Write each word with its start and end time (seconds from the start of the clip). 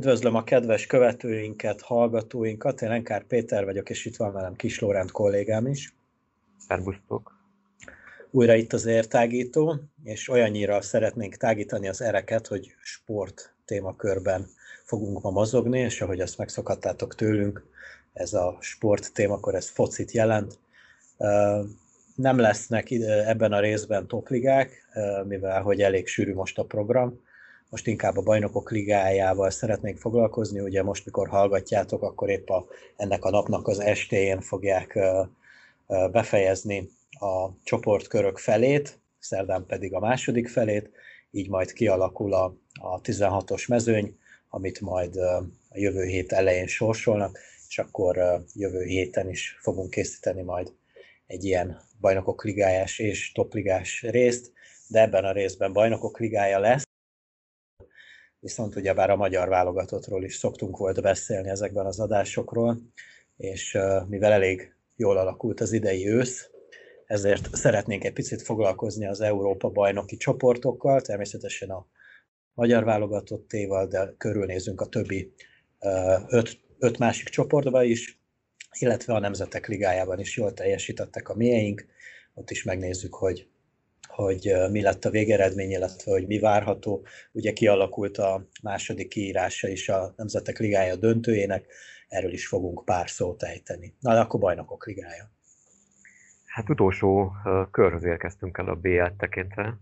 Üdvözlöm 0.00 0.34
a 0.34 0.44
kedves 0.44 0.86
követőinket, 0.86 1.80
hallgatóinkat. 1.80 2.82
Én 2.82 2.88
Lenkár 2.88 3.24
Péter 3.26 3.64
vagyok, 3.64 3.90
és 3.90 4.04
itt 4.04 4.16
van 4.16 4.32
velem 4.32 4.54
Kis 4.54 4.78
Lórend 4.78 5.10
kollégám 5.10 5.66
is. 5.66 5.94
Szerbusztok! 6.68 7.38
Újra 8.30 8.54
itt 8.54 8.72
az 8.72 8.86
értágító, 8.86 9.80
és 10.04 10.28
olyannyira 10.28 10.80
szeretnénk 10.80 11.36
tágítani 11.36 11.88
az 11.88 12.00
ereket, 12.00 12.46
hogy 12.46 12.74
sport 12.82 13.54
témakörben 13.64 14.46
fogunk 14.84 15.22
ma 15.22 15.30
mozogni, 15.30 15.78
és 15.78 16.00
ahogy 16.00 16.20
azt 16.20 16.38
megszokhattátok 16.38 17.14
tőlünk, 17.14 17.64
ez 18.12 18.32
a 18.32 18.56
sport 18.60 19.12
témakör, 19.12 19.54
ez 19.54 19.68
focit 19.68 20.10
jelent. 20.10 20.58
Nem 22.14 22.38
lesznek 22.38 22.90
ebben 23.26 23.52
a 23.52 23.60
részben 23.60 24.06
topligák, 24.06 24.88
mivel 25.24 25.62
hogy 25.62 25.82
elég 25.82 26.06
sűrű 26.06 26.34
most 26.34 26.58
a 26.58 26.64
program, 26.64 27.20
most 27.70 27.86
inkább 27.86 28.16
a 28.16 28.22
bajnokok 28.22 28.70
ligájával 28.70 29.50
szeretnék 29.50 29.98
foglalkozni, 29.98 30.60
ugye 30.60 30.82
most, 30.82 31.04
mikor 31.04 31.28
hallgatjátok, 31.28 32.02
akkor 32.02 32.30
épp 32.30 32.48
a, 32.48 32.66
ennek 32.96 33.24
a 33.24 33.30
napnak 33.30 33.68
az 33.68 33.80
estéjén 33.80 34.40
fogják 34.40 34.98
befejezni 35.86 36.90
a 37.10 37.48
csoportkörök 37.62 38.38
felét, 38.38 38.98
szerdán 39.18 39.66
pedig 39.66 39.94
a 39.94 40.00
második 40.00 40.48
felét, 40.48 40.90
így 41.30 41.48
majd 41.48 41.72
kialakul 41.72 42.34
a, 42.34 42.44
a 42.80 43.00
16-os 43.00 43.68
mezőny, 43.68 44.18
amit 44.48 44.80
majd 44.80 45.16
a 45.16 45.44
jövő 45.72 46.04
hét 46.04 46.32
elején 46.32 46.66
sorsolnak, 46.66 47.38
és 47.68 47.78
akkor 47.78 48.44
jövő 48.54 48.82
héten 48.82 49.28
is 49.28 49.58
fogunk 49.60 49.90
készíteni 49.90 50.42
majd 50.42 50.72
egy 51.26 51.44
ilyen 51.44 51.80
bajnokok 52.00 52.44
ligájás 52.44 52.98
és 52.98 53.32
topligás 53.32 54.02
részt, 54.02 54.52
de 54.86 55.00
ebben 55.00 55.24
a 55.24 55.32
részben 55.32 55.72
bajnokok 55.72 56.18
ligája 56.18 56.58
lesz, 56.58 56.88
viszont 58.40 58.76
ugyebár 58.76 59.10
a 59.10 59.16
magyar 59.16 59.48
válogatottról 59.48 60.24
is 60.24 60.34
szoktunk 60.34 60.76
volt 60.76 61.02
beszélni 61.02 61.48
ezekben 61.48 61.86
az 61.86 62.00
adásokról, 62.00 62.80
és 63.36 63.78
mivel 64.08 64.32
elég 64.32 64.74
jól 64.96 65.16
alakult 65.16 65.60
az 65.60 65.72
idei 65.72 66.08
ősz, 66.08 66.50
ezért 67.06 67.54
szeretnénk 67.54 68.04
egy 68.04 68.12
picit 68.12 68.42
foglalkozni 68.42 69.06
az 69.06 69.20
Európa 69.20 69.68
bajnoki 69.68 70.16
csoportokkal, 70.16 71.00
természetesen 71.00 71.70
a 71.70 71.86
magyar 72.54 72.84
válogatottéval, 72.84 73.86
de 73.86 74.14
körülnézünk 74.18 74.80
a 74.80 74.86
többi 74.86 75.32
öt, 76.28 76.58
öt 76.78 76.98
másik 76.98 77.28
csoportba 77.28 77.82
is, 77.82 78.20
illetve 78.78 79.14
a 79.14 79.18
Nemzetek 79.18 79.66
Ligájában 79.66 80.18
is 80.20 80.36
jól 80.36 80.52
teljesítettek 80.52 81.28
a 81.28 81.34
mieink, 81.34 81.86
ott 82.34 82.50
is 82.50 82.62
megnézzük, 82.62 83.14
hogy 83.14 83.48
hogy 84.10 84.52
mi 84.70 84.82
lett 84.82 85.04
a 85.04 85.10
végeredmény, 85.10 85.70
illetve 85.70 86.10
hogy 86.10 86.26
mi 86.26 86.38
várható. 86.38 87.06
Ugye 87.32 87.52
kialakult 87.52 88.18
a 88.18 88.48
második 88.62 89.08
kiírása 89.08 89.68
is 89.68 89.88
a 89.88 90.12
Nemzetek 90.16 90.58
Ligája 90.58 90.96
döntőjének, 90.96 91.66
erről 92.08 92.32
is 92.32 92.46
fogunk 92.46 92.84
pár 92.84 93.10
szót 93.10 93.42
ejteni. 93.42 93.94
Na, 94.00 94.12
de 94.12 94.20
akkor 94.20 94.40
bajnokok 94.40 94.86
ligája. 94.86 95.30
Hát 96.44 96.70
utolsó 96.70 97.32
körhöz 97.70 98.04
érkeztünk 98.04 98.58
el 98.58 98.68
a 98.68 98.74
BL 98.74 99.06
tekintve, 99.18 99.78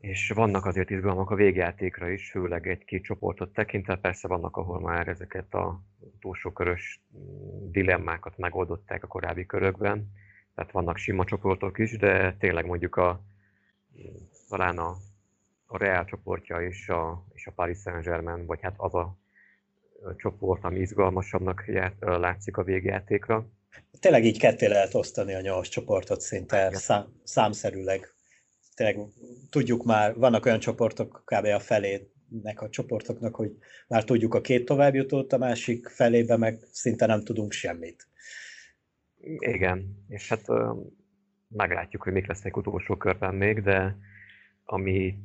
és 0.00 0.30
vannak 0.34 0.66
azért 0.66 0.90
izgalmak 0.90 1.30
a 1.30 1.34
végjátékra 1.34 2.10
is, 2.10 2.30
főleg 2.30 2.68
egy-két 2.68 3.02
csoportot 3.02 3.52
tekintve, 3.52 3.96
persze 3.96 4.28
vannak, 4.28 4.56
ahol 4.56 4.80
már 4.80 5.08
ezeket 5.08 5.54
a 5.54 5.80
utolsó 5.98 6.50
körös 6.50 7.00
mm, 7.16 7.70
dilemmákat 7.70 8.38
megoldották 8.38 9.04
a 9.04 9.06
korábbi 9.06 9.46
körökben 9.46 10.12
tehát 10.54 10.72
vannak 10.72 10.96
sima 10.96 11.24
csoportok 11.24 11.78
is, 11.78 11.96
de 11.96 12.36
tényleg 12.38 12.66
mondjuk 12.66 12.96
a, 12.96 13.20
talán 14.48 14.78
a, 14.78 14.96
a 15.66 15.78
Real 15.78 16.04
csoportja 16.04 16.62
és 16.62 16.88
a, 16.88 17.24
és 17.34 17.46
a 17.46 17.52
Paris 17.52 17.78
Saint-Germain, 17.78 18.46
vagy 18.46 18.58
hát 18.62 18.74
az 18.76 18.94
a 18.94 19.16
csoport, 20.16 20.64
ami 20.64 20.80
izgalmasabbnak 20.80 21.64
ját, 21.66 21.94
látszik 21.98 22.56
a 22.56 22.62
végjátékra. 22.62 23.46
Tényleg 24.00 24.24
így 24.24 24.38
ketté 24.38 24.66
lehet 24.66 24.94
osztani 24.94 25.34
a 25.34 25.40
nyolc 25.40 25.68
csoportot 25.68 26.20
szinte 26.20 26.70
szám, 26.72 27.06
számszerűleg. 27.24 28.08
Tényleg 28.74 28.98
tudjuk 29.50 29.84
már, 29.84 30.14
vannak 30.14 30.44
olyan 30.44 30.58
csoportok, 30.58 31.22
kb. 31.24 31.44
a 31.44 31.60
felének 31.60 32.60
a 32.60 32.68
csoportoknak, 32.68 33.34
hogy 33.34 33.50
már 33.88 34.04
tudjuk 34.04 34.34
a 34.34 34.40
két 34.40 34.64
továbbjutót, 34.64 35.32
a 35.32 35.38
másik 35.38 35.88
felébe 35.88 36.36
meg 36.36 36.58
szinte 36.72 37.06
nem 37.06 37.24
tudunk 37.24 37.52
semmit. 37.52 38.08
Igen, 39.38 40.04
és 40.08 40.28
hát 40.28 40.46
meglátjuk, 41.48 42.02
hogy 42.02 42.12
mik 42.12 42.26
lesznek 42.26 42.56
utolsó 42.56 42.96
körben 42.96 43.34
még, 43.34 43.62
de 43.62 43.96
ami 44.64 45.18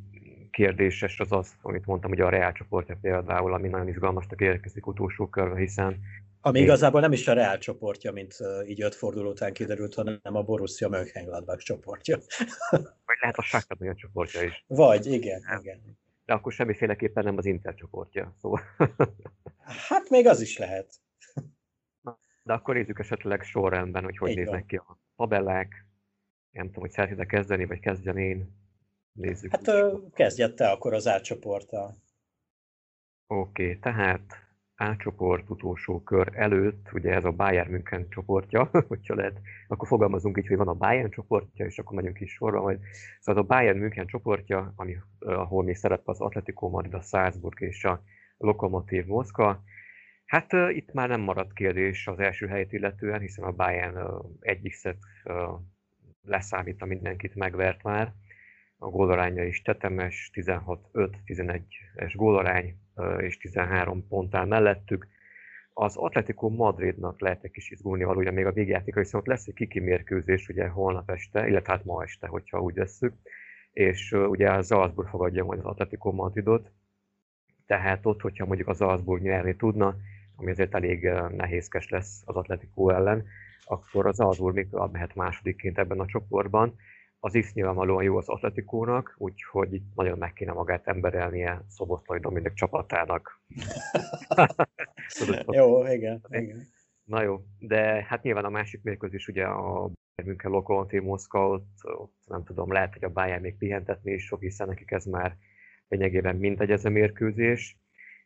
kérdéses 0.52 1.20
az 1.20 1.32
az, 1.32 1.54
amit 1.62 1.86
mondtam, 1.86 2.10
hogy 2.10 2.22
a 2.22 2.30
Real 2.30 2.52
csoportja 2.52 2.98
például, 3.02 3.54
ami 3.54 3.68
nagyon 3.68 3.88
izgalmasnak 3.88 4.42
érkezik 4.42 4.88
utolsó 4.88 5.28
körbe, 5.28 5.60
hiszen... 5.60 6.00
Ami 6.42 6.60
igazából 6.60 7.02
nem 7.02 7.12
is 7.12 7.28
a 7.28 7.34
Real 7.34 7.58
csoportja, 7.58 8.12
mint 8.12 8.36
így 8.68 8.82
öt 8.82 8.96
forduló 8.96 9.30
után 9.30 9.54
kiderült, 9.54 9.94
hanem 9.94 10.20
a 10.22 10.44
Borussia 10.44 10.90
Mönchengladbach 10.90 11.64
csoportja. 11.64 12.18
Vagy 13.08 13.18
lehet 13.22 13.38
a 13.38 13.42
Shakhtar 13.42 13.96
csoportja 13.96 14.44
is. 14.44 14.64
Vagy, 14.68 15.06
igen, 15.06 15.42
nem. 15.50 15.60
igen. 15.60 15.98
De 16.26 16.34
akkor 16.34 16.52
semmiféleképpen 16.52 17.24
nem 17.24 17.38
az 17.38 17.46
Inter 17.46 17.76
csoportja, 17.76 18.36
szóval... 18.42 18.62
Hát 19.88 20.10
még 20.10 20.28
az 20.28 20.42
is 20.42 20.58
lehet. 20.58 20.94
De 22.50 22.56
akkor 22.56 22.76
nézzük 22.76 23.00
esetleg 23.00 23.44
sorrendben, 23.44 24.04
hogy 24.04 24.18
hogy 24.18 24.30
Így 24.30 24.36
néznek 24.36 24.60
van. 24.60 24.66
ki 24.66 24.76
a 24.76 24.98
tabellák. 25.16 25.86
Nem 26.52 26.66
tudom, 26.66 26.82
hogy 26.82 26.92
szeretnétek 26.92 27.28
kezdeni, 27.28 27.66
vagy 27.66 27.80
kezdjen 27.80 28.18
én. 28.18 28.56
Nézzük. 29.12 29.52
Hát 29.52 29.72
kezdjed 30.14 30.54
te 30.54 30.70
akkor 30.70 30.94
az 30.94 31.08
átcsoporttal. 31.08 31.96
Oké, 33.28 33.64
okay, 33.64 33.80
tehát 33.80 34.22
átcsoport 34.76 35.50
utolsó 35.50 36.02
kör 36.04 36.32
előtt, 36.34 36.90
ugye 36.94 37.14
ez 37.14 37.26
a 37.26 37.32
Bayern 37.32 37.72
München 37.72 38.10
csoportja, 38.10 38.70
hogyha 38.88 39.16
lehet, 39.16 39.40
akkor 39.68 39.88
fogalmazunk 39.88 40.38
így, 40.38 40.48
hogy 40.48 40.58
van 40.58 40.68
a 40.68 40.74
Bayern 40.74 41.10
csoportja, 41.10 41.66
és 41.66 41.80
akkor 41.80 41.96
megyünk 41.96 42.20
is 42.20 42.32
sorba 42.32 42.62
majd. 42.62 42.80
Szóval 43.20 43.44
a 43.44 43.46
Bayern 43.46 43.78
München 43.78 44.08
csoportja, 44.08 44.74
ami, 44.76 44.98
ahol 45.20 45.64
még 45.64 45.76
szerepel 45.76 46.14
az 46.14 46.22
Atletico 46.22 46.70
Madrid, 46.70 46.94
a 46.94 47.02
Salzburg 47.02 47.62
és 47.62 47.84
a 47.84 48.02
Lokomotív 48.38 49.06
Moszkva, 49.06 49.64
Hát 50.30 50.54
uh, 50.54 50.76
itt 50.76 50.94
már 50.94 51.10
nem 51.10 51.22
maradt 51.22 51.54
kérdés 51.54 52.08
az 52.08 52.20
első 52.20 52.48
helyet 52.48 52.74
illetően, 52.74 53.20
hiszen 53.20 53.44
a 53.44 53.52
Bayern 53.52 53.98
uh, 53.98 54.26
egyik 54.40 54.74
szett 54.74 55.02
uh, 55.26 55.34
leszámítva 56.24 56.86
mindenkit 56.86 57.36
megvert 57.36 57.84
már. 57.84 58.14
A 58.78 58.90
gólaránya 58.90 59.44
is 59.44 59.62
tetemes, 59.62 60.32
16-5-11-es 60.34 62.14
gólarány 62.14 62.76
uh, 62.96 63.24
és 63.24 63.38
13 63.38 64.08
pontál 64.08 64.46
mellettük. 64.46 65.08
Az 65.74 65.96
Atletico 65.98 66.50
Madridnak 66.50 67.22
lehet 67.22 67.44
egy 67.44 67.52
kis 67.52 67.70
izgulni 67.70 68.04
valójában 68.04 68.34
még 68.34 68.46
a 68.46 68.52
végjátéka, 68.52 69.00
viszont 69.00 69.28
lesz 69.28 69.48
egy 69.48 69.54
kiki 69.54 69.80
mérkőzés 69.80 70.48
ugye 70.48 70.68
holnap 70.68 71.10
este, 71.12 71.48
illetve 71.48 71.74
hát 71.74 71.86
ma 71.86 72.04
este, 72.04 72.28
hogyha 72.28 72.62
úgy 72.62 72.76
vesszük. 72.76 73.14
És 73.72 74.12
uh, 74.12 74.30
ugye 74.30 74.52
a 74.52 74.62
Salzburg 74.62 75.08
fogadja 75.08 75.44
majd 75.46 75.60
az 75.60 75.66
Atletico 75.66 76.12
Madridot, 76.12 76.72
tehát 77.66 78.06
ott, 78.06 78.22
hogyha 78.22 78.46
mondjuk 78.46 78.68
az 78.68 78.78
Salzburg 78.78 79.22
nyerni 79.22 79.56
tudna, 79.56 79.96
ami 80.40 80.52
azért 80.52 80.76
elég 80.76 81.10
nehézkes 81.36 81.90
lesz 81.90 82.22
az 82.26 82.36
Atletico 82.36 82.90
ellen, 82.90 83.26
akkor 83.64 84.06
az 84.06 84.20
Alzur 84.20 84.54
még 84.54 84.68
mehet 84.92 85.16
másodikként 85.16 85.78
ebben 85.78 86.00
a 86.00 86.06
csoportban. 86.06 86.76
Az 87.20 87.36
is 87.36 87.54
nyilvánvalóan 87.54 88.04
jó 88.04 88.18
az 88.18 88.30
Atletikónak, 88.30 89.16
úgyhogy 89.18 89.74
itt 89.74 89.96
nagyon 89.96 90.18
meg 90.18 90.34
kéne 90.34 90.52
magát 90.52 90.88
emberelnie 90.88 91.64
Szoboszlai 91.68 92.20
Dominik 92.20 92.54
csapatának. 92.54 93.42
jó, 95.48 95.86
igen, 95.86 96.22
igen. 96.30 96.62
Na 97.04 97.22
jó, 97.22 97.42
de 97.60 98.06
hát 98.08 98.24
nyilván 98.24 98.46
a 98.46 98.50
másik 98.50 98.84
mérkőzés 98.84 99.28
ugye 99.28 99.46
a 99.46 99.92
München 100.24 100.52
Lokomotív 100.52 101.02
Moszkva, 101.02 101.48
ott, 101.48 101.78
ott, 101.84 102.14
nem 102.26 102.44
tudom, 102.44 102.72
lehet, 102.72 102.94
hogy 102.94 103.04
a 103.04 103.10
Bayern 103.10 103.42
még 103.42 103.58
pihentetni 103.58 104.12
is 104.12 104.28
fog, 104.28 104.42
hiszen 104.42 104.68
nekik 104.68 104.92
ez 104.92 105.06
már 105.06 105.38
lényegében 105.88 106.36
mindegy 106.36 106.72
ez 106.72 106.86
a 106.86 106.90
mérkőzés. 106.90 107.78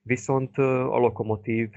Viszont 0.02 0.58
a 0.58 0.98
Lokomotív 0.98 1.70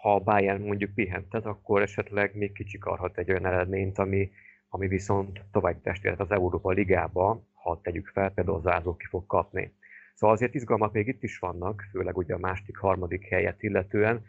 ha 0.00 0.14
a 0.14 0.18
Bayern 0.18 0.62
mondjuk 0.62 0.94
pihentet, 0.94 1.46
akkor 1.46 1.82
esetleg 1.82 2.34
még 2.34 2.52
kicsikarhat 2.52 3.18
egy 3.18 3.30
olyan 3.30 3.46
eredményt, 3.46 3.98
ami, 3.98 4.30
ami 4.68 4.88
viszont 4.88 5.42
tovább 5.52 5.80
testért 5.82 6.20
az 6.20 6.30
Európa 6.30 6.70
Ligába, 6.70 7.46
ha 7.52 7.80
tegyük 7.82 8.06
fel, 8.08 8.30
például 8.30 8.56
az 8.56 8.66
Ázó 8.66 8.96
ki 8.96 9.06
fog 9.06 9.26
kapni. 9.26 9.74
Szóval 10.14 10.36
azért 10.36 10.54
izgalmak 10.54 10.92
még 10.92 11.06
itt 11.06 11.22
is 11.22 11.38
vannak, 11.38 11.84
főleg 11.90 12.16
ugye 12.16 12.34
a 12.34 12.38
második, 12.38 12.76
harmadik 12.76 13.24
helyet 13.24 13.62
illetően. 13.62 14.24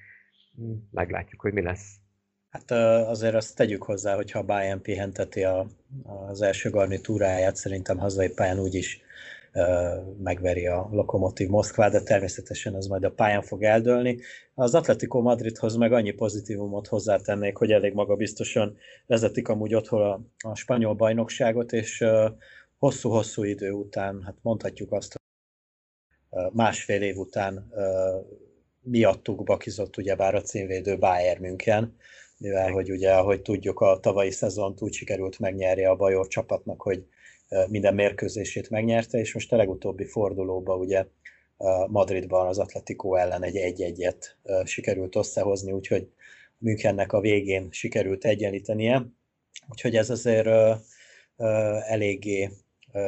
Meglátjuk, 0.92 1.42
hogy 1.42 1.54
mi 1.54 1.62
lesz. 1.62 1.96
Hát 2.50 2.72
azért 3.08 3.36
azt 3.36 3.56
tegyük 3.56 3.84
hozzá, 3.84 4.16
hogyha 4.16 4.40
a 4.40 4.46
Bayern 4.46 4.82
pihenteti 4.82 5.44
a, 5.44 5.66
az 6.04 6.42
első 6.42 6.70
garnitúráját, 6.70 7.56
szerintem 7.56 7.98
hazai 7.98 8.30
pályán 8.30 8.60
úgyis 8.60 9.02
megveri 10.18 10.68
a 10.68 10.90
Lokomotív 10.92 11.48
Moszkvá, 11.48 11.90
de 11.90 12.02
természetesen 12.02 12.74
az 12.74 12.88
majd 12.88 13.04
a 13.04 13.12
pályán 13.12 13.42
fog 13.42 13.64
eldőlni. 13.64 14.20
Az 14.54 14.76
Atletico 14.76 15.22
Madridhoz 15.22 15.76
meg 15.76 15.94
annyi 15.94 16.12
pozitívumot 16.12 16.88
hozzátennék, 16.88 17.58
hogy 17.58 17.72
elég 17.72 17.94
magabiztosan 17.94 18.78
vezetik 19.08 19.48
amúgy 19.48 19.74
otthon 19.74 20.02
a, 20.02 20.20
a 20.50 20.56
spanyol 20.56 20.94
bajnokságot, 20.94 21.72
és 21.74 22.06
hosszú-hosszú 22.78 23.44
idő 23.44 23.72
után, 23.72 24.22
hát 24.26 24.36
mondhatjuk 24.42 24.92
azt, 24.92 25.20
másfél 26.52 27.02
év 27.02 27.18
után 27.18 27.72
miattuk 28.82 29.44
bakizott 29.44 29.98
ugyebár 29.98 30.36
a 30.36 30.42
címvédő 30.42 30.98
Bayern 30.98 31.42
München, 31.42 31.96
mivel 32.38 32.72
hogy 32.72 32.92
ugye, 32.92 33.14
ahogy 33.14 33.42
tudjuk, 33.42 33.80
a 33.80 34.00
tavalyi 34.00 34.32
szezont 34.32 34.82
úgy 34.82 34.94
sikerült 34.94 35.40
megnyerje 35.40 35.90
a 35.90 35.96
Bajor 35.96 36.28
csapatnak, 36.28 36.82
hogy 36.82 37.06
minden 37.68 37.94
mérkőzését 37.94 38.70
megnyerte, 38.70 39.18
és 39.20 39.34
most 39.34 39.54
a 39.54 39.56
legutóbbi 39.56 40.06
fordulóban 40.06 40.80
ugye 40.80 41.06
Madridban 41.88 42.48
az 42.48 42.60
Atletico 42.60 43.16
ellen 43.16 43.44
egy 43.44 43.56
egy-egyet 43.56 44.38
sikerült 44.64 45.16
összehozni, 45.16 45.72
úgyhogy 45.72 46.08
Münchennek 46.58 47.14
a 47.14 47.20
végén 47.20 47.68
sikerült 47.72 48.26
egyenlítenie. 48.26 49.06
Úgyhogy 49.70 49.96
ez 49.96 50.10
azért 50.10 50.48
eléggé 51.88 52.50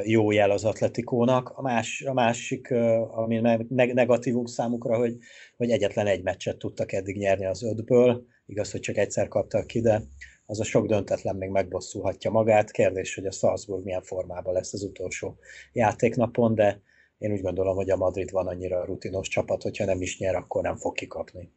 jó 0.04 0.32
jel 0.32 0.52
az 0.52 0.66
Atletikónak. 0.66 1.50
A, 1.50 1.62
más, 1.62 2.02
a 2.02 2.14
másik, 2.14 2.72
ami 3.12 3.40
negatívum 3.74 4.46
számukra, 4.46 4.98
hogy, 4.98 5.18
hogy 5.58 5.72
egyetlen 5.72 6.08
egy 6.08 6.24
meccset 6.24 6.58
tudtak 6.58 6.92
eddig 6.92 7.18
nyerni 7.18 7.46
az 7.46 7.64
ötből. 7.64 8.26
Igaz, 8.46 8.72
hogy 8.72 8.82
csak 8.82 8.98
egyszer 8.98 9.28
kaptak 9.28 9.68
ki, 9.68 9.82
de 9.82 10.02
az 10.46 10.60
a 10.60 10.64
sok 10.64 10.88
döntetlen 10.88 11.36
még 11.36 11.50
megbosszulhatja 11.50 12.32
magát. 12.32 12.72
Kérdés, 12.72 13.16
hogy 13.16 13.26
a 13.26 13.32
Salzburg 13.32 13.84
milyen 13.84 14.02
formában 14.02 14.54
lesz 14.54 14.74
az 14.74 14.84
utolsó 14.84 15.38
játéknapon, 15.72 16.56
de 16.56 16.82
én 17.18 17.32
úgy 17.32 17.42
gondolom, 17.42 17.76
hogy 17.76 17.90
a 17.90 17.98
Madrid 17.98 18.32
van 18.32 18.48
annyira 18.48 18.86
rutinos 18.86 19.28
csapat, 19.28 19.62
hogyha 19.62 19.86
nem 19.86 20.02
is 20.02 20.20
nyer, 20.20 20.36
akkor 20.36 20.62
nem 20.62 20.76
fog 20.76 20.94
kikapni. 20.94 21.52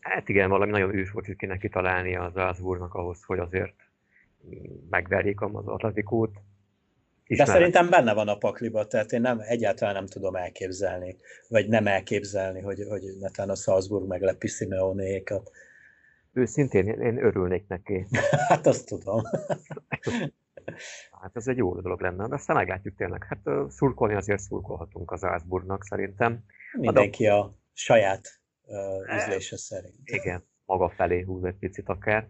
Hát 0.00 0.28
igen, 0.28 0.48
valami 0.48 0.70
nagyon 0.70 0.94
ős 0.94 1.10
volt, 1.10 1.36
kéne 1.36 1.56
kitalálni 1.56 2.16
az 2.16 2.32
Salzburgnak 2.34 2.94
ahhoz, 2.94 3.22
hogy 3.22 3.38
azért 3.38 3.74
megverjék 4.90 5.40
az 5.40 5.66
Atletikót. 5.66 6.30
De 7.26 7.44
szerintem 7.44 7.90
benne 7.90 8.14
van 8.14 8.28
a 8.28 8.36
pakliba, 8.36 8.86
tehát 8.86 9.12
én 9.12 9.20
nem, 9.20 9.40
egyáltalán 9.40 9.94
nem 9.94 10.06
tudom 10.06 10.34
elképzelni, 10.34 11.16
vagy 11.48 11.68
nem 11.68 11.86
elképzelni, 11.86 12.60
hogy, 12.60 12.84
hogy 12.88 13.02
netán 13.20 13.50
a 13.50 13.54
Salzburg 13.54 14.06
meglepi 14.06 14.46
Simeonékat. 14.46 15.50
Őszintén 16.34 16.88
én 16.88 17.24
örülnék 17.24 17.66
neki. 17.66 18.06
hát 18.48 18.66
azt 18.66 18.88
tudom. 18.88 19.22
hát 21.20 21.36
ez 21.36 21.48
egy 21.48 21.56
jó 21.56 21.80
dolog 21.80 22.00
lenne, 22.00 22.28
de 22.28 22.34
aztán 22.34 22.56
meglátjuk 22.56 22.96
tényleg. 22.96 23.24
Hát 23.24 23.70
szurkolni 23.70 24.14
azért 24.14 24.40
szurkolhatunk 24.40 25.10
az 25.10 25.20
Salzburgnak 25.20 25.84
szerintem. 25.84 26.44
Mindenki 26.72 27.26
a, 27.26 27.38
a 27.38 27.54
saját 27.72 28.40
uh, 28.62 29.16
ízlése 29.16 29.56
szerint. 29.56 29.94
Igen, 30.04 30.44
maga 30.64 30.88
felé 30.88 31.22
húz 31.22 31.44
egy 31.44 31.58
picit 31.58 31.88
akár. 31.88 32.28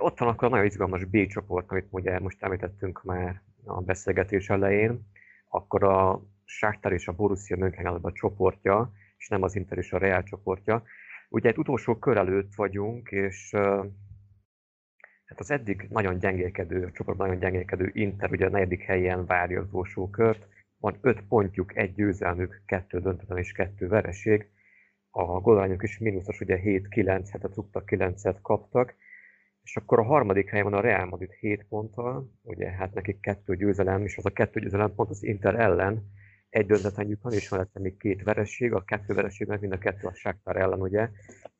Ott 0.00 0.18
van 0.18 0.28
akkor 0.28 0.48
a 0.48 0.50
nagyon 0.50 0.66
izgalmas 0.66 1.04
B 1.04 1.26
csoport, 1.26 1.70
amit 1.70 1.86
ugye 1.90 2.18
most 2.18 2.42
említettünk 2.42 3.02
már 3.02 3.42
a 3.64 3.80
beszélgetés 3.80 4.48
elején, 4.48 5.08
akkor 5.48 5.84
a 5.84 6.22
Sáktár 6.44 6.92
és 6.92 7.08
a 7.08 7.12
Borussia 7.12 7.56
Mönchengladbach 7.56 8.14
csoportja, 8.14 8.92
és 9.16 9.28
nem 9.28 9.42
az 9.42 9.56
Inter 9.56 9.78
és 9.78 9.92
a 9.92 9.98
Real 9.98 10.22
csoportja. 10.22 10.82
Ugye 11.28 11.48
egy 11.48 11.58
utolsó 11.58 11.98
kör 11.98 12.16
előtt 12.16 12.54
vagyunk, 12.54 13.10
és 13.10 13.50
hát 15.24 15.40
az 15.40 15.50
eddig 15.50 15.86
nagyon 15.90 16.18
gyengélkedő, 16.18 16.84
a 16.84 16.90
csoport 16.90 17.18
nagyon 17.18 17.38
gyengélkedő 17.38 17.90
Inter 17.92 18.30
ugye 18.30 18.46
a 18.46 18.50
negyedik 18.50 18.82
helyen 18.82 19.26
várja 19.26 19.60
az 19.60 19.66
utolsó 19.66 20.10
kört, 20.10 20.46
van 20.78 20.98
öt 21.00 21.22
pontjuk, 21.22 21.76
egy 21.76 21.94
győzelmük, 21.94 22.62
kettő 22.66 23.00
döntetlen 23.00 23.38
és 23.38 23.52
kettő 23.52 23.88
vereség. 23.88 24.48
A 25.10 25.40
gólányok 25.40 25.82
is 25.82 25.98
mínuszos, 25.98 26.40
ugye 26.40 26.60
7-9, 26.64 27.28
hetet 27.30 27.54
rúgtak, 27.54 27.84
9-et 27.86 28.36
kaptak, 28.42 28.94
és 29.62 29.76
akkor 29.76 29.98
a 29.98 30.04
harmadik 30.04 30.48
helyen 30.48 30.64
van 30.64 30.74
a 30.74 30.80
Real 30.80 31.06
Madrid 31.06 31.32
7 31.32 31.66
ponttal, 31.68 32.30
ugye 32.42 32.70
hát 32.70 32.94
nekik 32.94 33.20
kettő 33.20 33.56
győzelem, 33.56 34.02
és 34.02 34.16
az 34.16 34.26
a 34.26 34.30
kettő 34.30 34.60
győzelem 34.60 34.94
pont 34.94 35.10
az 35.10 35.22
Inter 35.22 35.54
ellen, 35.54 36.10
egy 36.56 36.66
döntetlenjük 36.66 37.22
van, 37.22 37.32
és 37.32 37.48
mellette 37.48 37.80
még 37.80 37.96
két 37.96 38.22
vereség, 38.22 38.72
a 38.72 38.84
kettő 38.84 39.14
vereség 39.14 39.46
meg 39.46 39.60
mind 39.60 39.72
a 39.72 39.78
kettő 39.78 40.06
a 40.06 40.14
Sáktár 40.14 40.56
ellen, 40.56 40.80
ugye, 40.80 41.08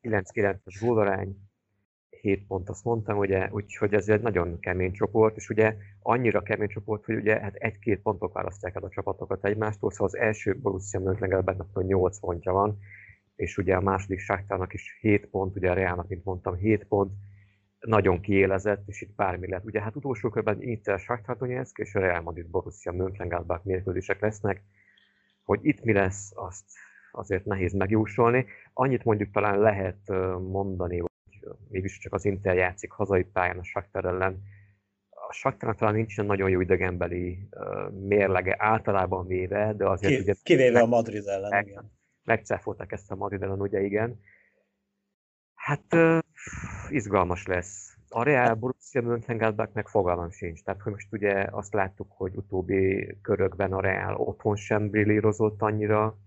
9-9-es 0.01 0.77
gólarány, 0.81 1.35
7 2.09 2.47
pont 2.47 2.69
azt 2.69 2.83
mondtam, 2.83 3.17
ugye, 3.17 3.49
úgyhogy 3.51 3.93
ez 3.93 4.09
egy 4.09 4.21
nagyon 4.21 4.59
kemény 4.59 4.91
csoport, 4.91 5.35
és 5.35 5.49
ugye 5.49 5.75
annyira 6.01 6.41
kemény 6.41 6.67
csoport, 6.67 7.05
hogy 7.05 7.15
ugye 7.15 7.39
hát 7.39 7.55
egy-két 7.55 8.01
pontok 8.01 8.33
választják 8.33 8.75
el 8.75 8.83
a 8.83 8.89
csapatokat 8.89 9.45
egymástól, 9.45 9.91
szóval 9.91 10.07
az 10.07 10.17
első 10.17 10.57
Borussia 10.61 10.99
Mönchengladbachnak 10.99 11.83
8 11.83 12.19
pontja 12.19 12.51
van, 12.51 12.77
és 13.35 13.57
ugye 13.57 13.75
a 13.75 13.81
második 13.81 14.19
Sáktárnak 14.19 14.73
is 14.73 14.97
7 15.01 15.25
pont, 15.25 15.55
ugye 15.55 15.71
a 15.71 15.73
Realnak, 15.73 16.07
mint 16.07 16.25
mondtam, 16.25 16.55
7 16.55 16.85
pont, 16.85 17.11
nagyon 17.79 18.21
kiélezett, 18.21 18.87
és 18.87 19.01
itt 19.01 19.15
bármi 19.15 19.47
lehet. 19.47 19.65
Ugye 19.65 19.81
hát 19.81 19.95
utolsó 19.95 20.29
körben 20.29 20.61
Inter 20.61 20.99
Shakhtar 20.99 21.37
Donetsk 21.37 21.77
és 21.77 21.95
a 21.95 21.99
Real 21.99 22.21
Madrid 22.21 22.49
Borussia 22.49 22.91
Mönchengladbach 22.91 23.65
mérkőzések 23.65 24.19
lesznek, 24.21 24.63
hogy 25.47 25.59
itt 25.65 25.83
mi 25.83 25.93
lesz, 25.93 26.31
azt 26.35 26.65
azért 27.11 27.45
nehéz 27.45 27.73
megjósolni. 27.73 28.45
Annyit 28.73 29.03
mondjuk 29.03 29.31
talán 29.31 29.59
lehet 29.59 30.07
mondani, 30.39 30.97
hogy 30.97 31.11
mégis 31.69 31.97
csak 31.97 32.13
az 32.13 32.25
Inter 32.25 32.55
játszik 32.55 32.91
hazai 32.91 33.23
pályán 33.23 33.57
a 33.57 33.63
Shakhtar 33.63 34.05
ellen. 34.05 34.41
A 35.09 35.33
Shakhtarnak 35.33 35.77
talán 35.77 35.93
nincsen 35.93 36.25
nagyon 36.25 36.49
jó 36.49 36.59
idegenbeli 36.59 37.49
mérlege 37.91 38.55
általában 38.59 39.27
véve, 39.27 39.73
de 39.73 39.87
azért 39.89 40.13
Ki, 40.13 40.21
ugye... 40.21 40.33
Kivéve 40.43 40.71
meg, 40.71 40.83
a 40.83 40.85
Madrid 40.85 41.27
ellen, 41.27 41.49
meg, 41.49 41.67
igen. 41.67 41.91
Megcáfolták 42.23 42.91
ezt 42.91 43.11
a 43.11 43.15
Madrid 43.15 43.41
ellen, 43.41 43.61
ugye 43.61 43.81
igen. 43.81 44.19
Hát 45.53 45.95
izgalmas 46.89 47.45
lesz. 47.45 47.96
A 48.09 48.23
Real 48.23 48.55
Borussia 48.55 49.01
Mönchengladbach 49.01 49.73
meg 49.73 49.87
fogalmam 49.87 50.29
sincs. 50.29 50.63
Tehát, 50.63 50.81
hogy 50.81 50.91
most 50.91 51.13
ugye 51.13 51.47
azt 51.51 51.73
láttuk, 51.73 52.07
hogy 52.09 52.35
utóbbi 52.35 53.07
körökben 53.21 53.73
a 53.73 53.81
Real 53.81 54.15
otthon 54.15 54.55
sem 54.55 54.89
brillírozott 54.89 55.61
annyira. 55.61 56.17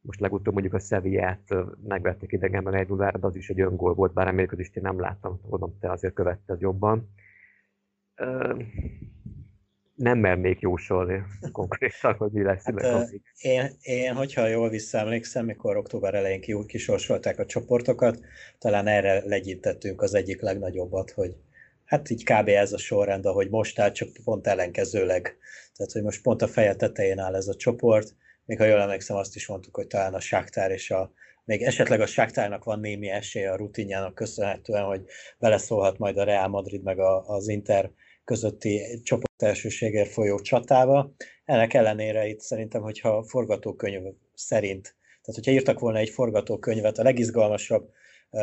Most 0.00 0.20
legutóbb 0.20 0.52
mondjuk 0.52 0.74
a 0.74 0.78
Sevillát 0.78 1.54
megvették 1.88 2.32
idegenben 2.32 2.74
egy 2.74 2.88
0 2.88 3.10
de 3.10 3.26
az 3.26 3.36
is 3.36 3.48
egy 3.48 3.60
öngól 3.60 3.94
volt, 3.94 4.12
bár 4.12 4.28
a 4.28 4.32
mérkőzést 4.32 4.76
én 4.76 4.82
nem 4.82 5.00
láttam, 5.00 5.40
tudom, 5.50 5.78
te 5.80 5.90
azért 5.90 6.14
követted 6.14 6.60
jobban. 6.60 7.08
Nem 10.00 10.18
mernék 10.18 10.60
jósolni 10.60 11.22
konkrétan, 11.52 12.14
hogy 12.14 12.30
mi 12.32 12.42
lesz. 12.42 12.64
Hát, 12.64 13.10
én, 13.36 13.70
én, 13.80 14.14
hogyha 14.14 14.46
jól 14.46 14.68
visszaemlékszem, 14.68 15.44
mikor 15.44 15.76
október 15.76 16.14
elején 16.14 16.66
kisorsolták 16.66 17.38
a 17.38 17.46
csoportokat, 17.46 18.20
talán 18.58 18.86
erre 18.86 19.22
legyintettünk 19.24 20.02
az 20.02 20.14
egyik 20.14 20.40
legnagyobbat, 20.40 21.10
hogy 21.10 21.36
hát 21.84 22.10
így 22.10 22.24
kb. 22.24 22.48
ez 22.48 22.72
a 22.72 22.78
sorrend, 22.78 23.26
ahogy 23.26 23.50
most 23.50 23.78
áll, 23.78 23.90
csak 23.90 24.08
pont 24.24 24.46
ellenkezőleg. 24.46 25.36
Tehát, 25.76 25.92
hogy 25.92 26.02
most 26.02 26.22
pont 26.22 26.42
a 26.42 26.48
feje 26.48 26.74
tetején 26.74 27.18
áll 27.18 27.34
ez 27.34 27.48
a 27.48 27.56
csoport, 27.56 28.14
még 28.44 28.58
ha 28.58 28.64
jól 28.64 28.80
emlékszem, 28.80 29.16
azt 29.16 29.36
is 29.36 29.46
mondtuk, 29.46 29.76
hogy 29.76 29.86
talán 29.86 30.14
a 30.14 30.20
Sáktár 30.20 30.70
és 30.70 30.90
a 30.90 31.12
még 31.44 31.62
esetleg 31.62 32.00
a 32.00 32.06
Sáktárnak 32.06 32.64
van 32.64 32.80
némi 32.80 33.08
esélye 33.08 33.52
a 33.52 33.56
rutinjának 33.56 34.14
köszönhetően, 34.14 34.84
hogy 34.84 35.04
beleszólhat 35.38 35.98
majd 35.98 36.16
a 36.16 36.24
Real 36.24 36.48
Madrid 36.48 36.82
meg 36.82 36.98
a, 36.98 37.28
az 37.28 37.48
Inter 37.48 37.90
közötti 38.24 39.00
csoport 39.02 39.42
elsőségért 39.42 40.10
folyó 40.10 40.40
csatába. 40.40 41.12
Ennek 41.44 41.74
ellenére 41.74 42.26
itt 42.26 42.40
szerintem, 42.40 42.82
hogyha 42.82 43.22
forgatókönyv 43.22 44.02
szerint, 44.34 44.82
tehát 45.22 45.34
hogyha 45.34 45.50
írtak 45.50 45.78
volna 45.78 45.98
egy 45.98 46.10
forgatókönyvet, 46.10 46.98
a 46.98 47.02
legizgalmasabb 47.02 47.90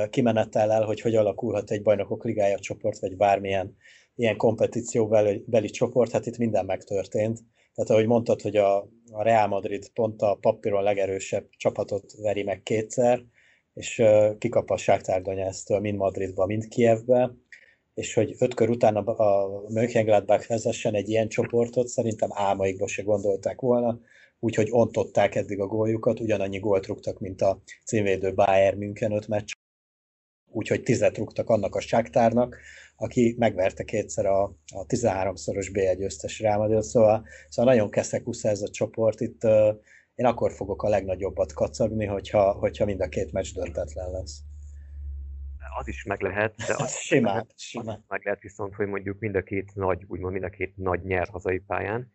kimenetellel, 0.10 0.84
hogy 0.84 1.02
hogy 1.02 1.16
alakulhat 1.16 1.72
egy 1.72 1.82
bajnokok 1.82 2.24
ligája 2.24 2.60
csoport, 2.60 3.00
vagy 3.00 3.18
bármilyen 3.18 3.76
ilyen 4.16 4.38
kompetíció 4.38 5.08
beli, 5.08 5.44
beli 5.48 5.70
csoport, 5.70 6.12
hát 6.12 6.26
itt 6.26 6.38
minden 6.38 6.66
megtörtént. 6.66 7.40
Tehát 7.74 7.92
ahogy 7.92 8.06
mondtad, 8.06 8.42
hogy 8.42 8.56
a, 8.56 8.78
a 9.12 9.24
Real 9.24 9.48
Madrid 9.48 9.90
pont 9.94 10.22
a 10.22 10.38
papíron 10.42 10.84
legerősebb 10.84 11.48
csapatot 11.50 12.14
veri 12.22 12.44
meg 12.44 12.64
kétszer, 12.64 13.24
és 13.74 14.00
uh, 14.00 14.38
kikap 14.38 14.70
a 14.70 14.78
Sáktár 14.78 15.22
Donetsztől 15.22 15.80
mind 15.80 15.98
Madridba, 15.98 16.46
mind 16.46 16.68
Kievbe, 16.68 17.32
és 17.98 18.14
hogy 18.14 18.36
öt 18.40 18.54
kör 18.54 18.70
után 18.70 18.96
a, 18.96 19.44
a 19.44 19.62
Mönchengladbach 19.70 20.48
vezessen 20.48 20.94
egy 20.94 21.10
ilyen 21.10 21.28
csoportot, 21.28 21.88
szerintem 21.88 22.30
álmaikba 22.34 22.88
se 22.88 23.02
gondolták 23.02 23.62
volna, 23.62 24.00
úgyhogy 24.40 24.68
ontották 24.72 25.36
eddig 25.36 25.60
a 25.60 25.68
góljukat, 25.68 26.20
ugyanannyi 26.20 26.60
gólt 26.60 26.86
rúgtak, 26.86 27.20
mint 27.20 27.42
a 27.42 27.62
címvédő 27.86 28.34
Bayern 28.34 28.78
München 28.78 29.12
öt 29.12 29.28
meccs, 29.28 29.52
úgyhogy 30.52 30.84
tizet 30.84 31.18
rúgtak 31.18 31.50
annak 31.50 31.76
a 31.76 31.80
Sáktárnak, 31.80 32.58
aki 32.96 33.36
megverte 33.38 33.84
kétszer 33.84 34.26
a, 34.26 34.44
a 34.68 34.86
13-szoros 34.88 35.70
B1 35.74 35.96
győztes 35.98 36.40
Real 36.40 36.82
szóval, 36.82 37.26
szóval 37.50 37.74
nagyon 37.74 37.90
keszekusza 37.90 38.50
ez 38.50 38.62
a 38.62 38.70
csoport, 38.70 39.22
itt 39.22 39.44
uh, 39.44 39.76
én 40.16 40.26
akkor 40.26 40.52
fogok 40.52 40.84
a 40.84 40.90
legnagyobbat 40.90 41.54
kacagni, 41.54 42.06
hogyha, 42.06 42.52
hogyha 42.52 42.86
mind 42.86 43.02
a 43.02 43.08
két 43.08 43.32
meccs 43.32 43.54
döntetlen 43.54 44.12
lesz 44.12 44.47
Az 45.80 45.88
is 45.88 46.04
meg 46.04 46.22
lehet, 46.22 46.56
de 46.56 46.74
az 46.78 46.96
simán, 46.96 47.34
lehet, 47.34 47.54
simán. 47.56 48.06
meg 48.08 48.22
lehet 48.24 48.42
viszont, 48.42 48.76
hogy 48.76 48.88
mondjuk 48.88 49.20
mind 49.20 49.36
a 49.36 49.42
két 49.42 49.76
nagy, 49.76 50.04
úgymond 50.08 50.34
mind 50.34 50.46
a 50.46 50.50
két 50.50 50.78
nagy 50.78 51.04
nyer 51.04 51.28
hazai 51.28 51.60
pályán, 51.60 52.12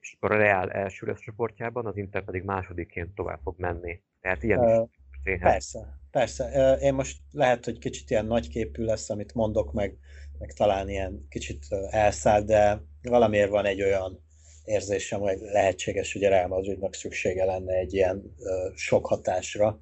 és 0.00 0.16
akkor 0.16 0.32
a 0.36 0.38
Real 0.38 0.70
első 0.70 1.06
lesz 1.06 1.20
csoportjában, 1.20 1.86
az 1.86 1.96
Inter 1.96 2.24
pedig 2.24 2.42
másodikként 2.42 3.14
tovább 3.14 3.40
fog 3.42 3.54
menni. 3.58 4.00
Tehát 4.20 4.42
ilyen 4.42 4.58
uh, 4.58 4.88
is 4.90 4.90
történhet. 5.22 5.52
Persze, 5.52 5.98
persze. 6.10 6.76
Én 6.80 6.94
most 6.94 7.18
lehet, 7.30 7.64
hogy 7.64 7.78
kicsit 7.78 8.10
ilyen 8.10 8.26
nagyképű 8.26 8.84
lesz, 8.84 9.10
amit 9.10 9.34
mondok, 9.34 9.72
meg, 9.72 9.96
meg 10.38 10.52
talán 10.52 10.88
ilyen 10.88 11.26
kicsit 11.28 11.66
elszáll, 11.90 12.42
de 12.42 12.82
valamiért 13.02 13.50
van 13.50 13.64
egy 13.64 13.82
olyan 13.82 14.22
érzésem, 14.64 15.20
hogy 15.20 15.38
lehetséges, 15.40 16.12
hogy 16.12 16.24
a 16.24 16.28
Real 16.28 16.48
Madridnak 16.48 16.94
szüksége 16.94 17.44
lenne 17.44 17.74
egy 17.74 17.94
ilyen 17.94 18.34
sok 18.74 19.06
hatásra. 19.06 19.80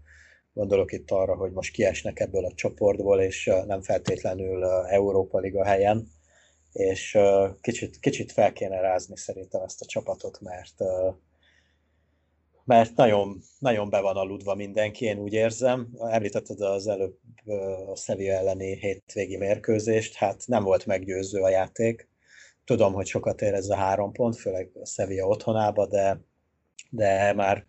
Gondolok 0.61 0.93
itt 0.93 1.11
arra, 1.11 1.35
hogy 1.35 1.53
most 1.53 1.73
kiesnek 1.73 2.21
ebből 2.21 2.45
a 2.45 2.53
csoportból, 2.55 3.21
és 3.21 3.51
nem 3.67 3.83
feltétlenül 3.83 4.65
Európa 4.67 5.39
Liga 5.39 5.65
helyen, 5.65 6.09
és 6.73 7.19
kicsit, 7.61 7.99
kicsit 8.01 8.33
fel 8.33 8.53
kéne 8.53 8.81
rázni 8.81 9.17
szerintem 9.17 9.63
ezt 9.63 9.81
a 9.81 9.87
csapatot, 9.87 10.41
mert 10.41 10.75
mert 12.65 12.97
nagyon, 12.97 13.41
nagyon 13.59 13.91
be 13.91 14.01
van 14.01 14.17
aludva 14.17 14.55
mindenki, 14.55 15.05
én 15.05 15.19
úgy 15.19 15.33
érzem. 15.33 15.89
Említetted 15.99 16.61
az 16.61 16.87
előbb 16.87 17.19
a 17.87 17.97
Sevilla 17.97 18.33
elleni 18.33 18.79
hétvégi 18.79 19.37
mérkőzést, 19.37 20.15
hát 20.15 20.43
nem 20.47 20.63
volt 20.63 20.87
meggyőző 20.87 21.41
a 21.41 21.49
játék. 21.49 22.09
Tudom, 22.65 22.93
hogy 22.93 23.07
sokat 23.07 23.43
ér 23.43 23.55
ez 23.55 23.69
a 23.69 23.77
három 23.77 24.13
pont, 24.13 24.37
főleg 24.37 24.71
a 24.81 24.87
Sevilla 24.87 25.27
otthonába, 25.27 25.87
de, 25.87 26.21
de 26.91 27.33
már 27.33 27.65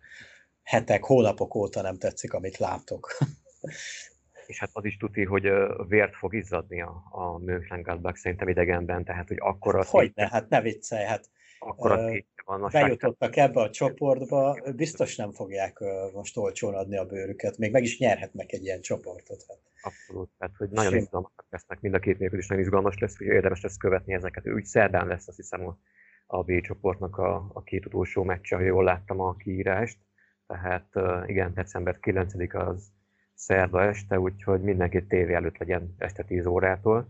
hetek, 0.62 1.04
hónapok 1.04 1.54
óta 1.54 1.82
nem 1.82 1.96
tetszik, 1.96 2.32
amit 2.32 2.58
látok. 2.58 3.10
És 4.46 4.58
hát 4.58 4.70
az 4.72 4.84
is 4.84 4.96
tuti, 4.96 5.24
hogy 5.24 5.48
vért 5.88 6.16
fog 6.16 6.34
izzadni 6.34 6.82
a, 6.82 7.02
a 7.10 7.38
Mönchengladbach 7.38 8.18
szerintem 8.18 8.48
idegenben, 8.48 9.04
tehát 9.04 9.28
hogy 9.28 9.36
akkor 9.40 9.76
az... 9.76 9.88
Hogy 9.88 10.12
ne, 10.14 10.28
hát 10.28 10.48
ne 10.48 10.60
viccelj, 10.60 11.04
hát 11.04 11.30
akkor 11.58 11.92
a 11.92 12.10
van 12.44 12.62
a 12.62 12.68
bejutottak 12.68 13.36
ebbe 13.36 13.60
a 13.60 13.70
csoportba, 13.70 14.58
biztos 14.76 15.16
nem 15.16 15.32
fogják 15.32 15.78
most 16.12 16.36
olcsón 16.36 16.74
adni 16.74 16.96
a 16.96 17.04
bőrüket, 17.04 17.58
még 17.58 17.72
meg 17.72 17.82
is 17.82 17.98
nyerhetnek 17.98 18.52
egy 18.52 18.64
ilyen 18.64 18.80
csoportot. 18.80 19.44
Hát. 19.48 19.58
Abszolút, 19.82 20.30
tehát 20.38 20.56
hogy 20.56 20.68
nagyon 20.68 20.96
izgalmasak 20.96 21.46
lesznek, 21.50 21.80
mind 21.80 21.94
a 21.94 21.98
két 21.98 22.20
is 22.20 22.46
nagyon 22.46 22.64
izgalmas 22.64 22.98
lesz, 22.98 23.16
hogy 23.16 23.26
érdemes 23.26 23.62
lesz 23.62 23.76
követni 23.76 24.14
ezeket. 24.14 24.46
Úgy 24.46 24.64
szerdán 24.64 25.06
lesz 25.06 25.28
azt 25.28 25.36
hiszem 25.36 25.66
a, 25.66 25.78
a 26.26 26.42
B 26.42 26.60
csoportnak 26.60 27.18
a, 27.18 27.50
a 27.52 27.62
két 27.62 27.86
utolsó 27.86 28.22
meccse, 28.22 28.56
ha 28.56 28.62
jól 28.62 28.84
láttam 28.84 29.20
a 29.20 29.36
kiírást. 29.36 29.98
Tehát 30.52 30.88
igen, 31.26 31.52
december 31.54 31.98
9 32.00 32.34
az 32.54 32.90
szerda 33.34 33.82
este, 33.82 34.18
úgyhogy 34.18 34.60
mindenki 34.60 35.06
tévé 35.06 35.34
előtt 35.34 35.58
legyen 35.58 35.94
este 35.98 36.22
10 36.22 36.46
órától. 36.46 37.06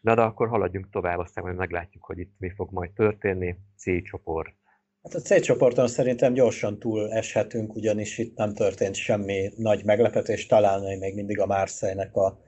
Na 0.00 0.14
de 0.14 0.20
akkor 0.20 0.48
haladjunk 0.48 0.90
tovább, 0.90 1.18
aztán 1.18 1.44
majd 1.44 1.56
meglátjuk, 1.56 2.04
hogy 2.04 2.18
itt 2.18 2.34
mi 2.38 2.50
fog 2.50 2.72
majd 2.72 2.90
történni. 2.90 3.56
C 3.76 4.02
csoport. 4.02 4.54
Hát 5.02 5.14
a 5.14 5.18
C 5.18 5.40
csoporton 5.40 5.88
szerintem 5.88 6.32
gyorsan 6.32 6.78
túl 6.78 7.12
eshetünk, 7.12 7.74
ugyanis 7.74 8.18
itt 8.18 8.36
nem 8.36 8.54
történt 8.54 8.94
semmi 8.94 9.52
nagy 9.56 9.84
meglepetés, 9.84 10.46
talán 10.46 10.98
még 10.98 11.14
mindig 11.14 11.40
a 11.40 11.46
Marseille-nek 11.46 12.16
a, 12.16 12.38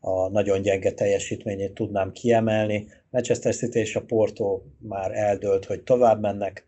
a 0.00 0.28
nagyon 0.28 0.62
gyenge 0.62 0.92
teljesítményét 0.92 1.74
tudnám 1.74 2.12
kiemelni. 2.12 2.86
Manchester 3.10 3.54
City 3.54 3.78
és 3.78 3.96
a 3.96 4.04
Porto 4.04 4.62
már 4.78 5.10
eldőlt, 5.12 5.64
hogy 5.64 5.82
tovább 5.82 6.20
mennek, 6.20 6.66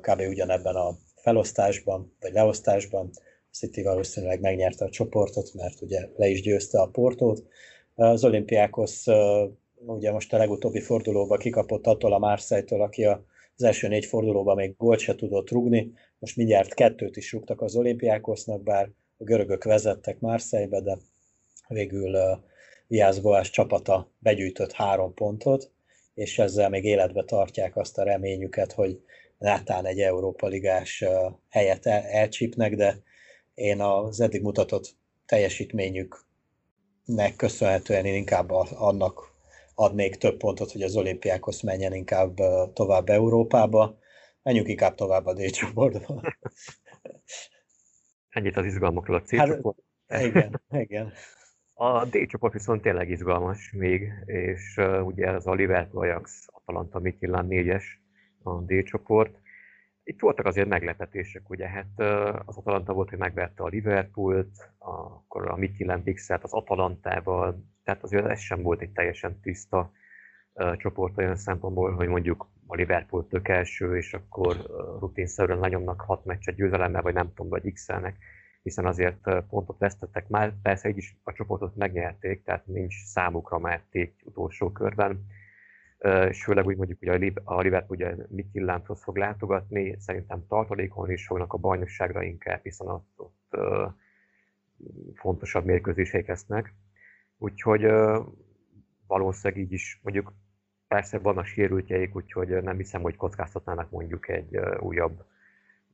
kb. 0.00 0.20
ugyanebben 0.28 0.74
a 0.74 0.96
felosztásban, 1.22 2.16
vagy 2.20 2.32
leosztásban. 2.32 3.10
A 3.52 3.56
City 3.56 3.82
valószínűleg 3.82 4.40
megnyerte 4.40 4.84
a 4.84 4.90
csoportot, 4.90 5.54
mert 5.54 5.80
ugye 5.80 6.08
le 6.16 6.28
is 6.28 6.42
győzte 6.42 6.80
a 6.80 6.86
Portót. 6.86 7.42
Az 7.94 8.24
olimpiákhoz 8.24 9.04
ugye 9.86 10.12
most 10.12 10.32
a 10.32 10.36
legutóbbi 10.36 10.80
fordulóban 10.80 11.38
kikapott 11.38 11.86
attól 11.86 12.12
a 12.12 12.18
Marseille-től, 12.18 12.82
aki 12.82 13.04
az 13.04 13.62
első 13.62 13.88
négy 13.88 14.04
fordulóban 14.04 14.56
még 14.56 14.76
gólt 14.76 14.98
se 14.98 15.14
tudott 15.14 15.50
rugni, 15.50 15.92
most 16.18 16.36
mindjárt 16.36 16.74
kettőt 16.74 17.16
is 17.16 17.32
rúgtak 17.32 17.60
az 17.60 17.76
olimpiákosznak, 17.76 18.62
bár 18.62 18.90
a 19.18 19.24
görögök 19.24 19.64
vezettek 19.64 20.20
Marseille-be, 20.20 20.80
de 20.80 20.98
végül 21.68 22.14
uh, 22.14 22.38
Viász 22.86 23.18
Boás 23.18 23.50
csapata 23.50 24.10
begyűjtött 24.18 24.72
három 24.72 25.14
pontot, 25.14 25.70
és 26.14 26.38
ezzel 26.38 26.68
még 26.68 26.84
életbe 26.84 27.24
tartják 27.24 27.76
azt 27.76 27.98
a 27.98 28.02
reményüket, 28.02 28.72
hogy 28.72 29.00
nátán 29.40 29.86
egy 29.86 30.00
Európa 30.00 30.46
Ligás 30.46 31.04
helyet 31.48 31.86
el, 31.86 32.02
elcsípnek, 32.02 32.74
de 32.74 33.02
én 33.54 33.80
az 33.80 34.20
eddig 34.20 34.42
mutatott 34.42 34.96
teljesítményüknek 35.26 37.36
köszönhetően 37.36 38.04
én 38.04 38.14
inkább 38.14 38.50
annak 38.50 39.32
adnék 39.74 40.16
több 40.16 40.36
pontot, 40.36 40.72
hogy 40.72 40.82
az 40.82 40.96
olimpiákhoz 40.96 41.60
menjen 41.60 41.94
inkább 41.94 42.36
tovább 42.72 43.08
Európába. 43.08 43.98
Menjünk 44.42 44.68
inkább 44.68 44.94
tovább 44.94 45.26
a 45.26 45.32
D 45.32 45.50
csoportba. 45.50 46.22
Ennyit 48.28 48.56
az 48.56 48.66
izgalmakról 48.66 49.16
a 49.16 49.22
C 49.22 49.36
hát, 49.36 49.46
csoport. 49.46 49.78
Igen, 50.20 50.62
igen. 50.70 51.12
A 51.74 52.04
D 52.04 52.26
csoport 52.26 52.52
viszont 52.52 52.82
tényleg 52.82 53.10
izgalmas 53.10 53.72
még, 53.72 54.12
és 54.24 54.76
uh, 54.76 55.06
ugye 55.06 55.26
ez 55.26 55.46
a 55.46 55.54
Liverpool 55.54 56.04
Ajax 56.04 56.46
Atalanta 56.46 56.98
Midtjylland 56.98 57.48
4-es 57.50 57.82
a 58.42 58.60
D 58.60 58.82
csoport. 58.82 59.38
Itt 60.04 60.20
voltak 60.20 60.46
azért 60.46 60.68
meglepetések, 60.68 61.50
ugye 61.50 61.68
hát 61.68 62.00
az 62.44 62.56
Atalanta 62.56 62.92
volt, 62.92 63.08
hogy 63.08 63.18
megverte 63.18 63.62
a 63.62 63.68
Liverpoolt, 63.68 64.70
akkor 64.78 65.50
a 65.50 65.56
Midtjylland 65.56 66.12
x 66.12 66.30
az 66.30 66.52
Atalantával, 66.52 67.64
tehát 67.84 68.02
azért 68.02 68.26
ez 68.26 68.40
sem 68.40 68.62
volt 68.62 68.80
egy 68.80 68.90
teljesen 68.90 69.40
tiszta 69.40 69.92
csoport 70.76 71.18
olyan 71.18 71.36
szempontból, 71.36 71.92
hogy 71.92 72.08
mondjuk 72.08 72.48
a 72.66 72.74
Liverpool 72.74 73.26
tök 73.26 73.48
első, 73.48 73.96
és 73.96 74.14
akkor 74.14 74.56
rutinszerűen 75.00 75.58
lenyomnak 75.58 76.00
hat 76.00 76.24
meccset 76.24 76.54
győzelemmel, 76.54 77.02
vagy 77.02 77.14
nem 77.14 77.28
tudom, 77.28 77.48
vagy 77.48 77.72
x 77.72 77.86
hiszen 78.62 78.86
azért 78.86 79.30
pontot 79.48 79.78
vesztettek 79.78 80.28
már, 80.28 80.54
persze 80.62 80.88
így 80.88 80.96
is 80.96 81.16
a 81.22 81.32
csoportot 81.32 81.76
megnyerték, 81.76 82.42
tehát 82.44 82.66
nincs 82.66 82.94
számukra 83.04 83.58
már 83.58 83.82
tét 83.90 84.20
utolsó 84.24 84.72
körben, 84.72 85.26
és 86.28 86.44
főleg 86.44 86.66
úgy 86.66 86.76
mondjuk, 86.76 86.98
hogy 86.98 87.08
a 87.44 87.60
Liverpool 87.60 87.98
ugye 87.98 88.14
Midtjyllandhoz 88.28 89.02
fog 89.02 89.16
látogatni, 89.16 89.96
szerintem 89.98 90.46
tartalékon 90.46 91.10
is 91.10 91.26
fognak 91.26 91.52
a 91.52 91.58
bajnokságra 91.58 92.22
inkább, 92.22 92.62
hiszen 92.62 92.86
ott, 92.86 93.12
ott 93.16 93.56
fontosabb 95.14 95.64
mérkőzések 95.64 96.26
lesznek. 96.26 96.74
Úgyhogy 97.38 97.86
valószínűleg 99.06 99.62
így 99.62 99.72
is, 99.72 100.00
mondjuk 100.02 100.32
persze 100.88 101.18
vannak 101.18 101.44
sérültjeik, 101.44 102.16
úgyhogy 102.16 102.62
nem 102.62 102.76
hiszem, 102.76 103.02
hogy 103.02 103.16
kockáztatnának 103.16 103.90
mondjuk 103.90 104.28
egy 104.28 104.56
újabb 104.78 105.24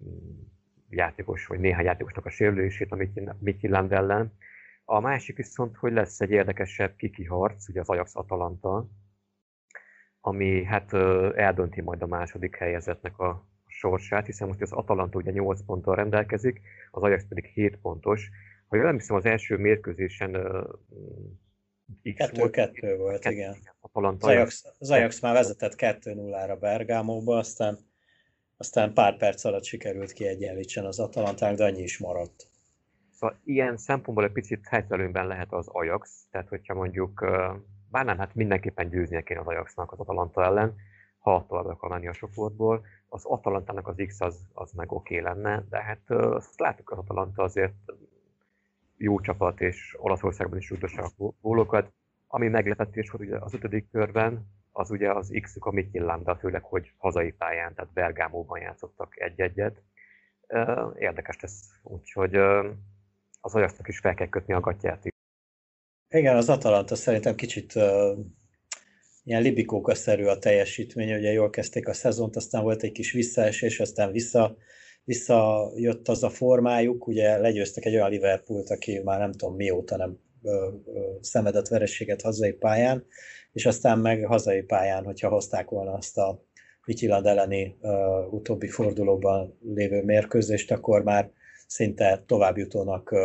mm, 0.04 0.40
játékos, 0.88 1.46
vagy 1.46 1.58
néhány 1.58 1.84
játékosnak 1.84 2.26
a 2.26 2.30
sérülését 2.30 2.92
a 2.92 2.96
Midtjylland 3.38 3.92
ellen. 3.92 4.32
A 4.84 5.00
másik 5.00 5.36
viszont, 5.36 5.76
hogy 5.76 5.92
lesz 5.92 6.20
egy 6.20 6.30
érdekesebb 6.30 6.96
kiki 6.96 7.25
harc, 7.25 7.68
ugye 7.68 7.80
az 7.80 7.88
Ajax 7.88 8.16
Atalanta, 8.16 8.88
ami 10.26 10.64
hát 10.64 10.92
eldönti 11.35 11.80
majd 11.80 12.02
a 12.02 12.06
második 12.06 12.56
helyezetnek 12.56 13.18
a 13.18 13.47
sorsát, 13.66 14.26
hiszen 14.26 14.49
most 14.49 14.61
az 14.62 14.73
Atalanta 14.73 15.18
ugye 15.18 15.30
8 15.30 15.61
ponttal 15.66 15.95
rendelkezik, 15.95 16.61
az 16.90 17.02
Ajax 17.02 17.25
pedig 17.28 17.45
7 17.45 17.76
pontos, 17.76 18.30
ha 18.66 18.76
jól 18.76 18.87
emlékszem, 18.87 19.16
az 19.16 19.25
első 19.25 19.56
mérkőzésen 19.56 20.33
X 22.02 22.16
kettő, 22.16 22.38
volt. 22.40 22.50
Kettő 22.50 22.97
volt, 22.97 23.21
kettő, 23.21 23.35
igen. 23.35 23.54
igen. 23.54 23.75
Az 23.92 24.25
Ajax, 24.25 24.64
az 24.78 24.90
Ajax 24.90 25.21
már 25.21 25.35
vezetett 25.35 25.75
2-0-ra 25.76 26.56
Bergámóba, 26.61 27.37
aztán, 27.38 27.78
aztán 28.56 28.92
pár 28.92 29.16
perc 29.16 29.45
alatt 29.45 29.64
sikerült 29.64 30.12
kiegyenlítsen 30.12 30.85
az 30.85 30.99
Atalantának, 30.99 31.56
de 31.56 31.64
annyi 31.64 31.83
is 31.83 31.99
maradt. 31.99 32.47
Szóval 33.11 33.38
ilyen 33.45 33.76
szempontból 33.76 34.25
egy 34.25 34.33
picit 34.33 34.66
helytelőben 34.68 35.26
lehet 35.26 35.52
az 35.52 35.68
Ajax, 35.68 36.26
tehát 36.30 36.49
hogyha 36.49 36.75
mondjuk, 36.75 37.26
bár 37.90 38.05
nem, 38.05 38.19
hát 38.19 38.35
mindenképpen 38.35 38.88
győznie 38.88 39.23
kéne 39.23 39.40
az 39.40 39.47
Ajaxnak 39.47 39.93
az 39.93 39.99
Atalanta 39.99 40.45
ellen, 40.45 40.75
ha 41.19 41.45
tovább 41.49 41.66
akar 41.66 41.90
menni 41.90 42.09
a 42.09 42.12
csoportból. 42.12 42.85
Az 43.09 43.25
Atalantának 43.25 43.88
az 43.88 44.02
X 44.07 44.21
az, 44.21 44.49
az 44.52 44.73
meg 44.73 44.93
oké 44.93 45.21
okay 45.21 45.33
lenne, 45.33 45.64
de 45.71 45.83
hát 45.83 46.11
azt 46.11 46.59
látjuk 46.59 46.90
az 46.90 46.99
Atalanta 46.99 47.43
azért 47.43 47.75
jó 48.97 49.21
csapat, 49.21 49.61
és 49.61 49.97
Olaszországban 49.99 50.59
is 50.59 50.71
rúgdossa 50.71 51.02
a 51.02 51.33
gólokat. 51.40 51.93
Ami 52.26 52.49
meglepetés 52.49 53.11
volt 53.11 53.25
ugye 53.25 53.38
az 53.38 53.55
ötödik 53.55 53.90
körben, 53.90 54.47
az 54.73 54.90
ugye 54.90 55.12
az 55.12 55.38
X-ük 55.40 55.64
a 55.64 55.71
Midtjylanda, 55.71 56.37
főleg, 56.37 56.62
hogy 56.62 56.93
hazai 56.99 57.33
pályán, 57.33 57.75
tehát 57.75 57.93
Bergámóban 57.93 58.61
játszottak 58.61 59.21
egy-egyet. 59.21 59.83
Érdekes 60.99 61.40
lesz, 61.40 61.81
úgyhogy 61.83 62.35
az 63.40 63.55
Ajaxnak 63.55 63.88
is 63.88 63.99
fel 63.99 64.14
kell 64.14 64.28
kötni 64.28 64.55
a 64.55 64.61
gatyát. 64.61 65.14
Igen, 66.08 66.36
az 66.36 66.48
Atalanta 66.48 66.94
szerintem 66.94 67.34
kicsit 67.34 67.75
uh, 67.75 68.18
ilyen 69.25 69.42
libikóka-szerű 69.42 70.25
a 70.25 70.38
teljesítmény, 70.38 71.14
ugye 71.14 71.32
jól 71.32 71.50
kezdték 71.50 71.88
a 71.88 71.92
szezont, 71.92 72.36
aztán 72.36 72.62
volt 72.62 72.82
egy 72.82 72.92
kis 72.92 73.12
visszaesés, 73.12 73.80
aztán 73.80 74.12
vissza 74.12 74.56
visszajött 75.04 76.08
az 76.08 76.22
a 76.22 76.30
formájuk, 76.30 77.06
ugye 77.06 77.36
legyőztek 77.36 77.84
egy 77.84 77.94
olyan 77.94 78.10
Liverpoolt, 78.10 78.70
aki 78.70 79.00
már 79.04 79.18
nem 79.18 79.32
tudom 79.32 79.56
mióta 79.56 79.96
nem 79.96 80.18
szemedett 81.20 81.68
verességet 81.68 82.22
hazai 82.22 82.52
pályán, 82.52 83.06
és 83.52 83.66
aztán 83.66 83.98
meg 83.98 84.25
hazai 84.25 84.62
pályán, 84.62 85.04
hogyha 85.04 85.28
hozták 85.28 85.68
volna 85.68 85.92
azt 85.92 86.18
a 86.18 86.44
Vityiland 86.84 87.26
elleni 87.26 87.76
uh, 87.80 88.32
utóbbi 88.32 88.68
fordulóban 88.68 89.58
lévő 89.75 90.02
mérkőzést, 90.02 90.70
akkor 90.70 91.02
már 91.02 91.30
szinte 91.66 92.22
továbbjutónak 92.26 93.12
uh, 93.12 93.20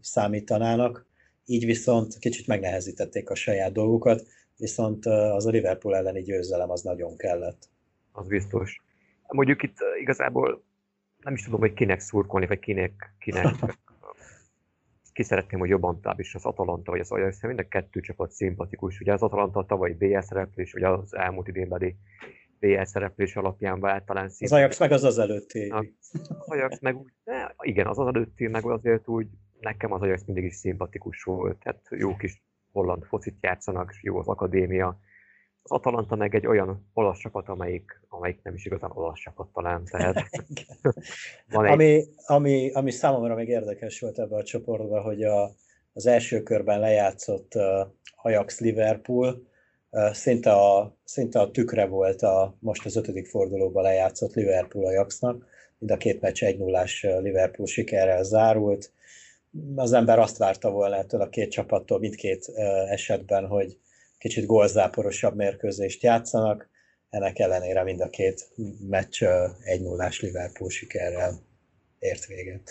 számítanának. 0.00 1.05
Így 1.46 1.64
viszont 1.64 2.18
kicsit 2.18 2.46
megnehezítették 2.46 3.30
a 3.30 3.34
saját 3.34 3.72
dolgukat, 3.72 4.26
viszont 4.56 5.06
az 5.06 5.46
a 5.46 5.50
Liverpool 5.50 5.96
elleni 5.96 6.22
győzelem 6.22 6.70
az 6.70 6.82
nagyon 6.82 7.16
kellett. 7.16 7.68
Az 8.12 8.26
biztos. 8.26 8.82
Mondjuk 9.26 9.62
itt 9.62 9.76
igazából 10.00 10.64
nem 11.22 11.34
is 11.34 11.42
tudom, 11.42 11.60
hogy 11.60 11.72
kinek 11.72 12.00
szurkolni, 12.00 12.46
vagy 12.46 12.58
kinek, 12.58 13.14
kinek 13.18 13.54
ki 15.16 15.22
szeretném, 15.22 15.60
hogy 15.60 15.68
jobban 15.68 16.00
tovább 16.00 16.18
is 16.18 16.34
az 16.34 16.44
Atalanta 16.44 16.90
vagy 16.90 17.00
az 17.00 17.10
Ajax, 17.10 17.42
mind 17.42 17.58
a 17.58 17.68
kettő 17.68 18.00
csapat 18.00 18.30
szimpatikus. 18.30 19.00
Ugye 19.00 19.12
az 19.12 19.22
Atalanta 19.22 19.64
tavalyi 19.64 19.94
BL 19.94 20.18
szereplés, 20.18 20.72
vagy 20.72 20.82
az 20.82 21.14
elmúlt 21.14 21.48
idénbeli 21.48 21.96
BL 22.58 22.82
szereplés 22.82 23.36
alapján 23.36 23.80
vált 23.80 24.04
talán 24.04 24.28
szint. 24.28 24.50
Az 24.50 24.56
Ajax 24.56 24.78
meg 24.78 24.92
az 24.92 25.04
az 25.04 25.18
előtti. 25.18 25.68
Az 25.68 25.86
Ajax 26.46 26.80
meg 26.80 26.96
úgy, 26.96 27.12
de 27.24 27.54
igen, 27.58 27.86
az 27.86 27.98
az 27.98 28.06
előtti, 28.06 28.46
meg 28.46 28.64
azért 28.64 29.08
úgy, 29.08 29.26
nekem 29.66 29.92
az 29.92 30.02
Ajax 30.02 30.22
mindig 30.26 30.44
is 30.44 30.54
szimpatikus 30.54 31.22
volt. 31.22 31.58
Tehát 31.58 31.86
jó 31.90 32.16
kis 32.16 32.42
holland 32.72 33.04
focit 33.04 33.36
játszanak, 33.40 33.94
jó 34.02 34.18
az 34.18 34.28
akadémia, 34.28 34.98
az 35.62 35.70
Atalanta 35.70 36.16
meg 36.16 36.34
egy 36.34 36.46
olyan 36.46 36.90
olasz 36.92 37.18
csapat, 37.18 37.48
amelyik, 37.48 38.00
amelyik 38.08 38.42
nem 38.42 38.54
is 38.54 38.64
igazán 38.64 38.90
olasz 38.94 39.18
csapat 39.18 39.48
talán, 39.52 39.84
tehát 39.84 40.16
van 41.54 41.64
egy... 41.64 41.72
ami, 41.72 42.04
ami, 42.26 42.70
ami 42.72 42.90
számomra 42.90 43.34
még 43.34 43.48
érdekes 43.48 44.00
volt 44.00 44.18
ebben 44.18 44.38
a 44.38 44.44
csoportban, 44.44 45.02
hogy 45.02 45.22
a, 45.22 45.50
az 45.92 46.06
első 46.06 46.42
körben 46.42 46.80
lejátszott 46.80 47.54
uh, 47.54 47.62
Ajax-Liverpool 48.22 49.42
uh, 49.90 50.12
szinte, 50.12 50.52
a, 50.52 50.96
szinte 51.04 51.40
a 51.40 51.50
tükre 51.50 51.86
volt 51.86 52.22
a 52.22 52.56
most 52.58 52.84
az 52.86 52.96
ötödik 52.96 53.26
fordulóban 53.26 53.82
lejátszott 53.82 54.34
Liverpool 54.34 54.86
Ajaxnak, 54.86 55.46
mind 55.78 55.92
a 55.92 55.96
két 55.96 56.20
meccs 56.20 56.42
1 56.42 56.58
0 56.58 56.84
Liverpool 57.20 57.66
sikerrel 57.66 58.22
zárult. 58.22 58.94
Az 59.74 59.92
ember 59.92 60.18
azt 60.18 60.36
várta 60.36 60.70
volna 60.70 60.96
ettől 60.96 61.20
a 61.20 61.28
két 61.28 61.50
csapattól 61.50 61.98
mindkét 61.98 62.48
esetben, 62.88 63.46
hogy 63.46 63.78
kicsit 64.18 64.46
gólzáporosabb 64.46 65.36
mérkőzést 65.36 66.02
játszanak, 66.02 66.68
ennek 67.10 67.38
ellenére 67.38 67.82
mind 67.82 68.00
a 68.00 68.08
két 68.08 68.48
meccs 68.88 69.22
1 69.62 69.82
0 69.82 70.08
Liverpool 70.20 70.70
sikerrel 70.70 71.38
ért 71.98 72.26
véget. 72.26 72.70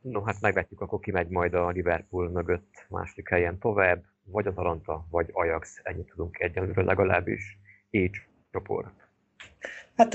No, 0.00 0.22
hát 0.22 0.40
megvetjük, 0.40 0.80
akkor 0.80 1.00
ki 1.00 1.10
megy 1.10 1.28
majd 1.28 1.54
a 1.54 1.68
Liverpool 1.70 2.30
mögött 2.30 2.86
második 2.88 3.28
helyen 3.28 3.58
tovább, 3.58 4.02
vagy 4.24 4.46
Atalanta, 4.46 5.06
vagy 5.10 5.28
Ajax, 5.32 5.80
ennyit 5.82 6.06
tudunk 6.06 6.40
egyenlőre 6.40 6.82
legalábbis, 6.82 7.58
így 7.90 8.16
csoport. 8.52 8.94
Hát 9.96 10.14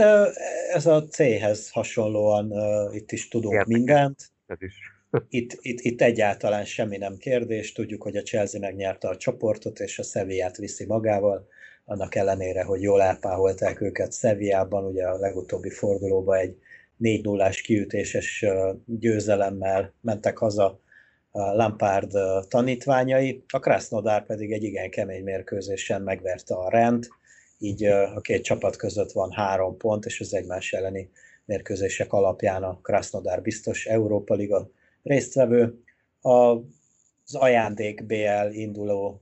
ez 0.74 0.86
a 0.86 1.04
C-hez 1.04 1.70
hasonlóan 1.72 2.52
itt 2.94 3.12
is 3.12 3.28
tudunk 3.28 3.54
Érdekes. 3.54 3.74
mindent. 3.76 4.32
Ez 4.46 4.62
is. 4.62 4.96
Itt, 5.30 5.58
itt, 5.62 5.80
itt 5.80 6.02
egyáltalán 6.02 6.66
semmi 6.66 6.98
nem 6.98 7.18
kérdés, 7.18 7.72
tudjuk, 7.72 8.04
hogy 8.04 8.16
a 8.16 8.22
Chelsea 8.22 8.60
megnyerte 8.60 9.08
a 9.08 9.18
csoportot, 9.18 9.80
és 9.80 10.00
a 10.00 10.04
Sevillát 10.04 10.58
viszi 10.58 10.86
magával, 10.86 11.48
annak 11.86 12.16
ellenére, 12.16 12.64
hogy 12.64 12.82
jól 12.82 13.02
elpáholták 13.02 13.82
őket 13.82 14.14
Sevillában, 14.14 14.86
ugye 14.86 15.08
a 15.08 15.18
legutóbbi 15.18 15.70
fordulóban 15.70 16.38
egy 16.38 16.58
4 16.98 17.24
0 17.24 17.50
kiütéses 17.50 18.46
győzelemmel 18.86 19.94
mentek 20.02 20.38
haza 20.38 20.80
Lampard 21.32 22.12
tanítványai, 22.48 23.44
a 23.48 23.60
Krasnodar 23.60 24.26
pedig 24.26 24.52
egy 24.52 24.64
igen 24.64 24.90
kemény 24.90 25.24
mérkőzésen 25.24 26.02
megverte 26.02 26.56
a 26.56 26.70
rend, 26.70 27.08
így 27.58 27.84
a 27.86 28.22
két 28.22 28.44
csapat 28.44 28.76
között 28.76 29.12
van 29.12 29.32
három 29.32 29.78
pont, 29.78 30.06
és 30.06 30.20
az 30.20 30.34
egymás 30.34 30.74
elleni 30.74 31.10
mérkőzések 31.46 32.14
alapján 32.14 32.64
a 32.64 32.80
Krasnodar 32.82 33.42
biztos 33.42 33.86
Európa 33.86 34.34
Liga 34.34 34.70
résztvevő. 35.08 35.84
Az 36.22 37.36
ajándék 37.36 38.06
BL 38.06 38.50
induló 38.52 39.22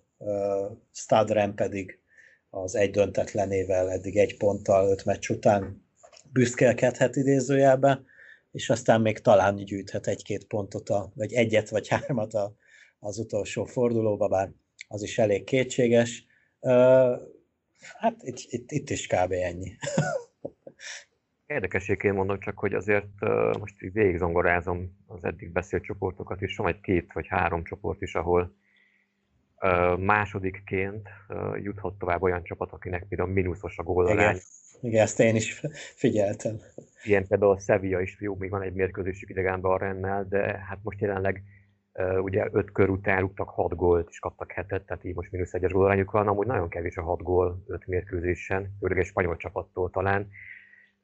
Stadrem 0.91 1.53
pedig 1.53 1.99
az 2.49 2.75
egy 2.75 2.91
döntetlenével 2.91 3.91
eddig 3.91 4.17
egy 4.17 4.37
ponttal 4.37 4.89
öt 4.89 5.05
meccs 5.05 5.29
után 5.29 5.83
büszkelkedhet 6.31 7.15
idézőjelbe, 7.15 8.01
és 8.51 8.69
aztán 8.69 9.01
még 9.01 9.19
talán 9.19 9.55
gyűjthet 9.55 10.07
egy-két 10.07 10.45
pontot, 10.45 10.89
a, 10.89 11.11
vagy 11.15 11.33
egyet 11.33 11.69
vagy 11.69 11.87
hármat 11.87 12.33
a, 12.33 12.55
az 12.99 13.17
utolsó 13.17 13.65
fordulóba, 13.65 14.27
bár 14.27 14.51
az 14.87 15.03
is 15.03 15.17
elég 15.17 15.43
kétséges. 15.43 16.25
Uh, 16.59 17.17
hát 17.97 18.15
itt, 18.21 18.37
itt, 18.39 18.71
itt 18.71 18.89
is 18.89 19.07
kb. 19.07 19.31
ennyi. 19.31 19.75
Érdekességként 21.47 22.15
mondom 22.15 22.39
csak, 22.39 22.59
hogy 22.59 22.73
azért 22.73 23.07
uh, 23.21 23.57
most 23.59 23.81
így 23.81 23.93
végigzongorázom 23.93 24.97
az 25.07 25.23
eddig 25.23 25.51
beszélt 25.51 25.83
csoportokat, 25.83 26.41
és 26.41 26.55
van 26.55 26.67
egy 26.67 26.81
két 26.81 27.13
vagy 27.13 27.27
három 27.27 27.63
csoport 27.63 28.01
is, 28.01 28.15
ahol 28.15 28.55
uh, 29.61 29.99
másodikként 29.99 31.07
uh, 31.29 31.63
juthat 31.63 31.93
tovább 31.93 32.21
olyan 32.21 32.43
csapat, 32.43 32.71
akinek 32.71 33.05
például 33.07 33.29
mínuszos 33.29 33.77
a 33.77 33.83
gólarány. 33.83 34.17
Igen. 34.17 34.39
Igen, 34.81 35.01
ezt 35.01 35.19
én 35.19 35.35
is 35.35 35.61
figyeltem. 35.95 36.55
Ilyen 37.03 37.27
például 37.27 37.51
a 37.51 37.59
Sevilla 37.59 38.01
is, 38.01 38.17
jó, 38.19 38.35
még 38.35 38.49
van 38.49 38.61
egy 38.61 38.73
mérkőzésük 38.73 39.29
idegenben 39.29 39.71
a 39.71 39.77
Rennel, 39.77 40.25
de 40.29 40.57
hát 40.67 40.79
most 40.83 40.99
jelenleg 40.99 41.43
uh, 41.93 42.23
ugye 42.23 42.47
öt 42.51 42.71
kör 42.71 42.89
után 42.89 43.19
rúgtak 43.19 43.49
hat 43.49 43.75
gólt, 43.75 44.07
és 44.09 44.19
kaptak 44.19 44.51
hetet, 44.51 44.85
tehát 44.85 45.03
így 45.03 45.15
most 45.15 45.31
mínusz 45.31 45.53
egyes 45.53 45.71
gólrányuk 45.71 46.11
van, 46.11 46.27
amúgy 46.27 46.47
nagyon 46.47 46.69
kevés 46.69 46.97
a 46.97 47.03
hat 47.03 47.21
gól 47.23 47.63
öt 47.67 47.87
mérkőzésen, 47.87 48.75
főleg 48.79 48.97
egy 48.97 49.05
spanyol 49.05 49.37
csapattól 49.37 49.89
talán 49.89 50.29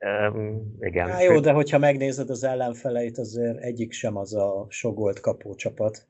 Um, 0.01 0.77
igen. 0.79 1.09
Há, 1.09 1.21
jó, 1.21 1.39
de 1.39 1.51
hogyha 1.51 1.77
megnézed 1.77 2.29
az 2.29 2.43
ellenfeleit, 2.43 3.17
azért 3.17 3.57
egyik 3.57 3.91
sem 3.91 4.17
az 4.17 4.33
a 4.33 4.65
sogolt 4.69 5.19
kapó 5.19 5.55
csapat. 5.55 6.07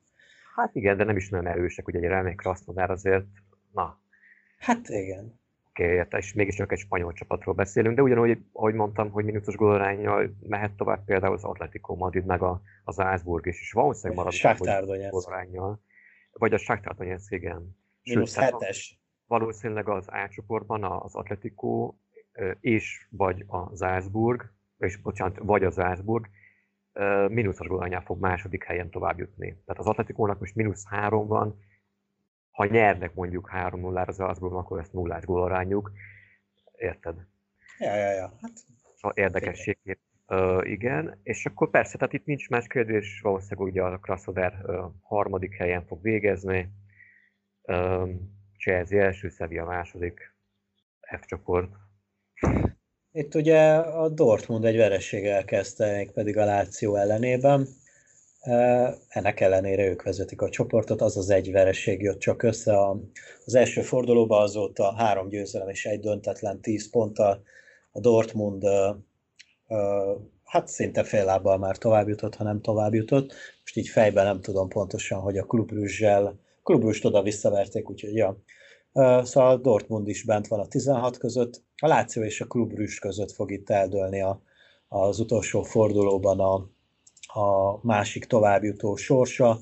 Hát 0.54 0.74
igen, 0.74 0.96
de 0.96 1.04
nem 1.04 1.16
is 1.16 1.28
nagyon 1.28 1.46
erősek, 1.46 1.88
ugye 1.88 1.98
egy 1.98 2.04
remény 2.04 2.36
Krasnodár 2.36 2.90
azért, 2.90 3.24
na. 3.72 4.00
Hát 4.58 4.88
igen. 4.88 5.40
Oké, 5.68 6.00
okay, 6.00 6.18
és 6.20 6.32
mégis 6.32 6.54
csak 6.54 6.72
egy 6.72 6.78
spanyol 6.78 7.12
csapatról 7.12 7.54
beszélünk, 7.54 7.96
de 7.96 8.02
ugyanúgy, 8.02 8.38
ahogy 8.52 8.74
mondtam, 8.74 9.10
hogy 9.10 9.24
minutos 9.24 9.56
gólarányjal 9.56 10.36
mehet 10.40 10.72
tovább 10.72 11.04
például 11.04 11.34
az 11.34 11.44
Atletico 11.44 11.94
Madrid, 11.94 12.24
meg 12.24 12.42
a, 12.42 12.60
az 12.84 13.00
Álszburg 13.00 13.46
is, 13.46 13.60
és 13.60 13.72
valószínűleg 13.72 14.24
marad 14.24 15.10
gólárányjal. 15.10 15.80
Vagy 16.32 16.52
a 16.52 16.58
Shakhtar 16.58 16.94
Donetsk, 16.94 17.32
igen. 17.32 17.76
Minusz 18.02 18.36
hetes. 18.36 19.00
Valószínűleg 19.26 19.88
az 19.88 20.08
A 20.08 20.28
csoportban 20.30 20.84
az 20.84 21.14
Atletico 21.14 21.94
és 22.60 23.06
vagy 23.10 23.44
a 23.46 23.76
Salzburg, 23.76 24.52
és 24.78 24.96
bocsánat, 24.96 25.38
vagy 25.38 25.64
a 25.64 25.70
Salzburg 25.70 26.28
mínuszos 27.28 27.66
gólanyál 27.66 28.02
fog 28.02 28.20
második 28.20 28.64
helyen 28.64 28.90
tovább 28.90 29.18
jutni. 29.18 29.48
Tehát 29.48 29.80
az 29.80 29.86
Atletikónak 29.86 30.38
most 30.38 30.54
mínusz 30.54 30.86
három 30.88 31.26
van, 31.26 31.58
ha 32.50 32.64
nyernek 32.64 33.14
mondjuk 33.14 33.50
3-0-ra 33.52 34.08
az 34.08 34.16
Salzburg, 34.16 34.54
akkor 34.54 34.78
ezt 34.78 34.92
nullás 34.92 35.24
gólarányuk. 35.24 35.92
Érted? 36.76 37.16
Ja, 37.78 37.94
ja, 37.94 38.12
ja. 38.12 38.32
Hát, 38.40 38.52
a 39.00 39.12
érdekességét. 39.14 40.00
Uh, 40.26 40.70
igen, 40.70 41.20
és 41.22 41.46
akkor 41.46 41.70
persze, 41.70 41.98
tehát 41.98 42.12
itt 42.12 42.24
nincs 42.24 42.48
más 42.48 42.66
kérdés, 42.66 43.20
valószínűleg 43.20 43.72
ugye 43.72 43.82
a 43.82 43.98
Krasnodar 43.98 44.52
uh, 44.62 44.92
harmadik 45.02 45.54
helyen 45.54 45.86
fog 45.86 46.02
végezni, 46.02 46.72
uh, 47.62 48.08
Chelsea 48.58 49.00
első, 49.00 49.28
Sevilla 49.28 49.64
második, 49.64 50.34
F 51.00 51.24
csoport, 51.26 51.74
itt 53.12 53.34
ugye 53.34 53.74
a 53.74 54.08
Dortmund 54.08 54.64
egy 54.64 54.76
verességgel 54.76 55.44
kezdte, 55.44 56.10
pedig 56.14 56.38
a 56.38 56.44
Láció 56.44 56.96
ellenében. 56.96 57.68
Ennek 59.08 59.40
ellenére 59.40 59.86
ők 59.86 60.02
vezetik 60.02 60.40
a 60.40 60.48
csoportot, 60.48 61.00
az 61.00 61.16
az 61.16 61.30
egy 61.30 61.52
veresség 61.52 62.00
jött 62.00 62.18
csak 62.18 62.42
össze. 62.42 62.78
Az 63.44 63.54
első 63.54 63.82
fordulóban 63.82 64.42
azóta 64.42 64.94
három 64.94 65.28
győzelem 65.28 65.68
és 65.68 65.86
egy 65.86 66.00
döntetlen 66.00 66.60
tíz 66.60 66.90
ponttal. 66.90 67.42
A 67.92 68.00
Dortmund 68.00 68.64
hát 70.44 70.68
szinte 70.68 71.04
fél 71.04 71.24
lábbal 71.24 71.58
már 71.58 71.78
tovább 71.78 72.08
jutott, 72.08 72.34
ha 72.34 72.44
nem 72.44 72.60
tovább 72.60 72.94
jutott. 72.94 73.32
Most 73.60 73.76
így 73.76 73.88
fejben 73.88 74.24
nem 74.24 74.40
tudom 74.40 74.68
pontosan, 74.68 75.20
hogy 75.20 75.38
a 75.38 75.44
klubrüzsel, 75.44 76.38
klubrüst 76.62 77.04
oda 77.04 77.22
visszaverték, 77.22 77.90
úgyhogy 77.90 78.14
ja. 78.14 78.42
Szóval 79.22 79.56
Dortmund 79.60 80.08
is 80.08 80.24
bent 80.24 80.48
van 80.48 80.60
a 80.60 80.66
16 80.66 81.18
között, 81.18 81.62
a 81.82 81.86
Láció 81.86 82.22
és 82.22 82.40
a 82.40 82.46
Klub 82.46 82.72
Brüssz 82.72 82.98
között 82.98 83.32
fog 83.32 83.50
itt 83.50 83.70
eldőlni 83.70 84.20
a, 84.20 84.42
az 84.88 85.20
utolsó 85.20 85.62
fordulóban 85.62 86.40
a, 86.40 86.54
a 87.40 87.78
másik 87.82 88.24
továbbjutó 88.24 88.96
sorsa. 88.96 89.58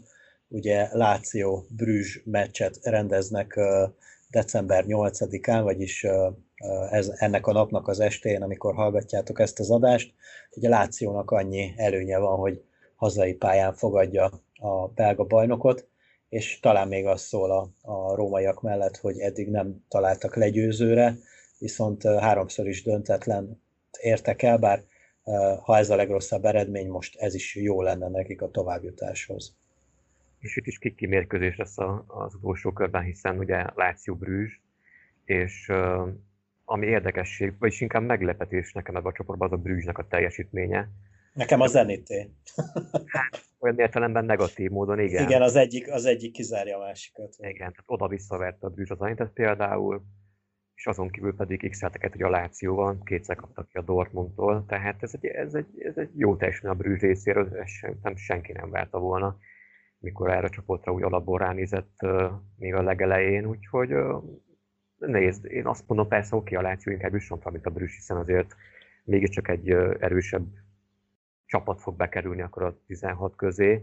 Ugye 0.48 0.88
Láció 0.92 1.66
Brüzs 1.68 2.20
meccset 2.24 2.78
rendeznek 2.83 3.61
december 4.30 4.85
8-án, 4.88 5.61
vagyis 5.62 6.06
ez, 6.90 7.12
ennek 7.14 7.46
a 7.46 7.52
napnak 7.52 7.88
az 7.88 8.00
estén, 8.00 8.42
amikor 8.42 8.74
hallgatjátok 8.74 9.40
ezt 9.40 9.61
az 9.61 9.70
adást. 9.70 10.14
Ugye 10.50 10.68
Lációnak 10.68 11.30
annyi 11.30 11.74
előnye 11.76 12.18
van, 12.18 12.38
hogy 12.38 12.62
hazai 12.94 13.35
pályán 13.35 13.74
fogadja 13.74 14.30
a 14.54 14.88
belga 14.88 15.24
bajnokot, 15.24 15.88
és 16.28 16.61
talán 16.61 16.88
még 16.88 17.06
az 17.06 17.20
szól 17.20 17.50
a, 17.50 17.90
a 17.92 18.14
rómaiak 18.14 18.62
mellett, 18.62 18.96
hogy 18.96 19.18
eddig 19.18 19.48
nem 19.48 19.85
találtak 19.88 20.37
legyőzőre, 20.37 21.18
viszont 21.61 22.03
háromszor 22.03 22.68
is 22.68 22.83
döntetlen 22.83 23.62
értek 24.01 24.42
el, 24.42 24.59
bár 24.59 24.85
ha 25.62 25.77
ez 25.77 25.90
a 25.90 25.96
legrosszabb 25.96 26.44
eredmény, 26.44 26.88
most 26.88 27.16
ez 27.16 27.35
is 27.35 27.57
jó 27.57 27.83
lenne 27.83 28.09
nekik 28.09 28.42
a 28.42 28.51
továbbjutáshoz. 28.51 29.57
És 30.38 30.57
itt 30.57 30.66
is 30.66 30.79
kiki 30.79 31.07
mérkőzés 31.07 31.57
lesz 31.57 31.79
az 32.07 32.35
utolsó 32.35 32.73
körben, 32.73 33.03
hiszen 33.03 33.38
ugye 33.38 33.64
Láció 33.75 34.14
Brüzs, 34.14 34.53
és 35.25 35.70
ami 36.64 36.87
érdekesség, 36.87 37.55
vagyis 37.59 37.81
inkább 37.81 38.03
meglepetés 38.03 38.73
nekem 38.73 38.96
ebben 38.96 39.11
a 39.11 39.14
csoportban 39.14 39.53
az 39.53 39.59
a 39.59 39.62
Brüzsnek 39.62 39.99
a 39.99 40.07
teljesítménye. 40.07 40.88
Nekem 41.33 41.61
a 41.61 41.66
Zenité. 41.66 42.31
hát, 43.07 43.44
olyan 43.59 43.79
értelemben 43.79 44.25
negatív 44.25 44.70
módon, 44.70 45.01
igen. 45.01 45.23
Igen, 45.23 45.42
az 45.42 45.57
egyik, 45.57 45.92
az 45.92 46.05
egyik 46.05 46.33
kizárja 46.33 46.77
a 46.77 46.81
másikat. 46.81 47.35
Igen, 47.38 47.57
tehát 47.57 47.85
oda 47.87 48.09
visszavert 48.09 48.62
a 48.62 48.68
Brüzs 48.68 48.90
az 48.90 48.99
Zenitet 48.99 49.31
például, 49.33 50.03
és 50.81 50.87
azon 50.87 51.11
kívül 51.11 51.35
pedig 51.37 51.71
x 51.71 51.81
hogy 51.81 52.23
a 52.23 52.31
Lációval 52.31 52.99
kétszer 53.05 53.37
kaptak 53.37 53.69
ki 53.69 53.79
a 53.79 53.83
Dortmundtól, 53.83 54.64
tehát 54.69 55.03
ez 55.03 55.14
egy, 55.14 55.27
ez 55.27 55.55
egy, 55.55 55.66
ez 55.79 55.97
egy 55.97 56.19
jó 56.19 56.37
teljesítmény 56.37 56.73
a 56.73 56.77
Brüzs 56.77 57.01
részéről, 57.01 57.57
ezt 57.57 57.71
sem, 57.71 58.16
senki 58.16 58.53
nem 58.53 58.71
várta 58.71 58.99
volna, 58.99 59.38
mikor 59.99 60.31
erre 60.31 60.47
a 60.47 60.51
csoportra 60.51 60.93
úgy 60.93 61.03
alapból 61.03 61.38
ránézett 61.38 62.07
még 62.57 62.75
a 62.75 62.83
legelején, 62.83 63.47
úgyhogy 63.47 63.95
nézd, 64.99 65.45
én 65.45 65.66
azt 65.66 65.85
mondom, 65.88 66.09
persze 66.09 66.37
oké, 66.37 66.55
a 66.55 66.62
Láció 66.62 66.93
inkább 66.93 67.12
jusson 67.12 67.40
fel, 67.40 67.53
mint 67.53 67.66
a 67.66 67.71
Brüssz, 67.71 67.95
hiszen 67.95 68.16
azért 68.16 68.57
mégiscsak 69.05 69.49
egy 69.49 69.71
erősebb 70.01 70.47
csapat 71.47 71.81
fog 71.81 71.97
bekerülni 71.97 72.43
akkor 72.43 72.62
a 72.62 72.77
16 72.87 73.37
közé, 73.37 73.83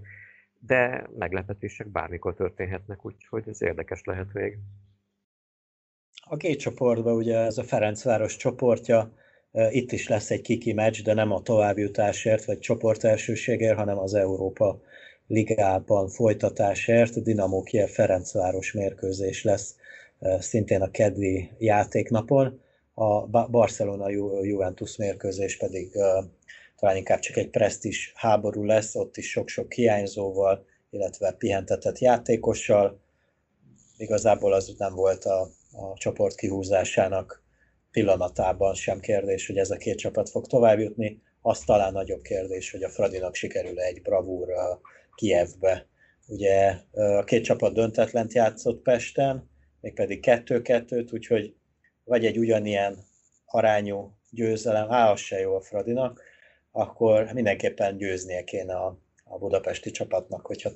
de 0.60 1.10
meglepetések 1.18 1.88
bármikor 1.88 2.34
történhetnek, 2.34 3.06
úgyhogy 3.06 3.48
ez 3.48 3.62
érdekes 3.62 4.04
lehet 4.04 4.34
még. 4.34 4.58
A 6.30 6.38
két 6.38 6.60
csoportban 6.60 7.16
ugye 7.16 7.38
ez 7.38 7.58
a 7.58 7.64
Ferencváros 7.64 8.36
csoportja, 8.36 9.12
itt 9.70 9.92
is 9.92 10.08
lesz 10.08 10.32
egy 10.32 10.42
kiki 10.42 10.74
meccs, 10.74 11.04
de 11.04 11.14
nem 11.14 11.32
a 11.32 11.42
továbbjutásért, 11.42 12.46
vagy 12.46 12.60
csoportelsőségért, 12.60 13.78
hanem 13.78 13.98
az 13.98 14.14
Európa 14.14 14.82
Ligában 15.28 16.10
folytatásért. 16.10 17.24
Dinamo 17.24 17.62
Kiev 17.62 17.90
Ferencváros 17.90 18.74
mérkőzés 18.74 19.44
lesz 19.44 19.76
szintén 20.40 20.82
a 20.82 20.92
keddi 20.92 21.50
játéknapon. 21.58 22.62
A 22.94 23.28
Barcelona 23.48 24.10
Juventus 24.42 24.96
mérkőzés 24.96 25.58
pedig 25.58 25.92
talán 26.76 26.98
inkább 26.98 27.20
csak 27.20 27.38
egy 27.38 27.50
presztis 27.50 28.14
háború 28.16 28.64
lesz, 28.64 28.96
ott 28.96 29.18
is 29.18 29.30
sok-sok 29.30 29.74
hiányzóval, 29.74 30.66
illetve 30.90 31.32
pihentetett 31.32 32.00
játékossal. 32.00 33.00
Igazából 33.98 34.54
az 34.54 34.76
nem 34.78 34.96
volt 34.96 35.26
a 35.26 35.50
a 35.78 35.98
csoport 35.98 36.36
kihúzásának 36.36 37.44
pillanatában 37.92 38.74
sem 38.74 39.00
kérdés, 39.00 39.48
hogy 39.48 39.58
ez 39.58 39.72
a 39.72 39.78
két 39.78 39.98
csapat 39.98 40.30
fog 40.30 40.48
továbbjutni. 40.48 41.22
Az 41.42 41.60
talán 41.60 41.94
nagyobb 41.94 42.22
kérdés, 42.22 42.72
hogy 42.72 42.84
a 42.84 42.90
Fradinak 42.90 43.36
sikerül 43.36 43.80
egy 43.80 44.02
bravúr 44.02 44.48
Kievbe. 45.16 45.88
Ugye 46.28 46.74
a 46.92 47.24
két 47.24 47.44
csapat 47.44 47.74
döntetlent 47.74 48.34
játszott 48.34 48.82
Pesten, 48.82 49.50
mégpedig 49.82 50.20
kettő-kettőt, 50.20 51.14
úgyhogy 51.14 51.56
vagy 52.04 52.26
egy 52.26 52.38
ugyanilyen 52.38 52.98
arányú 53.46 54.18
győzelem, 54.32 54.92
á, 54.92 55.12
az 55.12 55.20
se 55.20 55.40
jó 55.40 55.56
a 55.56 55.62
Fradinak, 55.62 56.22
akkor 56.72 57.34
mindenképpen 57.34 57.98
győznie 57.98 58.44
kéne 58.44 58.76
a, 58.76 59.00
a 59.24 59.38
budapesti 59.38 59.92
csapatnak, 59.92 60.46
hogyha 60.46 60.72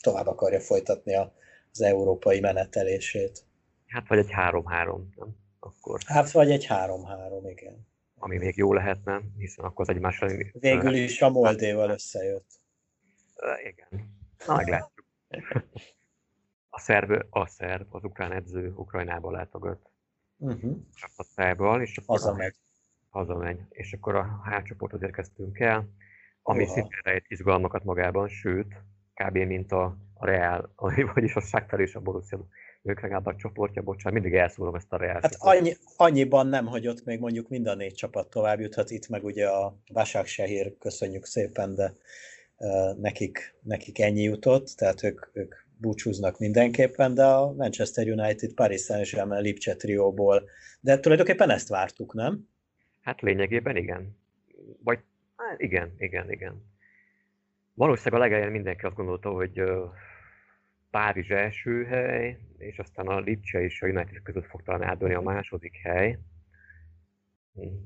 tovább 0.00 0.26
akarja 0.26 0.60
folytatni 0.60 1.14
az 1.14 1.80
európai 1.80 2.40
menetelését. 2.40 3.44
Hát 3.94 4.08
vagy 4.08 4.18
egy 4.18 4.30
3-3, 4.36 5.14
nem? 5.16 5.36
Akkor. 5.58 6.00
Hát 6.06 6.30
vagy 6.30 6.50
egy 6.50 6.66
3-3, 6.68 7.50
igen. 7.50 7.86
Ami 8.18 8.36
még 8.36 8.56
jó 8.56 8.72
lehetne, 8.72 9.20
hiszen 9.36 9.64
akkor 9.64 9.88
az 9.88 9.94
egymásra... 9.94 10.28
Végül 10.52 10.94
is 10.94 11.22
a 11.22 11.30
Moldéval 11.30 11.90
összejött. 11.90 12.50
Igen. 13.64 14.16
Na, 14.46 14.56
meglátjuk. 14.56 15.06
A 16.70 16.80
szerb, 16.80 17.24
a 17.30 17.46
szerb, 17.46 17.94
az 17.94 18.04
ukrán 18.04 18.32
edző 18.32 18.72
Ukrajnába 18.76 19.30
látogat. 19.30 19.90
Uh-huh. 20.36 20.76
Csapatából, 20.94 21.82
és 21.82 21.96
akkor 21.96 22.18
hazamegy. 22.18 22.54
Hazamegy. 23.10 23.60
És 23.68 23.92
akkor 23.92 24.14
a 24.14 24.40
hátcsoporthoz 24.44 25.02
érkeztünk 25.02 25.58
el, 25.58 25.88
ami 26.42 26.62
Oha. 26.62 26.72
szintén 26.72 27.00
rejt 27.02 27.24
izgalmakat 27.28 27.84
magában, 27.84 28.28
sőt, 28.28 28.74
kb. 29.14 29.36
mint 29.36 29.72
a, 29.72 29.96
a 30.14 30.26
Real, 30.26 30.72
vagyis 31.14 31.34
a 31.34 31.40
Shakhtar 31.40 31.80
és 31.80 31.94
a 31.94 32.00
Borussia 32.00 32.46
ők 32.84 33.00
legalább 33.00 33.26
a 33.26 33.36
csoportja, 33.36 33.82
bocsánat, 33.82 34.20
mindig 34.20 34.38
elszólom 34.38 34.74
ezt 34.74 34.92
a 34.92 34.96
Real. 34.96 35.18
Hát 35.22 35.36
annyi, 35.38 35.76
annyiban 35.96 36.46
nem, 36.46 36.66
hogy 36.66 36.88
ott 36.88 37.04
még 37.04 37.20
mondjuk 37.20 37.48
mind 37.48 37.66
a 37.66 37.74
négy 37.74 37.94
csapat 37.94 38.30
tovább 38.30 38.60
juthat, 38.60 38.90
itt 38.90 39.08
meg 39.08 39.24
ugye 39.24 39.48
a 39.48 39.76
Vasák 39.92 40.26
Sehír, 40.26 40.78
köszönjük 40.78 41.24
szépen, 41.24 41.74
de 41.74 41.94
uh, 42.56 42.98
nekik, 43.00 43.54
nekik 43.62 44.00
ennyi 44.00 44.22
jutott, 44.22 44.66
tehát 44.76 45.02
ők, 45.02 45.26
ők 45.32 45.54
búcsúznak 45.76 46.38
mindenképpen, 46.38 47.14
de 47.14 47.24
a 47.24 47.52
Manchester 47.52 48.08
United, 48.08 48.52
Paris 48.54 48.82
Saint-Germain, 48.82 49.42
Lipcse 49.42 49.76
trióból, 49.76 50.48
de 50.80 51.00
tulajdonképpen 51.00 51.50
ezt 51.50 51.68
vártuk, 51.68 52.14
nem? 52.14 52.48
Hát 53.02 53.20
lényegében 53.20 53.76
igen. 53.76 54.16
Vagy 54.82 54.98
hát 55.36 55.60
igen, 55.60 55.94
igen, 55.98 56.30
igen. 56.30 56.72
Valószínűleg 57.74 58.20
a 58.20 58.24
legelején 58.24 58.52
mindenki 58.52 58.84
azt 58.84 58.96
gondolta, 58.96 59.30
hogy 59.30 59.62
Párizs 60.94 61.30
első 61.30 61.84
hely, 61.84 62.38
és 62.58 62.78
aztán 62.78 63.06
a 63.06 63.20
Lipcse 63.20 63.62
és 63.62 63.82
a 63.82 63.86
United 63.86 64.22
között 64.22 64.46
fog 64.46 64.62
talán 64.62 64.82
eldőlni 64.82 65.14
a 65.14 65.20
második 65.20 65.76
hely, 65.82 66.18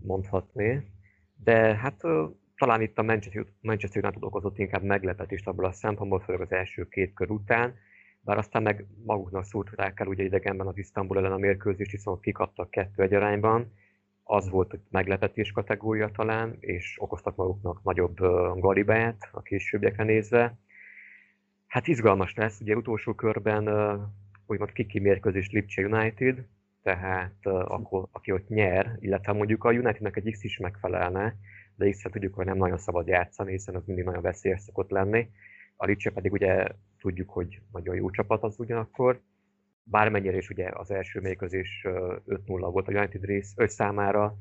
mondhatni. 0.03 0.91
De 1.37 1.77
hát 1.77 2.01
talán 2.57 2.81
itt 2.81 2.99
a 2.99 3.03
Manchester, 3.03 4.05
United 4.05 4.23
okozott 4.23 4.59
inkább 4.59 4.83
meglepetést 4.83 5.47
abból 5.47 5.65
a 5.65 5.73
szempontból, 5.73 6.21
főleg 6.21 6.43
az 6.43 6.53
első 6.53 6.89
két 6.89 7.15
kör 7.15 7.31
után, 7.31 7.75
bár 8.21 8.39
aztán 8.39 8.63
meg 8.63 8.87
maguknak 9.05 9.45
szúrták 9.45 10.01
el 10.01 10.07
ugye 10.07 10.25
idegenben 10.25 10.67
az 10.67 10.79
Isztambul 10.79 11.19
ellen 11.19 11.33
a 11.33 11.39
mérkőzést, 11.39 11.91
viszont 11.91 12.21
kikaptak 12.21 12.71
kettő 12.71 13.03
egy 13.03 13.15
arányban. 13.15 13.73
Az 14.23 14.49
volt 14.51 14.71
hogy 14.71 14.81
meglepetés 14.91 15.53
kategória 15.53 16.11
talán, 16.11 16.57
és 16.61 16.97
okoztak 17.01 17.37
maguknak 17.37 17.83
nagyobb 17.83 18.17
galibát 18.61 19.29
a 19.33 19.43
későbbiekre 19.43 20.05
nézve. 20.05 20.59
Hát 21.69 21.87
izgalmas 21.87 22.35
lesz, 22.35 22.61
ugye 22.61 22.75
utolsó 22.75 23.15
körben 23.15 23.69
úgymond 24.47 24.73
kiki 24.73 24.99
mérkőzés 24.99 25.51
Lipcse 25.51 25.83
United, 25.83 26.47
tehát 26.83 27.47
akkor, 27.47 28.09
aki 28.13 28.33
ott 28.33 28.49
nyer, 28.49 28.97
illetve 28.99 29.33
mondjuk 29.33 29.65
a 29.65 29.71
Unitednek 29.71 30.17
egy 30.17 30.31
X 30.31 30.45
is 30.45 30.59
megfelelne, 30.59 31.35
de 31.77 31.91
x 31.91 32.03
tudjuk, 32.03 32.35
hogy 32.35 32.47
nem 32.47 32.57
nagyon 32.57 32.79
szabad 32.79 33.07
játszani, 33.07 33.51
hiszen 33.51 33.75
az 33.75 33.87
mindig 33.87 34.05
nagyon 34.05 34.23
veszélyes 34.23 34.61
szokott 34.61 34.91
lenni. 34.91 35.31
A 35.77 35.85
Lipcse 35.87 36.11
pedig 36.11 36.33
ugye 36.33 36.67
tudjuk, 36.99 37.31
hogy 37.31 37.61
nagyon 37.73 37.95
jó 37.95 38.11
csapat 38.11 38.43
az 38.43 38.59
ugyanakkor. 38.59 39.21
Bármennyire 39.83 40.37
is 40.37 40.51
ugye 40.51 40.69
az 40.73 40.91
első 40.91 41.21
mérkőzés 41.21 41.87
5-0 41.87 42.21
volt 42.47 42.89
a 42.89 42.93
United 42.93 43.25
rész 43.25 43.53
5 43.57 43.71
számára, 43.71 44.35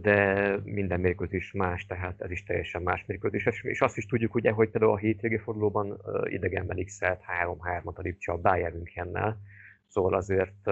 de 0.00 0.48
minden 0.64 1.00
mérkőzés 1.00 1.52
más, 1.52 1.86
tehát 1.86 2.20
ez 2.20 2.30
is 2.30 2.44
teljesen 2.44 2.82
más 2.82 3.04
mérkőzés. 3.06 3.48
És 3.62 3.80
azt 3.80 3.96
is 3.96 4.06
tudjuk 4.06 4.34
ugye, 4.34 4.50
hogy 4.50 4.70
például 4.70 4.92
a 4.92 4.96
hétvégi 4.96 5.38
fordulóban 5.38 6.00
idegenben 6.24 6.84
x-elt 6.84 7.20
3-3-at 7.42 7.94
a 7.94 8.00
Lipcse 8.00 8.32
a 8.32 8.36
Bayern 8.36 8.74
Münchennel, 8.76 9.38
szóval 9.88 10.14
azért 10.14 10.70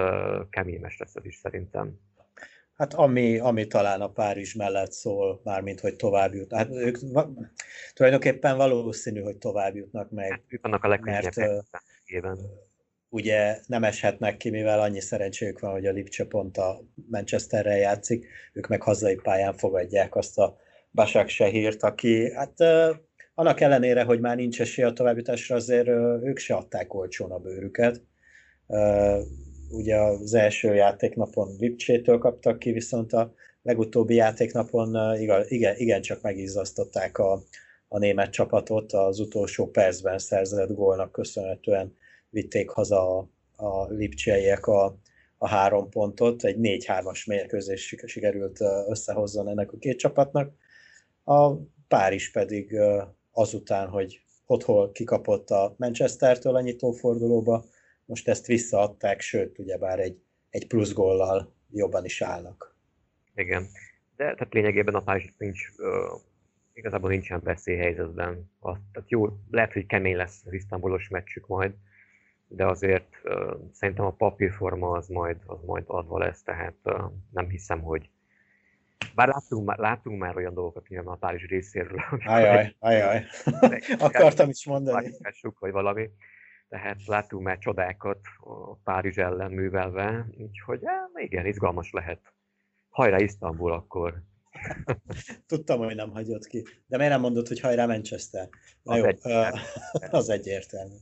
keményes 0.49 0.97
lesz 0.97 1.15
ez 1.15 1.25
is 1.25 1.35
szerintem. 1.35 1.99
Hát 2.77 2.93
ami, 2.93 3.39
ami 3.39 3.67
talán 3.67 4.01
a 4.01 4.11
Párizs 4.11 4.53
mellett 4.53 4.91
szól, 4.91 5.41
mármint 5.43 5.79
hogy 5.79 5.95
tovább 5.95 6.33
jut. 6.33 6.53
Hát 6.53 6.69
ők 6.69 6.97
tulajdonképpen 7.93 8.57
valószínű, 8.57 9.21
hogy 9.21 9.37
tovább 9.37 9.75
jutnak 9.75 10.11
meg. 10.11 10.31
Hát 10.31 10.41
ők 10.47 10.61
vannak 10.61 10.83
a 10.83 10.99
mert, 11.01 11.35
ugye 13.15 13.59
nem 13.67 13.83
eshetnek 13.83 14.37
ki, 14.37 14.49
mivel 14.49 14.79
annyi 14.79 14.99
szerencséjük 14.99 15.59
van, 15.59 15.71
hogy 15.71 15.85
a 15.85 15.91
Lipcse 15.91 16.25
pont 16.25 16.57
a 16.57 16.81
Manchesterrel 17.09 17.77
játszik, 17.77 18.27
ők 18.53 18.67
meg 18.67 18.81
hazai 18.81 19.15
pályán 19.15 19.53
fogadják 19.53 20.15
azt 20.15 20.37
a 20.37 20.57
Basak 20.91 21.27
Sehírt, 21.27 21.83
aki 21.83 22.31
hát 22.33 22.53
annak 23.33 23.61
ellenére, 23.61 24.03
hogy 24.03 24.19
már 24.19 24.35
nincs 24.35 24.61
esély 24.61 24.85
a 24.85 24.93
továbbításra, 24.93 25.55
azért 25.55 25.87
ők 26.23 26.37
se 26.37 26.55
adták 26.55 26.93
olcsón 26.93 27.31
a 27.31 27.39
bőrüket. 27.39 28.01
Ugye 29.69 29.95
az 29.95 30.33
első 30.33 30.73
játéknapon 30.73 31.55
Lipcsétől 31.59 32.17
kaptak 32.17 32.59
ki, 32.59 32.71
viszont 32.71 33.13
a 33.13 33.33
legutóbbi 33.61 34.15
játéknapon 34.15 35.17
igen, 35.47 35.75
igen 35.77 36.01
csak 36.01 36.21
megizzasztották 36.21 37.17
a, 37.17 37.43
a 37.87 37.97
német 37.97 38.31
csapatot 38.31 38.93
az 38.93 39.19
utolsó 39.19 39.67
percben 39.67 40.17
szerzett 40.17 40.73
gólnak 40.73 41.11
köszönhetően 41.11 41.95
vitték 42.35 42.69
haza 42.69 43.17
a, 43.17 43.29
a 43.55 43.87
lipcseiek 43.87 44.67
a, 44.67 44.97
a 45.37 45.47
három 45.47 45.89
pontot, 45.89 46.43
egy 46.43 46.57
4-3-as 46.59 47.27
mérkőzés 47.27 47.95
sikerült 48.05 48.59
összehozzon 48.87 49.47
ennek 49.47 49.71
a 49.71 49.77
két 49.77 49.97
csapatnak. 49.97 50.53
A 51.23 51.53
Párizs 51.87 52.31
pedig 52.31 52.79
azután, 53.31 53.87
hogy 53.87 54.21
otthon 54.45 54.91
kikapott 54.91 55.49
a 55.49 55.75
Manchester-től 55.77 56.55
a 56.55 56.61
nyitófordulóba, 56.61 57.65
most 58.05 58.27
ezt 58.27 58.45
visszaadták, 58.45 59.21
sőt, 59.21 59.59
ugyebár 59.59 59.99
egy, 59.99 60.21
egy 60.49 60.67
plusz 60.67 60.93
gollal 60.93 61.53
jobban 61.71 62.05
is 62.05 62.21
állnak. 62.21 62.75
Igen, 63.35 63.63
de 64.15 64.23
tehát 64.23 64.53
lényegében 64.53 64.95
a 64.95 65.03
Párizs 65.03 65.29
nincs, 65.37 65.69
uh, 65.77 66.21
igazából 66.73 67.09
nincsen 67.09 67.41
veszélyhelyzetben. 67.43 68.51
Azt, 68.59 68.81
tehát 68.91 69.09
jó, 69.09 69.27
lehet, 69.51 69.73
hogy 69.73 69.85
kemény 69.85 70.15
lesz 70.15 70.41
az 70.45 70.53
isztambulos 70.53 71.07
meccsük 71.07 71.47
majd, 71.47 71.73
de 72.55 72.65
azért 72.65 73.07
uh, 73.23 73.53
szerintem 73.71 74.05
a 74.05 74.11
papírforma 74.11 74.91
az 74.91 75.07
majd, 75.07 75.37
az 75.45 75.63
majd 75.65 75.83
adva 75.87 76.17
lesz, 76.17 76.43
tehát 76.43 76.75
uh, 76.83 77.01
nem 77.31 77.49
hiszem, 77.49 77.81
hogy 77.81 78.09
bár 79.15 79.27
láttunk 79.27 79.65
már, 79.65 79.77
láttunk 79.77 80.19
már 80.19 80.35
olyan 80.35 80.53
dolgokat 80.53 80.87
nyilván 80.87 81.13
a 81.13 81.17
Párizs 81.17 81.45
részéről. 81.45 82.03
Ajaj, 82.25 82.75
ajaj. 82.79 83.25
Akartam 83.99 84.49
is 84.49 84.65
mondani. 84.65 85.11
Vagy 85.59 85.71
valami. 85.71 86.09
Tehát 86.69 87.05
láttunk 87.05 87.43
már 87.43 87.57
csodákat 87.57 88.19
a 88.39 88.75
Párizs 88.75 89.17
ellen 89.17 89.51
művelve, 89.51 90.27
úgyhogy 90.37 90.79
eh, 90.83 91.23
igen, 91.23 91.45
izgalmas 91.45 91.91
lehet. 91.91 92.33
Hajrá 92.89 93.19
Isztambul 93.19 93.71
akkor. 93.71 94.21
Tudtam, 95.47 95.77
hogy 95.77 95.95
nem 95.95 96.09
hagyott 96.09 96.47
ki. 96.47 96.65
De 96.87 96.97
miért 96.97 97.11
nem 97.11 97.21
mondod, 97.21 97.47
hogy 97.47 97.59
hajrá 97.59 97.85
Manchester? 97.85 98.49
Na 98.83 98.93
az 98.93 98.99
jó, 98.99 99.05
egyértelmű. 99.05 99.59
az 100.19 100.29
egyértelmű. 100.29 100.95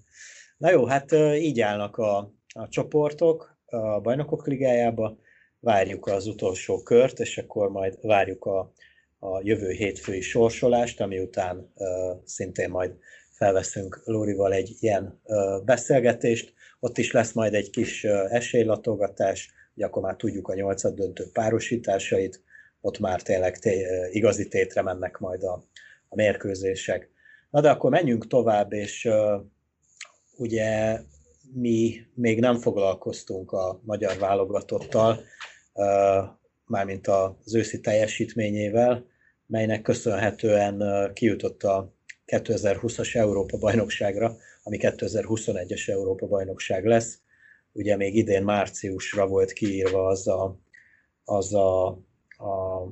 Na 0.58 0.72
jó, 0.72 0.86
hát 0.86 1.12
így 1.36 1.62
állnak 1.62 1.98
a, 1.98 2.18
a 2.48 2.68
csoportok 2.68 3.58
a 3.66 4.00
bajnokok 4.00 4.48
ligájába 4.48 5.18
várjuk 5.60 6.08
az 6.08 6.28
utolsó 6.28 6.84
kört, 6.84 7.20
és 7.20 7.38
akkor 7.38 7.70
majd 7.70 7.98
várjuk 8.02 8.46
a, 8.46 8.74
a 9.20 9.42
jövő 9.44 9.70
hétfői 9.70 10.22
sorsolást, 10.22 11.02
ami 11.02 11.20
után 11.20 11.74
szintén 12.26 12.70
majd 12.70 12.92
felveszünk 13.32 14.02
Lórival 14.06 14.54
egy 14.54 14.76
ilyen 14.80 15.22
beszélgetést. 15.66 16.54
Ott 16.80 16.98
is 16.98 17.12
lesz 17.12 17.32
majd 17.32 17.54
egy 17.54 17.70
kis 17.70 18.04
esélylatogatás, 18.30 19.52
hogy 19.74 19.84
akkor 19.84 20.02
már 20.02 20.16
tudjuk 20.16 20.48
a 20.48 20.54
nyolcad 20.54 20.96
döntő 20.96 21.26
párosításait, 21.34 22.42
ott 22.82 23.00
már 23.00 23.22
tényleg 23.22 23.60
té- 23.60 23.88
igazi 24.12 24.48
tétre 24.48 24.82
mennek 24.82 25.18
majd 25.18 25.44
a, 25.44 25.64
a 26.10 26.16
mérkőzések. 26.16 27.10
Na 27.50 27.62
de 27.62 27.70
akkor 27.70 27.90
menjünk 27.90 28.28
tovább, 28.28 28.74
és 28.74 29.06
uh, 29.06 29.42
ugye 30.38 31.00
mi 31.54 31.96
még 32.14 32.40
nem 32.40 32.58
foglalkoztunk 32.58 33.52
a 33.52 33.82
magyar 33.84 34.18
válogatottal, 34.18 35.24
mármint 36.66 37.08
az 37.08 37.56
őszi 37.56 37.80
teljesítményével, 37.80 39.06
melynek 39.46 39.82
köszönhetően 39.82 41.12
kijutott 41.14 41.64
a 41.64 41.94
2020-as 42.26 43.16
Európa-bajnokságra, 43.16 44.38
ami 44.64 44.78
2021-es 44.82 45.90
Európa-bajnokság 45.90 46.86
lesz. 46.86 47.20
Ugye 47.72 47.96
még 47.96 48.16
idén 48.16 48.44
márciusra 48.44 49.28
volt 49.28 49.52
kiírva 49.52 50.06
az 50.06 50.28
a, 50.28 50.60
az 51.24 51.54
a, 51.54 51.88
a 52.28 52.84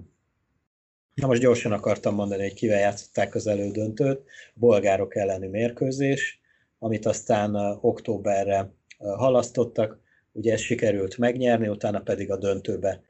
Na 1.13 1.27
most 1.27 1.41
gyorsan 1.41 1.71
akartam 1.71 2.15
mondani, 2.15 2.41
hogy 2.41 2.53
kivel 2.53 2.79
játszották 2.79 3.35
az 3.35 3.47
elődöntőt, 3.47 4.23
bolgárok 4.53 5.15
elleni 5.15 5.47
mérkőzés, 5.47 6.40
amit 6.83 7.05
aztán 7.05 7.55
októberre 7.81 8.73
halasztottak, 8.97 9.99
ugye 10.31 10.53
ezt 10.53 10.63
sikerült 10.63 11.17
megnyerni, 11.17 11.67
utána 11.67 11.99
pedig 11.99 12.31
a 12.31 12.37
döntőbe 12.37 13.01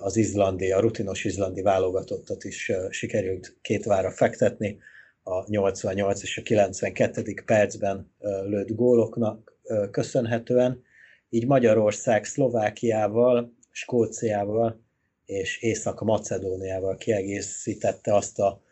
az 0.00 0.16
izlandi, 0.16 0.72
a 0.72 0.80
rutinos 0.80 1.24
izlandi 1.24 1.62
válogatottat 1.62 2.44
is 2.44 2.72
sikerült 2.90 3.56
két 3.60 3.84
vára 3.84 4.10
fektetni, 4.10 4.78
a 5.22 5.50
88 5.50 6.22
és 6.22 6.38
a 6.38 6.42
92. 6.42 7.42
percben 7.44 8.12
lőtt 8.44 8.74
góloknak 8.74 9.58
köszönhetően. 9.90 10.82
Így 11.28 11.46
Magyarország 11.46 12.24
Szlovákiával, 12.24 13.52
Skóciával 13.70 14.80
és 15.24 15.62
Észak-Macedóniával 15.62 16.96
kiegészítette 16.96 18.14
azt 18.14 18.38
a 18.38 18.62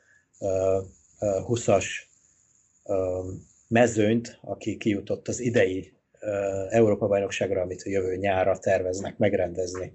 20-as 1.21 1.87
mezőnyt, 3.69 4.39
aki 4.43 4.77
kijutott 4.77 5.29
az 5.29 5.41
idei 5.41 5.93
Európa-bajnokságra, 6.69 7.61
amit 7.61 7.83
a 7.83 7.89
jövő 7.89 8.17
nyára 8.17 8.59
terveznek 8.59 9.19
megrendezni. 9.19 9.93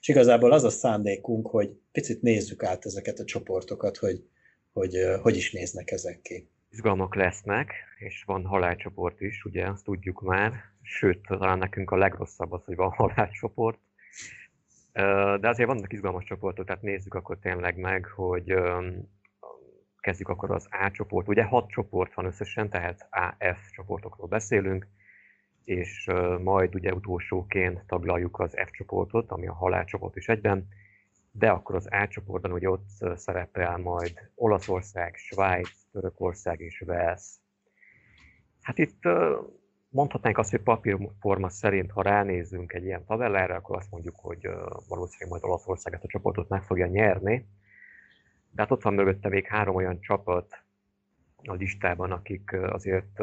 És 0.00 0.08
igazából 0.08 0.52
az 0.52 0.64
a 0.64 0.70
szándékunk, 0.70 1.46
hogy 1.46 1.70
picit 1.92 2.22
nézzük 2.22 2.62
át 2.62 2.84
ezeket 2.86 3.18
a 3.18 3.24
csoportokat, 3.24 3.96
hogy 3.96 4.22
hogy, 4.72 4.96
hogy 5.22 5.36
is 5.36 5.52
néznek 5.52 5.90
ezek 5.90 6.20
ki. 6.20 6.48
Izgalmak 6.70 7.14
lesznek, 7.14 7.72
és 7.98 8.22
van 8.26 8.44
halálcsoport 8.44 9.20
is, 9.20 9.44
ugye, 9.44 9.66
azt 9.66 9.84
tudjuk 9.84 10.20
már, 10.20 10.52
sőt, 10.82 11.26
talán 11.26 11.58
nekünk 11.58 11.90
a 11.90 11.96
legrosszabb 11.96 12.52
az, 12.52 12.64
hogy 12.64 12.76
van 12.76 12.90
halálcsoport. 12.96 13.78
De 15.40 15.48
azért 15.48 15.68
vannak 15.68 15.92
izgalmas 15.92 16.24
csoportok, 16.24 16.66
tehát 16.66 16.82
nézzük 16.82 17.14
akkor 17.14 17.38
tényleg 17.38 17.76
meg, 17.76 18.04
hogy 18.04 18.54
kezdjük 20.02 20.28
akkor 20.28 20.50
az 20.50 20.68
A 20.70 20.90
csoport. 20.90 21.28
Ugye 21.28 21.44
hat 21.44 21.70
csoport 21.70 22.14
van 22.14 22.24
összesen, 22.24 22.70
tehát 22.70 23.08
AF 23.10 23.70
csoportokról 23.70 24.26
beszélünk, 24.26 24.86
és 25.64 26.10
majd 26.42 26.74
ugye 26.74 26.94
utolsóként 26.94 27.84
taglaljuk 27.86 28.40
az 28.40 28.54
F 28.66 28.70
csoportot, 28.70 29.30
ami 29.30 29.46
a 29.46 29.54
halálcsoport 29.54 30.16
is 30.16 30.28
egyben, 30.28 30.68
de 31.30 31.50
akkor 31.50 31.74
az 31.74 31.88
A 31.90 32.08
csoportban 32.08 32.52
ugye 32.52 32.70
ott 32.70 32.88
szerepel 33.14 33.76
majd 33.78 34.30
Olaszország, 34.34 35.14
Svájc, 35.16 35.70
Törökország 35.92 36.60
és 36.60 36.80
Wales. 36.86 37.22
Hát 38.62 38.78
itt 38.78 39.02
mondhatnánk 39.88 40.38
azt, 40.38 40.50
hogy 40.50 40.60
papírforma 40.60 41.48
szerint, 41.48 41.90
ha 41.90 42.02
ránézzünk 42.02 42.72
egy 42.72 42.84
ilyen 42.84 43.04
tabellára, 43.04 43.54
akkor 43.54 43.76
azt 43.76 43.90
mondjuk, 43.90 44.16
hogy 44.16 44.48
valószínűleg 44.88 45.28
majd 45.28 45.44
Olaszország 45.44 45.92
ezt 45.94 46.04
a 46.04 46.08
csoportot 46.08 46.48
meg 46.48 46.62
fogja 46.62 46.86
nyerni. 46.86 47.46
De 48.54 48.62
hát 48.62 48.70
ott 48.70 48.82
van 48.82 48.94
mögötte 48.94 49.28
még 49.28 49.46
három 49.46 49.74
olyan 49.74 50.00
csapat 50.00 50.62
a 51.44 51.52
listában, 51.52 52.12
akik 52.12 52.52
azért 52.52 53.20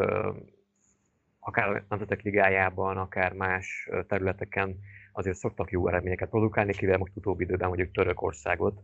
akár 1.39 1.69
a 1.69 1.83
Nemzetek 1.89 2.21
Ligájában, 2.21 2.97
akár 2.97 3.33
más 3.33 3.89
területeken 4.07 4.79
azért 5.13 5.37
szoktak 5.37 5.71
jó 5.71 5.87
eredményeket 5.87 6.29
produkálni, 6.29 6.73
kivel 6.73 6.97
most 6.97 7.15
utóbbi 7.15 7.43
időben 7.43 7.67
mondjuk 7.67 7.91
Törökországot, 7.91 8.81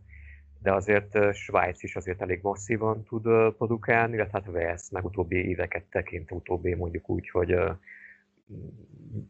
de 0.62 0.72
azért 0.72 1.34
Svájc 1.34 1.82
is 1.82 1.96
azért 1.96 2.22
elég 2.22 2.42
masszívan 2.42 3.04
tud 3.04 3.22
produkálni, 3.56 4.14
illetve 4.14 4.38
hát 4.38 4.54
Wales 4.54 4.90
meg 4.90 5.04
utóbbi 5.04 5.48
éveket 5.48 5.84
tekint, 5.84 6.30
utóbbi 6.30 6.74
mondjuk 6.74 7.08
úgy, 7.08 7.30
hogy 7.30 7.58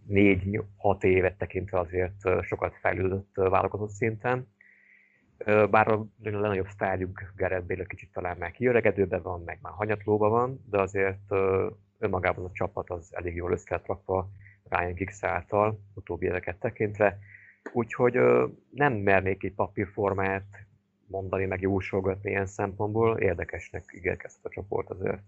négy-hat 0.07 1.05
évet 1.05 1.39
tekintve 1.39 1.79
azért 1.79 2.43
sokat 2.43 2.77
fejlődött 2.81 3.35
válogatott 3.35 3.91
szinten. 3.91 4.55
Bár 5.71 5.89
a 5.89 6.07
legnagyobb 6.23 6.69
sztárjuk 6.69 7.33
Gareth 7.37 7.67
Bale 7.67 7.85
kicsit 7.85 8.13
talán 8.13 8.37
már 8.37 8.51
kiöregedőben 8.51 9.23
van, 9.23 9.43
meg 9.45 9.59
már 9.63 9.73
hanyatlóban 9.73 10.31
van, 10.31 10.65
de 10.71 10.81
azért 10.81 11.33
önmagában 11.99 12.45
a 12.45 12.51
csapat 12.53 12.91
az 12.91 13.09
elég 13.11 13.35
jól 13.35 13.53
össze 13.53 13.67
lett 13.71 13.87
rakva 13.87 14.31
Ryan 14.69 14.95
Giggs 14.95 15.25
által, 15.25 15.81
utóbbi 15.95 16.27
éveket 16.27 16.57
tekintve. 16.57 17.19
Úgyhogy 17.73 18.19
nem 18.71 18.93
mernék 18.93 19.45
egy 19.45 19.53
papírformát 19.53 20.67
mondani, 21.07 21.45
meg 21.45 21.61
jósolgatni 21.61 22.31
ilyen 22.31 22.47
szempontból. 22.47 23.19
Érdekesnek 23.19 23.85
ígérkezett 23.97 24.45
a 24.45 24.51
csoport 24.51 24.91
azért. 24.91 25.19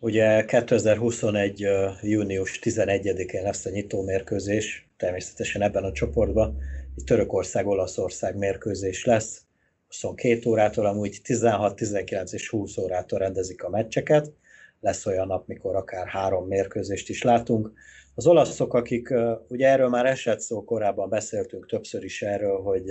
Ugye 0.00 0.44
2021. 0.44 1.66
június 2.02 2.58
11-én 2.62 3.42
lesz 3.42 3.66
a 3.66 3.70
nyitó 3.70 4.02
mérkőzés, 4.02 4.88
természetesen 4.96 5.62
ebben 5.62 5.84
a 5.84 5.92
csoportban. 5.92 6.58
Egy 6.96 7.04
Törökország-Olaszország 7.04 8.36
mérkőzés 8.36 9.04
lesz. 9.04 9.42
22 9.86 10.50
órától, 10.50 10.86
amúgy 10.86 11.20
16, 11.22 11.76
19 11.76 12.32
és 12.32 12.48
20 12.48 12.76
órától 12.76 13.18
rendezik 13.18 13.62
a 13.64 13.68
meccseket 13.68 14.32
lesz 14.80 15.06
olyan 15.06 15.26
nap, 15.26 15.46
mikor 15.46 15.76
akár 15.76 16.06
három 16.06 16.46
mérkőzést 16.46 17.08
is 17.08 17.22
látunk. 17.22 17.72
Az 18.14 18.26
olaszok, 18.26 18.74
akik, 18.74 19.14
ugye 19.48 19.68
erről 19.68 19.88
már 19.88 20.06
esett 20.06 20.40
szó, 20.40 20.64
korábban 20.64 21.08
beszéltünk 21.08 21.66
többször 21.66 22.04
is 22.04 22.22
erről, 22.22 22.62
hogy 22.62 22.84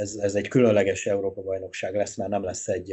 ez, 0.00 0.14
ez 0.14 0.34
egy 0.34 0.48
különleges 0.48 1.06
Európa-bajnokság 1.06 1.94
lesz, 1.94 2.16
mert 2.16 2.30
nem 2.30 2.44
lesz 2.44 2.68
egy, 2.68 2.92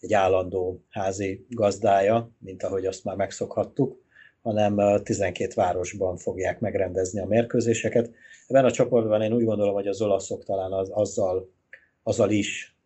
egy 0.00 0.12
állandó 0.12 0.84
házi 0.88 1.46
gazdája, 1.48 2.30
mint 2.38 2.62
ahogy 2.62 2.86
azt 2.86 3.04
már 3.04 3.16
megszokhattuk, 3.16 4.02
hanem 4.42 5.02
12 5.02 5.52
városban 5.54 6.16
fogják 6.16 6.60
megrendezni 6.60 7.20
a 7.20 7.26
mérkőzéseket. 7.26 8.10
Ebben 8.46 8.64
a 8.64 8.70
csoportban 8.70 9.22
én 9.22 9.32
úgy 9.32 9.44
gondolom, 9.44 9.74
hogy 9.74 9.86
az 9.86 10.00
olaszok 10.00 10.44
talán 10.44 10.72
az, 10.72 10.90
azzal, 10.92 11.52
azzal 12.02 12.30
is 12.30 12.76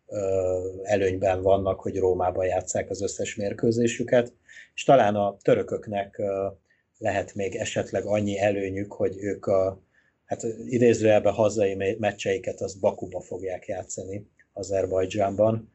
előnyben 0.83 1.41
vannak, 1.41 1.79
hogy 1.79 1.97
Rómában 1.97 2.45
játszák 2.45 2.89
az 2.89 3.01
összes 3.01 3.35
mérkőzésüket, 3.35 4.33
és 4.73 4.83
talán 4.83 5.15
a 5.15 5.37
törököknek 5.41 6.21
lehet 6.97 7.35
még 7.35 7.55
esetleg 7.55 8.05
annyi 8.05 8.39
előnyük, 8.39 8.93
hogy 8.93 9.17
ők 9.17 9.45
a 9.45 9.81
hát 10.25 10.43
idézőjelben 10.65 11.33
hazai 11.33 11.95
meccseiket 11.99 12.61
az 12.61 12.73
Bakuba 12.73 13.21
fogják 13.21 13.67
játszani, 13.67 14.27
Azerbajdzsánban. 14.53 15.71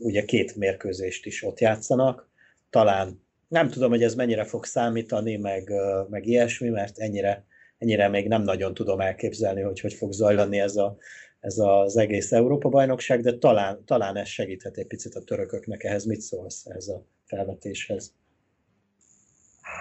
ugye 0.00 0.24
két 0.24 0.56
mérkőzést 0.56 1.26
is 1.26 1.42
ott 1.42 1.60
játszanak. 1.60 2.28
Talán 2.70 3.22
nem 3.48 3.68
tudom, 3.68 3.90
hogy 3.90 4.02
ez 4.02 4.14
mennyire 4.14 4.44
fog 4.44 4.64
számítani, 4.64 5.36
meg, 5.36 5.72
meg 6.08 6.26
ilyesmi, 6.26 6.68
mert 6.68 6.98
ennyire, 6.98 7.44
ennyire 7.84 8.08
még 8.08 8.28
nem 8.28 8.42
nagyon 8.42 8.74
tudom 8.74 9.00
elképzelni, 9.00 9.60
hogy 9.60 9.80
hogy 9.80 9.92
fog 9.94 10.12
zajlani 10.12 10.60
ez, 10.60 10.76
a, 10.76 10.96
ez 11.40 11.58
az 11.58 11.96
egész 11.96 12.32
Európa-bajnokság, 12.32 13.20
de 13.20 13.38
talán, 13.38 13.84
talán 13.84 14.16
ez 14.16 14.28
segíthet 14.28 14.76
egy 14.76 14.86
picit 14.86 15.14
a 15.14 15.24
törököknek. 15.24 15.84
Ehhez 15.84 16.04
mit 16.04 16.20
szólsz 16.20 16.66
ez 16.66 16.88
a 16.88 17.06
felvetéshez? 17.24 18.14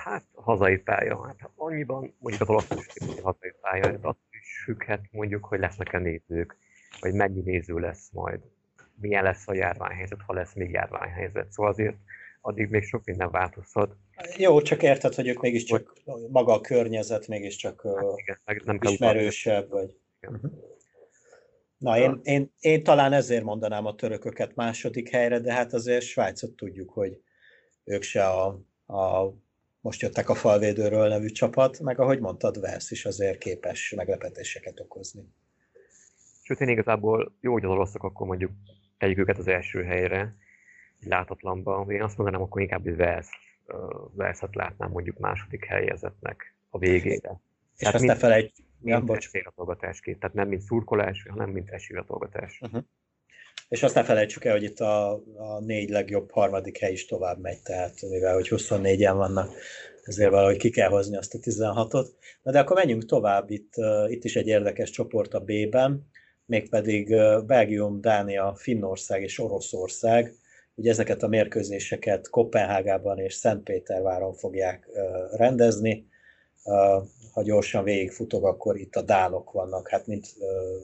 Hát 0.04 0.24
hazai 0.34 0.78
pálya, 0.78 1.26
hát 1.26 1.50
annyiban 1.56 2.16
mondjuk 2.20 2.42
az 2.42 2.50
olasz 2.50 2.70
is 2.70 3.20
hazai 3.22 3.54
pálya, 3.62 3.84
ez 3.84 4.00
azt 4.02 4.18
is 4.30 4.64
függhet 4.64 5.02
mondjuk, 5.12 5.46
hogy 5.46 5.60
lesznek-e 5.60 6.00
nézők, 6.00 6.58
vagy 7.00 7.14
mennyi 7.14 7.42
néző 7.42 7.80
lesz 7.80 8.10
majd, 8.12 8.40
milyen 8.96 9.24
lesz 9.24 9.48
a 9.48 9.54
járványhelyzet, 9.54 10.22
ha 10.26 10.34
lesz 10.34 10.54
még 10.54 10.72
járványhelyzet. 10.72 11.52
Szóval 11.52 11.72
azért 11.72 11.96
addig 12.46 12.70
még 12.70 12.84
sok 12.84 13.04
minden 13.06 13.32
változhat. 13.32 13.96
Jó, 14.38 14.62
csak 14.62 14.84
érted, 14.84 15.14
hogy 15.14 15.28
ők 15.28 15.42
mégiscsak, 15.42 15.94
maga 16.30 16.54
a 16.54 16.62
környezet 16.62 17.28
mégiscsak 17.28 17.82
hát 18.46 18.56
igen, 18.56 18.62
nem 18.66 18.92
ismerősebb, 18.92 19.70
vagy... 19.70 19.98
Igen. 20.22 20.36
Uh-huh. 20.36 20.52
Na, 21.78 21.98
én, 21.98 22.20
én, 22.24 22.54
én 22.60 22.84
talán 22.84 23.14
ezért 23.14 23.44
mondanám 23.44 23.86
a 23.86 23.96
törököket 23.96 24.56
második 24.56 25.10
helyre, 25.10 25.40
de 25.40 25.54
hát 25.54 25.74
azért 25.74 26.06
Svájcot 26.06 26.56
tudjuk, 26.56 26.90
hogy 26.90 27.22
ők 27.84 28.02
se 28.02 28.26
a, 28.26 28.48
a 28.86 29.34
most 29.82 30.02
jöttek 30.02 30.30
a 30.30 30.36
falvédőről 30.36 31.08
nevű 31.08 31.28
csapat, 31.28 31.80
meg 31.80 32.00
ahogy 32.00 32.20
mondtad, 32.20 32.60
Vesz 32.60 32.92
is 32.92 33.06
azért 33.06 33.38
képes 33.38 33.94
meglepetéseket 33.96 34.80
okozni. 34.80 35.24
Sőt, 36.42 36.60
én 36.60 36.68
igazából 36.68 37.36
jó, 37.42 37.52
hogy 37.52 37.64
az 37.64 37.70
oroszok 37.70 38.04
akkor 38.04 38.28
mondjuk 38.28 38.52
tegyük 38.98 39.18
őket 39.18 39.38
az 39.38 39.48
első 39.48 39.84
helyre, 39.84 40.36
látatlanban. 41.06 41.92
Én 41.92 42.02
azt 42.02 42.18
mondanám, 42.18 42.42
akkor 42.42 42.62
inkább 42.62 42.88
egy 42.88 42.96
Vesz, 42.96 43.30
Velszet 44.14 44.56
látnám 44.56 44.92
mondjuk 44.92 45.18
második 45.18 45.66
helyezetnek 45.66 46.56
a 46.70 46.78
végére. 46.78 47.40
És 47.76 47.80
Tehát 47.80 47.96
azt 47.96 48.06
ne 48.06 48.16
felejtsd, 48.16 48.54
mint 48.80 49.08
ja, 49.08 49.16
esélylatolgatásként, 49.16 50.20
tehát 50.20 50.36
nem 50.36 50.48
mint 50.48 50.62
szurkolás, 50.62 51.26
hanem 51.30 51.50
mint 51.50 51.70
esélylatolgatás. 51.70 52.60
Uh-huh. 52.62 52.84
És 53.68 53.84
azt 53.84 53.96
ne 53.96 54.04
felejtsük 54.04 54.46
el, 54.46 54.54
hogy 54.54 54.64
itt 54.64 54.80
a, 54.80 55.12
a 55.36 55.60
négy 55.60 55.90
legjobb 55.90 56.32
harmadik 56.32 56.78
hely 56.78 56.92
is 56.92 57.06
tovább 57.06 57.40
megy, 57.40 57.62
tehát 57.62 58.02
mivel 58.10 58.34
hogy 58.34 58.48
24-en 58.50 59.14
vannak, 59.16 59.52
ezért 60.04 60.30
valahogy 60.30 60.58
ki 60.58 60.70
kell 60.70 60.90
hozni 60.90 61.18
azt 61.18 61.34
a 61.34 61.38
16-ot. 61.38 62.08
Na 62.42 62.52
de 62.52 62.60
akkor 62.60 62.76
menjünk 62.76 63.06
tovább, 63.06 63.50
itt, 63.50 63.74
itt 64.08 64.24
is 64.24 64.36
egy 64.36 64.48
érdekes 64.48 64.90
csoport 64.90 65.34
a 65.34 65.40
B-ben, 65.40 66.08
mégpedig 66.46 67.16
Belgium, 67.46 68.02
Dánia, 68.02 68.56
Finnország 68.56 69.22
és 69.22 69.40
Oroszország. 69.40 70.34
Ugye 70.76 70.90
ezeket 70.90 71.24
a 71.24 71.28
mérkőzéseket 71.28 72.30
Kopenhágában 72.30 73.20
és 73.20 73.34
Szentpéterváron 73.34 74.34
fogják 74.34 74.90
rendezni. 75.32 76.08
Ha 77.34 77.44
gyorsan 77.44 77.84
végigfutok, 77.84 78.46
akkor 78.46 78.78
itt 78.78 78.96
a 78.96 79.02
dánok 79.02 79.52
vannak, 79.52 79.90
hát 79.90 80.08
mint 80.08 80.26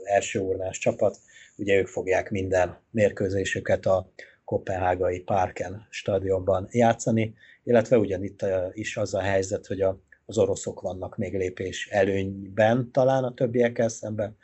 első 0.04 0.40
urnás 0.40 0.78
csapat, 0.78 1.18
ugye 1.56 1.78
ők 1.78 1.88
fogják 1.88 2.30
minden 2.30 2.80
mérkőzésüket 2.92 3.86
a 3.86 4.12
kopenhágai 4.46 5.20
Parken 5.20 5.88
stadionban 5.90 6.68
játszani, 6.72 7.34
illetve 7.64 7.98
ugyanitt 7.98 8.46
is 8.74 8.98
az 8.98 9.14
a 9.14 9.22
helyzet, 9.22 9.66
hogy 9.66 9.82
a, 9.82 10.02
az 10.26 10.38
oroszok 10.38 10.82
vannak 10.82 11.18
még 11.18 11.38
lépés 11.38 11.88
előnyben 11.92 12.92
talán 12.92 13.24
a 13.24 13.34
többiekkel 13.34 13.90
szemben, 13.90 14.38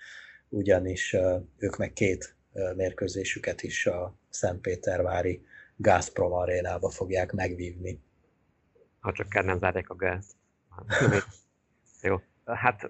ugyanis 0.49 1.15
ők 1.57 1.77
meg 1.77 1.93
két 1.93 2.34
mérkőzésüket 2.75 3.63
is 3.63 3.85
a 3.85 4.15
Szentpétervári 4.29 5.45
Gazprom 5.75 6.31
arénába 6.31 6.89
fogják 6.89 7.31
megvívni. 7.31 8.03
Ha 8.99 9.11
csak 9.11 9.29
kell 9.29 9.43
nem 9.43 9.57
zárják 9.57 9.89
a 9.89 9.95
gázt. 9.95 10.35
Jó. 12.01 12.21
Hát 12.45 12.89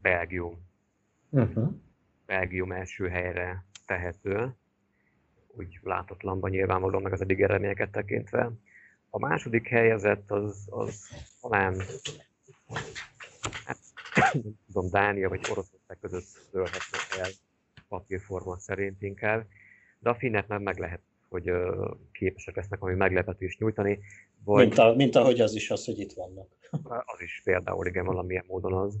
Belgium. 0.00 0.68
Uh-huh. 1.30 1.72
Belgium 2.26 2.72
első 2.72 3.08
helyre 3.08 3.64
tehető, 3.86 4.56
úgy 5.46 5.78
látatlanban 5.82 6.50
nyilvánvalóan 6.50 7.02
meg 7.02 7.12
az 7.12 7.20
eddig 7.20 7.42
eredményeket 7.42 7.90
tekintve. 7.90 8.52
A 9.10 9.18
második 9.18 9.68
helyezett 9.68 10.30
az, 10.30 10.66
az 10.70 11.08
talán 11.40 11.82
hát, 13.64 13.78
nem 14.32 14.54
tudom, 14.66 14.90
Dánia 14.90 15.28
vagy 15.28 15.46
Oroszország 15.50 15.98
között 16.00 16.26
dőlhetne 16.52 16.98
el 17.20 17.30
papírforma 17.90 18.58
szerint 18.58 19.02
inkább, 19.02 19.46
de 19.98 20.10
a 20.10 20.14
finnet 20.14 20.48
már 20.48 20.58
meg 20.58 20.78
lehet, 20.78 21.00
hogy 21.28 21.52
képesek 22.12 22.56
lesznek 22.56 22.82
ami 22.82 22.94
meglepetést 22.94 23.58
nyújtani. 23.58 23.98
Vagy... 24.44 24.66
Mint, 24.66 24.78
a, 24.78 24.94
mint 24.94 25.16
ahogy 25.16 25.40
az 25.40 25.54
is 25.54 25.70
az, 25.70 25.84
hogy 25.84 25.98
itt 25.98 26.12
vannak. 26.12 26.48
Az 27.12 27.20
is 27.20 27.40
például 27.44 27.86
igen, 27.86 28.04
valamilyen 28.04 28.44
módon 28.46 28.72
az. 28.72 28.98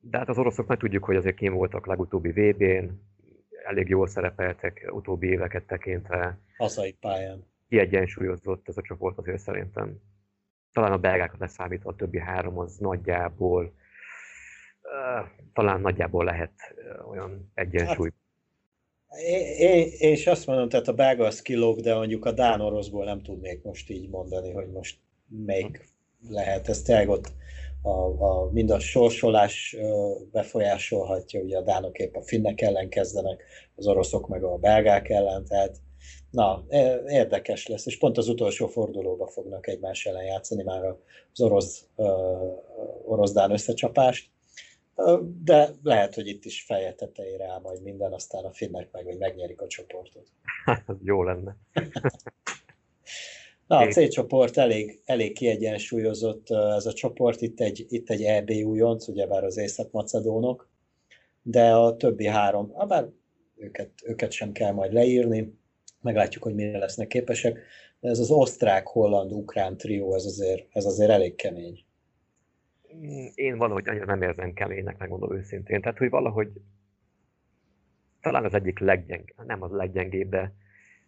De 0.00 0.18
hát 0.18 0.28
az 0.28 0.38
oroszok 0.38 0.66
meg 0.66 0.78
tudjuk, 0.78 1.04
hogy 1.04 1.16
azért 1.16 1.36
kim 1.36 1.54
voltak 1.54 1.86
legutóbbi 1.86 2.30
VB-n, 2.30 2.90
elég 3.64 3.88
jól 3.88 4.06
szerepeltek 4.06 4.88
utóbbi 4.92 5.26
éveket 5.26 5.66
tekintve. 5.66 6.38
Hazai 6.56 6.92
pályán. 6.92 7.46
Kiegyensúlyozott 7.68 8.68
ez 8.68 8.76
a 8.76 8.82
csoport 8.82 9.18
azért 9.18 9.38
szerintem. 9.38 10.00
Talán 10.72 10.92
a 10.92 10.98
belgákat 10.98 11.40
leszámítva 11.40 11.90
a 11.90 11.94
többi 11.94 12.18
három 12.18 12.58
az 12.58 12.76
nagyjából, 12.76 13.72
talán 15.52 15.80
nagyjából 15.80 16.24
lehet 16.24 16.52
olyan 17.10 17.50
egyensúly. 17.54 18.10
Hát, 19.08 19.20
én, 19.58 19.88
én 19.98 20.12
is 20.12 20.26
azt 20.26 20.46
mondom, 20.46 20.68
tehát 20.68 20.88
a 20.88 20.92
belga 20.92 21.26
az 21.26 21.42
kilóg, 21.42 21.80
de 21.80 21.94
mondjuk 21.94 22.24
a 22.24 22.32
Dán 22.32 22.60
oroszból 22.60 23.04
nem 23.04 23.22
tudnék 23.22 23.62
most 23.62 23.90
így 23.90 24.08
mondani, 24.08 24.52
hogy 24.52 24.70
most 24.70 24.98
melyik 25.28 25.88
lehet. 26.28 26.68
Ez 26.68 26.82
tényleg 26.82 27.08
ott 27.08 27.32
a, 27.82 28.24
a, 28.24 28.50
mind 28.52 28.70
a 28.70 28.78
sorsolás 28.78 29.76
befolyásolhatja, 30.32 31.40
ugye 31.40 31.58
a 31.58 31.62
dánok 31.62 31.98
épp 31.98 32.14
a 32.14 32.22
finnek 32.22 32.60
ellen 32.60 32.88
kezdenek, 32.88 33.44
az 33.74 33.86
oroszok 33.86 34.28
meg 34.28 34.42
a 34.42 34.56
belgák 34.56 35.08
ellen, 35.08 35.44
tehát 35.44 35.76
na, 36.30 36.64
érdekes 37.06 37.66
lesz, 37.66 37.86
és 37.86 37.98
pont 37.98 38.18
az 38.18 38.28
utolsó 38.28 38.66
fordulóba 38.66 39.26
fognak 39.26 39.66
egymás 39.66 40.06
ellen 40.06 40.24
játszani 40.24 40.62
már 40.62 40.84
az 41.32 41.40
orosz, 41.40 41.86
orosz-dán 43.04 43.50
összecsapást, 43.50 44.30
de 45.44 45.70
lehet, 45.82 46.14
hogy 46.14 46.26
itt 46.26 46.44
is 46.44 46.62
feje 46.62 46.92
tetejére 46.94 47.48
áll 47.48 47.60
majd 47.60 47.82
minden, 47.82 48.12
aztán 48.12 48.44
a 48.44 48.52
finnek 48.52 48.88
meg, 48.92 49.04
hogy 49.04 49.18
megnyerik 49.18 49.60
a 49.60 49.66
csoportot. 49.66 50.26
Jó 51.02 51.22
lenne. 51.22 51.56
Na, 53.66 53.78
a 53.78 53.86
C 53.86 54.08
csoport 54.08 54.56
elég, 54.56 55.02
elég 55.04 55.32
kiegyensúlyozott 55.32 56.50
ez 56.50 56.86
a 56.86 56.92
csoport, 56.92 57.40
itt 57.40 57.60
egy, 57.60 57.86
itt 57.88 58.10
egy 58.10 58.22
EB 58.22 58.50
újonc, 58.50 59.08
ugyebár 59.08 59.44
az 59.44 59.56
észak-macedónok, 59.56 60.70
de 61.42 61.74
a 61.74 61.96
többi 61.96 62.26
három, 62.26 62.72
bár 62.88 63.08
őket, 63.56 63.90
őket 64.04 64.32
sem 64.32 64.52
kell 64.52 64.72
majd 64.72 64.92
leírni, 64.92 65.54
meglátjuk, 66.00 66.42
hogy 66.42 66.54
mire 66.54 66.78
lesznek 66.78 67.06
képesek, 67.06 67.58
de 68.00 68.08
ez 68.08 68.18
az 68.18 68.30
osztrák, 68.30 68.86
holland, 68.86 69.32
ukrán 69.32 69.76
trió, 69.76 70.14
ez 70.14 70.24
azért, 70.24 70.66
ez 70.70 70.84
azért 70.84 71.10
elég 71.10 71.34
kemény. 71.34 71.84
Én 73.34 73.56
valahogy 73.56 73.88
annyira 73.88 74.04
nem 74.04 74.22
érzem 74.22 74.52
keménynek, 74.52 74.98
megmondom 74.98 75.32
őszintén. 75.32 75.80
Tehát, 75.80 75.98
hogy 75.98 76.10
valahogy 76.10 76.52
talán 78.20 78.44
az 78.44 78.54
egyik 78.54 78.78
leggyeng, 78.78 79.34
nem 79.46 79.62
az 79.62 79.70
leggyengébb, 79.70 80.28
de 80.28 80.54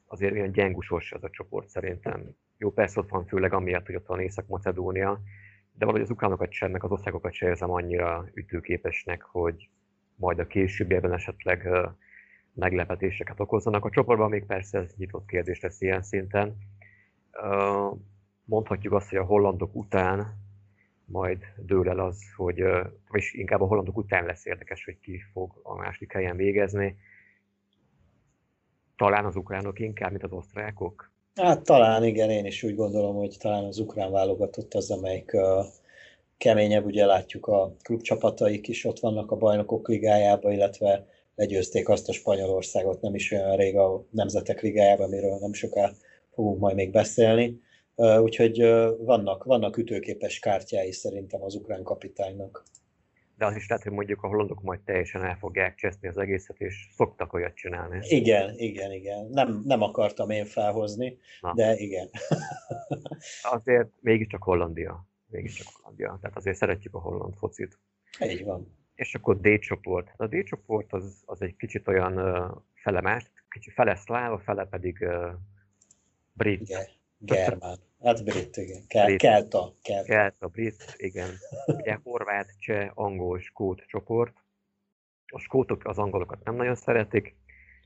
azért 0.06 0.32
olyan 0.32 0.52
gyengusos 0.52 1.12
az 1.12 1.24
a 1.24 1.30
csoport 1.30 1.68
szerintem. 1.68 2.36
Jó, 2.58 2.72
persze 2.72 3.00
ott 3.00 3.08
van 3.08 3.26
főleg 3.26 3.52
amiatt, 3.52 3.86
hogy 3.86 3.94
ott 3.94 4.06
van 4.06 4.20
Észak-Macedónia, 4.20 5.20
de 5.72 5.84
valahogy 5.84 6.02
az 6.06 6.10
ukránokat 6.10 6.52
sem, 6.52 6.70
meg 6.70 6.84
az 6.84 6.90
országokat 6.90 7.32
sem 7.32 7.48
érzem 7.48 7.70
annyira 7.70 8.28
ütőképesnek, 8.34 9.22
hogy 9.22 9.68
majd 10.14 10.38
a 10.38 10.46
későbbiekben 10.46 11.12
esetleg 11.12 11.68
meglepetéseket 12.54 13.40
okozzanak. 13.40 13.84
A 13.84 13.90
csoportban 13.90 14.30
még 14.30 14.44
persze 14.44 14.78
ez 14.78 14.94
nyitott 14.96 15.26
kérdés 15.26 15.60
lesz 15.60 15.80
ilyen 15.80 16.02
szinten. 16.02 16.56
mondhatjuk 18.44 18.92
azt, 18.92 19.08
hogy 19.08 19.18
a 19.18 19.24
hollandok 19.24 19.74
után 19.74 20.43
majd 21.04 21.38
dől 21.66 21.88
el 21.88 21.98
az, 21.98 22.18
hogy, 22.36 22.62
és 23.12 23.34
inkább 23.34 23.60
a 23.60 23.66
hollandok 23.66 23.96
után 23.96 24.24
lesz 24.24 24.46
érdekes, 24.46 24.84
hogy 24.84 24.98
ki 25.00 25.20
fog 25.32 25.60
a 25.62 25.74
második 25.74 26.12
helyen 26.12 26.36
végezni. 26.36 26.96
Talán 28.96 29.24
az 29.24 29.36
ukránok 29.36 29.78
inkább, 29.78 30.10
mint 30.10 30.22
az 30.22 30.32
osztrákok? 30.32 31.12
Hát 31.34 31.64
talán 31.64 32.04
igen, 32.04 32.30
én 32.30 32.44
is 32.44 32.62
úgy 32.62 32.74
gondolom, 32.74 33.16
hogy 33.16 33.36
talán 33.38 33.64
az 33.64 33.78
ukrán 33.78 34.10
válogatott 34.10 34.74
az, 34.74 34.90
amelyik 34.90 35.30
uh, 35.32 35.64
keményebb, 36.36 36.84
ugye 36.84 37.06
látjuk 37.06 37.46
a 37.46 37.76
klubcsapataik 37.82 38.68
is 38.68 38.84
ott 38.84 38.98
vannak 38.98 39.30
a 39.30 39.36
bajnokok 39.36 39.88
ligájában, 39.88 40.52
illetve 40.52 41.06
legyőzték 41.34 41.88
azt 41.88 42.08
a 42.08 42.12
Spanyolországot 42.12 43.00
nem 43.00 43.14
is 43.14 43.32
olyan 43.32 43.56
rég 43.56 43.76
a 43.76 44.04
Nemzetek 44.10 44.60
Ligájában, 44.60 45.06
amiről 45.06 45.38
nem 45.38 45.52
soká 45.52 45.90
fogunk 46.30 46.58
majd 46.58 46.74
még 46.74 46.90
beszélni. 46.90 47.60
Úgyhogy 47.96 48.58
vannak, 48.98 49.44
vannak 49.44 49.76
ütőképes 49.76 50.38
kártyái 50.38 50.92
szerintem 50.92 51.42
az 51.42 51.54
ukrán 51.54 51.82
kapitánynak. 51.82 52.64
de 53.36 53.46
az 53.46 53.56
is 53.56 53.68
lehet, 53.68 53.84
hogy 53.84 53.92
mondjuk 53.92 54.22
a 54.22 54.26
hollandok 54.28 54.62
majd 54.62 54.80
teljesen 54.80 55.24
el 55.24 55.36
fogják 55.36 55.74
cseszni 55.74 56.08
az 56.08 56.18
egészet, 56.18 56.60
és 56.60 56.88
szoktak 56.96 57.32
olyat 57.32 57.54
csinálni. 57.54 57.98
Igen, 58.08 58.54
igen, 58.58 58.92
igen. 58.92 59.26
Nem, 59.30 59.62
nem 59.64 59.82
akartam 59.82 60.30
én 60.30 60.44
felhozni, 60.44 61.18
Na. 61.40 61.54
de 61.54 61.74
igen. 61.76 62.10
azért 63.56 63.88
mégiscsak 64.00 64.42
Hollandia. 64.42 65.06
Mégiscsak 65.26 65.66
Hollandia. 65.72 66.18
Tehát 66.20 66.36
azért 66.36 66.56
szeretjük 66.56 66.94
a 66.94 67.00
holland 67.00 67.34
focit. 67.34 67.78
Így 68.20 68.44
van. 68.44 68.76
És 68.94 69.14
akkor 69.14 69.40
D 69.40 69.58
csoport. 69.58 70.12
A 70.16 70.26
D 70.26 70.42
csoport 70.44 70.92
az, 70.92 71.22
az 71.26 71.42
egy 71.42 71.56
kicsit 71.56 71.88
olyan 71.88 72.18
uh, 72.18 72.62
fele 72.74 73.00
más, 73.00 73.30
kicsit 73.48 73.72
fele 73.72 73.94
szláv, 73.94 74.32
a 74.32 74.38
fele 74.38 74.64
pedig 74.64 74.98
uh, 75.00 75.32
brit. 76.32 76.60
Igen. 76.60 76.84
Germán. 77.24 77.78
Hát 78.02 78.24
brit, 78.24 78.56
igen. 78.56 78.86
Kel- 78.86 79.06
brit. 79.06 79.18
Kelta. 79.18 79.72
Kelta. 79.82 80.12
Kelta, 80.12 80.46
brit, 80.46 80.94
igen. 80.96 81.28
Ugye 81.66 81.98
horvát, 82.02 82.48
cseh, 82.58 82.90
angol, 82.94 83.38
skót 83.38 83.82
csoport. 83.86 84.34
A 85.26 85.38
skótok 85.38 85.84
az 85.84 85.98
angolokat 85.98 86.44
nem 86.44 86.54
nagyon 86.54 86.74
szeretik, 86.74 87.36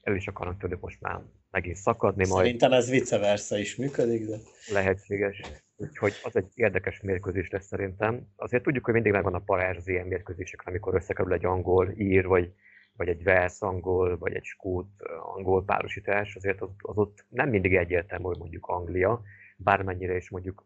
el 0.02 0.14
is 0.14 0.26
akarnak 0.26 0.58
tőlük 0.58 0.80
most 0.80 1.00
már 1.00 1.20
megint 1.50 1.76
szakadni 1.76 2.26
majd. 2.26 2.44
Szerintem 2.44 2.72
ez 2.72 2.90
vice 2.90 3.18
versa 3.18 3.58
is 3.58 3.76
működik, 3.76 4.26
de... 4.26 4.36
Lehetséges. 4.72 5.42
Úgyhogy 5.76 6.12
az 6.22 6.36
egy 6.36 6.50
érdekes 6.54 7.00
mérkőzés 7.00 7.50
lesz 7.50 7.66
szerintem. 7.66 8.26
Azért 8.36 8.62
tudjuk, 8.62 8.84
hogy 8.84 8.94
mindig 8.94 9.12
megvan 9.12 9.34
a 9.34 9.38
parázs 9.38 9.76
az 9.76 9.88
ilyen 9.88 10.06
mérkőzésekre, 10.06 10.70
amikor 10.70 10.94
összekerül 10.94 11.32
egy 11.32 11.44
angol, 11.44 11.90
ír, 11.96 12.26
vagy, 12.26 12.52
vagy 12.98 13.08
egy 13.08 13.22
vesz 13.22 13.62
angol, 13.62 14.18
vagy 14.18 14.34
egy 14.34 14.44
skót 14.44 15.02
angol 15.34 15.64
párosítás, 15.64 16.34
azért 16.34 16.60
az, 16.60 16.68
az 16.78 16.96
ott 16.96 17.24
nem 17.28 17.48
mindig 17.48 17.76
egyértelmű, 17.76 18.24
hogy 18.24 18.38
mondjuk 18.38 18.66
Anglia, 18.66 19.22
bármennyire 19.56 20.16
is 20.16 20.30
mondjuk 20.30 20.64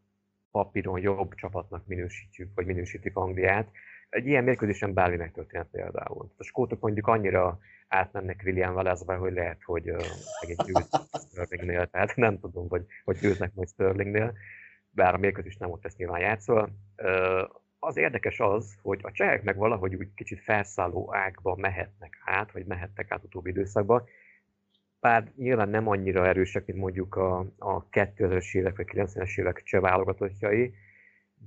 papíron 0.51 1.01
jobb 1.01 1.35
csapatnak 1.35 1.87
minősítjük, 1.87 2.51
vagy 2.55 2.67
minősítik 2.67 3.17
Angliát. 3.17 3.71
Egy 4.09 4.27
ilyen 4.27 4.45
mérkőzésen 4.45 4.95
bármi 4.95 5.17
megtörténhet 5.17 5.69
például. 5.71 6.33
A 6.37 6.43
skótok 6.43 6.81
mondjuk 6.81 7.07
annyira 7.07 7.59
átmennek 7.89 8.43
William 8.45 8.75
Velezbe, 8.75 9.15
hogy 9.15 9.33
lehet, 9.33 9.63
hogy 9.63 9.91
uh, 9.91 10.05
megint 10.41 10.65
győz 10.65 10.89
Sterlingnél, 11.31 11.87
tehát 11.87 12.17
nem 12.17 12.39
tudom, 12.41 12.69
hogy, 12.69 12.87
hogy 13.05 13.17
győznek 13.17 13.55
majd 13.55 13.69
Sterlingnél, 13.69 14.35
bár 14.91 15.15
a 15.15 15.19
mérkőzés 15.19 15.57
nem 15.57 15.71
ott 15.71 15.85
ezt 15.85 15.97
nyilván 15.97 16.21
játszol. 16.21 16.71
Uh, 16.97 17.62
az 17.85 17.97
érdekes 17.97 18.41
az, 18.41 18.77
hogy 18.83 19.01
a 19.03 19.13
csehek 19.13 19.43
meg 19.43 19.57
valahogy 19.57 19.95
úgy 19.95 20.15
kicsit 20.15 20.41
felszálló 20.41 21.15
ágba 21.15 21.57
mehetnek 21.57 22.19
át, 22.25 22.53
vagy 22.53 22.67
mehettek 22.67 23.11
át 23.11 23.25
utóbbi 23.25 23.51
időszakban, 23.51 24.05
bár 25.01 25.33
nyilván 25.37 25.69
nem 25.69 25.89
annyira 25.89 26.27
erősek, 26.27 26.67
mint 26.67 26.79
mondjuk 26.79 27.15
a, 27.15 27.39
a 27.59 27.89
2000-es 27.89 28.55
évek 28.55 28.77
vagy 28.77 28.87
90-es 28.93 29.39
évek 29.39 29.63
cseh 29.63 29.81
válogatottjai, 29.81 30.75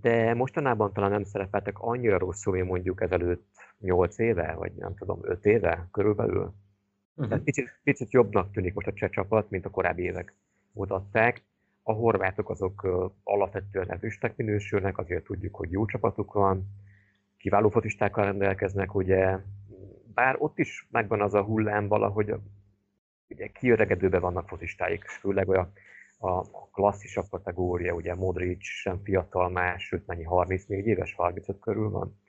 de 0.02 0.34
mostanában 0.34 0.94
talán 0.94 1.12
nem 1.12 1.24
szerepeltek 1.24 1.80
annyira 1.80 2.18
rosszul, 2.18 2.54
mint 2.54 2.68
mondjuk 2.68 3.02
ezelőtt 3.02 3.48
8 3.80 4.18
éve, 4.18 4.54
vagy 4.54 4.74
nem 4.74 4.96
tudom, 4.96 5.20
5 5.22 5.46
éve 5.46 5.88
körülbelül. 5.92 6.44
Uh-huh. 6.44 7.28
Tehát 7.28 7.44
picit, 7.44 7.80
picit 7.84 8.12
jobbnak 8.12 8.52
tűnik 8.52 8.74
most 8.74 8.88
a 8.88 8.94
cseh 8.94 9.10
csapat, 9.10 9.50
mint 9.50 9.66
a 9.66 9.70
korábbi 9.70 10.04
évek 10.04 10.34
mutatták. 10.72 11.44
A 11.88 11.94
horvátok 11.94 12.50
azok 12.50 12.88
alapvetően 13.24 13.92
erősnek 13.92 14.36
minősülnek, 14.36 14.98
azért 14.98 15.24
tudjuk, 15.24 15.56
hogy 15.56 15.72
jó 15.72 15.86
csapatuk 15.86 16.34
van, 16.34 16.68
kiváló 17.38 17.70
fotistákkal 17.70 18.26
rendelkeznek, 18.26 18.96
ugye, 18.96 19.38
bár 20.14 20.36
ott 20.38 20.60
is 20.60 20.88
megvan 20.92 21.22
az 21.22 21.34
a 21.34 21.44
hullám 21.44 21.88
valahogy, 21.88 22.34
ugye 23.30 23.48
kiöregedőben 23.48 24.22
vannak 24.22 24.48
focistáik, 24.48 25.04
főleg 25.04 25.48
olyan 25.48 25.72
a 26.20 26.70
klasszisabb 26.72 27.26
kategória, 27.30 27.94
ugye 27.94 28.16
Modric 28.16 28.64
sem 28.64 29.00
fiatal 29.04 29.50
más, 29.50 29.84
sőt 29.84 30.08
mennyi 30.08 30.24
34 30.24 30.86
éves, 30.86 31.14
35 31.14 31.60
körül 31.60 31.90
van, 31.90 32.20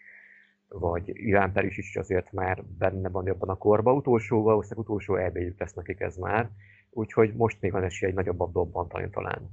vagy 0.68 1.08
Irán 1.08 1.52
Peris 1.52 1.78
is 1.78 1.96
azért 1.96 2.32
már 2.32 2.64
benne 2.78 3.08
van 3.08 3.26
jobban 3.26 3.48
a 3.48 3.56
korba. 3.56 3.92
Utolsó, 3.92 4.42
valószínűleg 4.42 4.84
utolsó 4.84 5.16
elbejük 5.16 5.60
lesz 5.60 5.74
nekik 5.74 6.00
ez 6.00 6.16
már, 6.16 6.50
úgyhogy 6.96 7.34
most 7.34 7.56
még 7.60 7.72
van 7.72 7.84
esély 7.84 8.08
egy 8.08 8.14
nagyobbat 8.14 8.52
dobbantani 8.52 9.10
talán. 9.10 9.50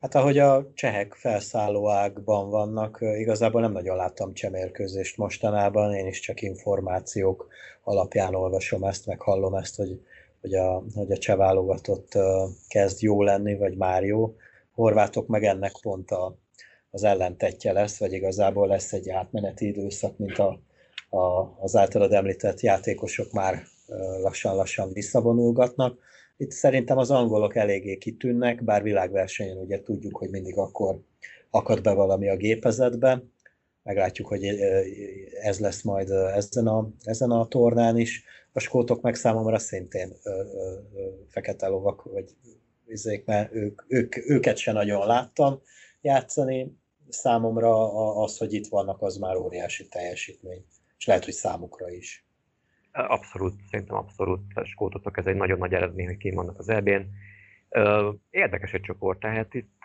Hát 0.00 0.14
ahogy 0.14 0.38
a 0.38 0.70
csehek 0.74 1.14
felszálló 1.14 1.88
ágban 1.88 2.50
vannak, 2.50 2.98
igazából 3.00 3.60
nem 3.60 3.72
nagyon 3.72 3.96
láttam 3.96 4.32
csemérkőzést 4.32 5.16
mostanában, 5.16 5.94
én 5.94 6.06
is 6.06 6.20
csak 6.20 6.42
információk 6.42 7.48
alapján 7.82 8.34
olvasom 8.34 8.84
ezt, 8.84 9.06
meg 9.06 9.20
hallom 9.20 9.54
ezt, 9.54 9.76
hogy, 9.76 10.00
hogy 10.40 10.54
a, 10.54 10.84
hogy 10.94 11.12
a 11.12 11.18
cseh 11.18 11.36
válogatott 11.36 12.18
kezd 12.68 13.02
jó 13.02 13.22
lenni, 13.22 13.56
vagy 13.56 13.76
már 13.76 14.04
jó. 14.04 14.36
Horvátok 14.74 15.26
meg 15.26 15.44
ennek 15.44 15.72
pont 15.82 16.10
a, 16.10 16.36
az 16.90 17.04
ellentetje 17.04 17.72
lesz, 17.72 17.98
vagy 17.98 18.12
igazából 18.12 18.66
lesz 18.66 18.92
egy 18.92 19.10
átmeneti 19.10 19.66
időszak, 19.66 20.18
mint 20.18 20.38
a, 20.38 20.60
a, 21.16 21.56
az 21.60 21.76
általad 21.76 22.12
említett 22.12 22.60
játékosok 22.60 23.32
már 23.32 23.62
lassan-lassan 24.22 24.92
visszavonulgatnak. 24.92 25.98
Itt 26.40 26.50
szerintem 26.50 26.98
az 26.98 27.10
angolok 27.10 27.56
eléggé 27.56 27.96
kitűnnek, 27.96 28.64
bár 28.64 28.82
világversenyen 28.82 29.56
ugye 29.56 29.82
tudjuk, 29.82 30.16
hogy 30.16 30.30
mindig 30.30 30.56
akkor 30.56 31.00
akad 31.50 31.82
be 31.82 31.92
valami 31.92 32.28
a 32.28 32.36
gépezetbe. 32.36 33.22
Meglátjuk, 33.82 34.26
hogy 34.26 34.44
ez 35.42 35.58
lesz 35.58 35.82
majd 35.82 36.10
ezen 36.10 36.66
a, 36.66 36.90
ezen 37.02 37.30
a 37.30 37.46
tornán 37.46 37.98
is. 37.98 38.24
A 38.52 38.58
skótok 38.58 39.00
meg 39.00 39.14
számomra 39.14 39.58
szintén 39.58 40.16
ö, 40.22 40.30
ö, 40.30 40.72
ö, 40.94 41.08
fekete 41.28 41.66
lovak, 41.66 42.02
vagy 42.02 42.36
izék, 42.86 43.24
mert 43.24 43.54
ők, 43.54 43.82
ők, 43.88 44.16
őket 44.16 44.56
se 44.56 44.72
nagyon 44.72 45.06
láttam 45.06 45.60
játszani 46.00 46.76
számomra 47.08 47.92
az, 48.22 48.38
hogy 48.38 48.52
itt 48.52 48.66
vannak, 48.66 49.02
az 49.02 49.16
már 49.16 49.36
óriási 49.36 49.88
teljesítmény. 49.88 50.64
És 50.98 51.06
lehet, 51.06 51.24
hogy 51.24 51.34
számukra 51.34 51.90
is. 51.90 52.29
Abszolút, 52.92 53.54
szerintem 53.70 53.96
abszolút 53.96 54.40
skótottak, 54.64 55.16
ez 55.16 55.26
egy 55.26 55.36
nagyon 55.36 55.58
nagy 55.58 55.72
eredmény, 55.72 56.06
hogy 56.06 56.16
kim 56.16 56.38
az 56.38 56.68
EB-n. 56.68 57.06
Érdekes 58.30 58.72
egy 58.72 58.80
csoport, 58.80 59.20
tehát 59.20 59.54
itt, 59.54 59.82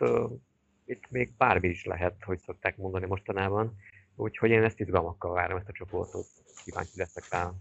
itt 0.85 1.09
még 1.09 1.33
bármi 1.37 1.67
is 1.67 1.85
lehet, 1.85 2.15
hogy 2.25 2.39
szokták 2.39 2.77
mondani 2.77 3.05
mostanában. 3.05 3.75
Úgyhogy 4.15 4.49
én 4.49 4.63
ezt 4.63 4.79
izgalmakkal 4.79 5.33
várom, 5.33 5.57
ezt 5.57 5.69
a 5.69 5.73
csoportot. 5.73 6.25
Kíváncsi 6.63 6.91
leszek 6.95 7.23
rá. 7.29 7.51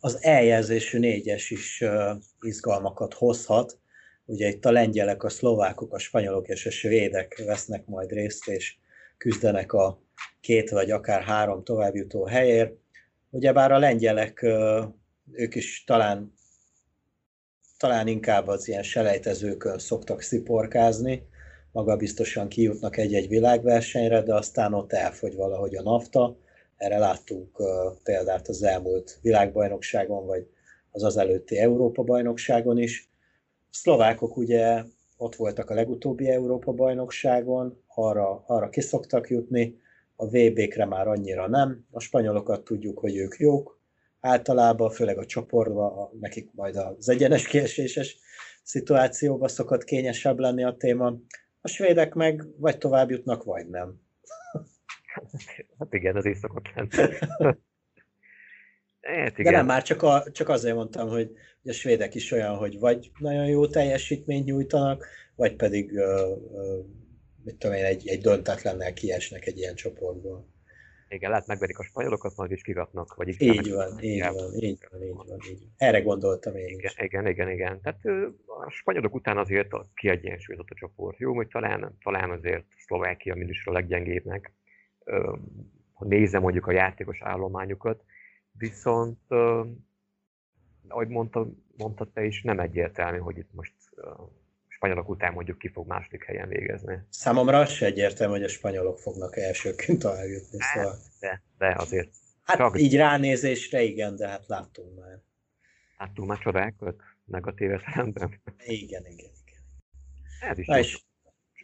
Az 0.00 0.24
eljelzésű 0.24 0.98
négyes 0.98 1.50
is 1.50 1.84
izgalmakat 2.40 3.14
hozhat, 3.14 3.78
Ugye 4.26 4.48
itt 4.48 4.64
a 4.64 4.70
lengyelek, 4.70 5.22
a 5.22 5.28
szlovákok, 5.28 5.92
a 5.92 5.98
spanyolok 5.98 6.48
és 6.48 6.66
a 6.66 6.70
svédek 6.70 7.42
vesznek 7.46 7.86
majd 7.86 8.10
részt, 8.10 8.48
és 8.48 8.76
küzdenek 9.16 9.72
a 9.72 10.02
két 10.40 10.70
vagy 10.70 10.90
akár 10.90 11.22
három 11.22 11.64
továbbjutó 11.64 12.24
helyért. 12.24 12.72
Ugyebár 13.34 13.72
a 13.72 13.78
lengyelek, 13.78 14.42
ők 15.32 15.54
is 15.54 15.84
talán, 15.86 16.32
talán 17.78 18.06
inkább 18.06 18.46
az 18.46 18.68
ilyen 18.68 18.82
selejtezőkön 18.82 19.78
szoktak 19.78 20.20
sziporkázni, 20.20 21.26
maga 21.72 21.96
biztosan 21.96 22.48
kijutnak 22.48 22.96
egy-egy 22.96 23.28
világversenyre, 23.28 24.22
de 24.22 24.34
aztán 24.34 24.74
ott 24.74 24.92
elfogy 24.92 25.34
valahogy 25.34 25.76
a 25.76 25.82
nafta. 25.82 26.36
Erre 26.76 26.98
láttunk 26.98 27.62
példát 28.02 28.48
az 28.48 28.62
elmúlt 28.62 29.18
világbajnokságon, 29.22 30.26
vagy 30.26 30.46
az 30.90 31.02
az 31.02 31.16
előtti 31.16 31.58
Európa-bajnokságon 31.58 32.78
is 32.78 33.10
szlovákok 33.70 34.36
ugye 34.36 34.82
ott 35.16 35.34
voltak 35.34 35.70
a 35.70 35.74
legutóbbi 35.74 36.28
Európa-bajnokságon, 36.28 37.82
arra, 37.94 38.44
arra 38.46 38.68
kiszoktak 38.68 39.30
jutni, 39.30 39.82
a 40.16 40.26
VB-kre 40.26 40.84
már 40.84 41.08
annyira 41.08 41.48
nem. 41.48 41.86
A 41.90 42.00
spanyolokat 42.00 42.64
tudjuk, 42.64 42.98
hogy 42.98 43.16
ők 43.16 43.36
jók, 43.38 43.80
általában, 44.20 44.90
főleg 44.90 45.18
a 45.18 45.24
csoportban, 45.24 46.18
nekik 46.20 46.50
majd 46.52 46.76
az 46.76 47.08
egyenes 47.08 47.46
kieséses 47.46 48.18
szituációban 48.62 49.48
szokott 49.48 49.84
kényesebb 49.84 50.38
lenni 50.38 50.64
a 50.64 50.76
téma. 50.76 51.14
A 51.60 51.68
svédek 51.68 52.14
meg 52.14 52.46
vagy 52.58 52.78
tovább 52.78 53.10
jutnak, 53.10 53.44
vagy 53.44 53.68
nem. 53.68 53.94
Hát 55.78 55.94
igen, 55.94 56.16
az 56.16 56.24
is 56.24 56.38
szokott 56.38 56.66
lenni. 56.74 56.88
Hát 59.04 59.38
igen. 59.38 59.52
De 59.52 59.58
nem, 59.58 59.66
már 59.66 59.82
csak, 59.82 60.02
a, 60.02 60.24
csak 60.32 60.48
azért 60.48 60.74
mondtam, 60.74 61.08
hogy, 61.08 61.30
a 61.64 61.72
svédek 61.72 62.14
is 62.14 62.30
olyan, 62.30 62.56
hogy 62.56 62.78
vagy 62.78 63.10
nagyon 63.18 63.46
jó 63.46 63.66
teljesítményt 63.66 64.44
nyújtanak, 64.44 65.06
vagy 65.34 65.56
pedig 65.56 65.92
uh, 65.92 66.38
uh, 66.52 66.84
mit 67.44 67.56
tudom 67.56 67.76
én, 67.76 67.84
egy, 67.84 68.08
egy 68.08 68.20
döntetlennel 68.20 68.92
kiesnek 68.92 69.46
egy 69.46 69.58
ilyen 69.58 69.74
csoportból. 69.74 70.52
Igen, 71.08 71.30
lehet 71.30 71.46
megverik 71.46 71.78
a 71.78 71.82
spanyolokat, 71.82 72.36
majd 72.36 72.50
is 72.50 72.62
kigatnak. 72.62 73.14
Vagy 73.14 73.28
így 73.28 73.38
van, 73.38 73.64
így 73.64 73.72
van, 73.72 74.02
így 74.02 74.20
van, 74.20 74.62
így 74.62 74.78
van, 74.90 75.02
így 75.02 75.14
van. 75.14 75.74
Erre 75.76 76.00
gondoltam 76.00 76.56
én 76.56 76.68
igen, 76.68 76.92
igen, 76.96 77.26
igen, 77.26 77.50
igen. 77.50 77.80
Tehát 77.80 78.04
a 78.46 78.70
spanyolok 78.70 79.14
után 79.14 79.38
azért 79.38 79.68
kiegyensúlyozott 79.94 80.70
a 80.70 80.74
csoport. 80.74 81.18
Jó, 81.18 81.34
hogy 81.34 81.48
talán, 81.48 81.96
talán 82.02 82.30
azért 82.30 82.64
Szlovákia 82.86 83.34
mindig 83.34 83.56
a 83.64 83.72
leggyengébbnek. 83.72 84.52
Ha 85.92 86.04
nézem 86.04 86.42
mondjuk 86.42 86.66
a 86.66 86.72
játékos 86.72 87.22
állományukat, 87.22 88.04
viszont 88.52 89.18
ahogy 90.88 91.08
mondta, 91.08 91.48
mondtad 91.76 92.12
te 92.12 92.24
is, 92.24 92.42
nem 92.42 92.60
egyértelmű, 92.60 93.18
hogy 93.18 93.38
itt 93.38 93.52
most 93.52 93.74
spanyolok 94.84 95.08
után 95.08 95.32
mondjuk 95.32 95.58
ki 95.58 95.68
fog 95.68 95.86
második 95.86 96.24
helyen 96.24 96.48
végezni. 96.48 96.98
Számomra 97.10 97.58
az 97.58 97.70
se 97.70 97.86
egyértelmű, 97.86 98.32
hogy 98.32 98.42
a 98.42 98.48
spanyolok 98.48 98.98
fognak 98.98 99.36
elsőként 99.36 99.98
tovább 99.98 100.26
jutni. 100.26 100.58
Hát, 100.60 100.74
szóval... 100.74 100.98
De, 101.20 101.42
de 101.58 101.74
azért 101.78 102.08
Hát 102.42 102.56
Csak... 102.56 102.80
így 102.80 102.96
ránézésre 102.96 103.82
igen, 103.82 104.16
de 104.16 104.28
hát 104.28 104.46
láttunk 104.46 104.98
már. 105.00 105.20
Láttunk 105.98 106.28
már 106.28 106.38
csodákat 106.38 106.96
negatív 107.24 107.70
értelemben? 107.70 108.42
Igen, 108.64 109.06
igen, 109.06 109.30
igen. 109.46 109.62
Ez 110.40 110.58
is 110.58 110.66
Na 110.66 110.78
és, 110.78 111.04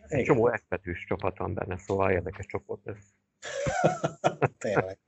egy 0.07 0.25
csomó 0.25 0.49
ekbetűs 0.49 1.05
csapat 1.09 1.39
van 1.39 1.55
benne, 1.55 1.79
szóval 1.79 2.11
érdekes 2.11 2.47
csoport 2.47 2.87
ez. 2.87 2.97
Tényleg. 4.59 4.99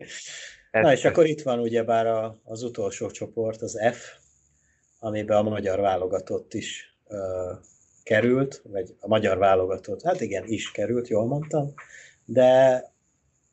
Na 0.70 0.92
és 0.92 1.04
akkor 1.04 1.26
itt 1.26 1.42
van 1.42 1.58
ugyebár 1.58 2.06
a, 2.06 2.40
az 2.44 2.62
utolsó 2.62 3.10
csoport, 3.10 3.62
az 3.62 3.78
F, 3.92 4.16
amiben 4.98 5.36
a 5.36 5.42
magyar 5.42 5.80
válogatott 5.80 6.54
is 6.54 6.98
került, 8.02 8.62
vagy 8.64 8.94
a 9.00 9.08
magyar 9.08 9.38
válogatott, 9.38 10.02
hát 10.02 10.20
igen, 10.20 10.44
is 10.46 10.70
került, 10.70 11.08
jól 11.08 11.26
mondtam, 11.26 11.74
de 12.24 12.42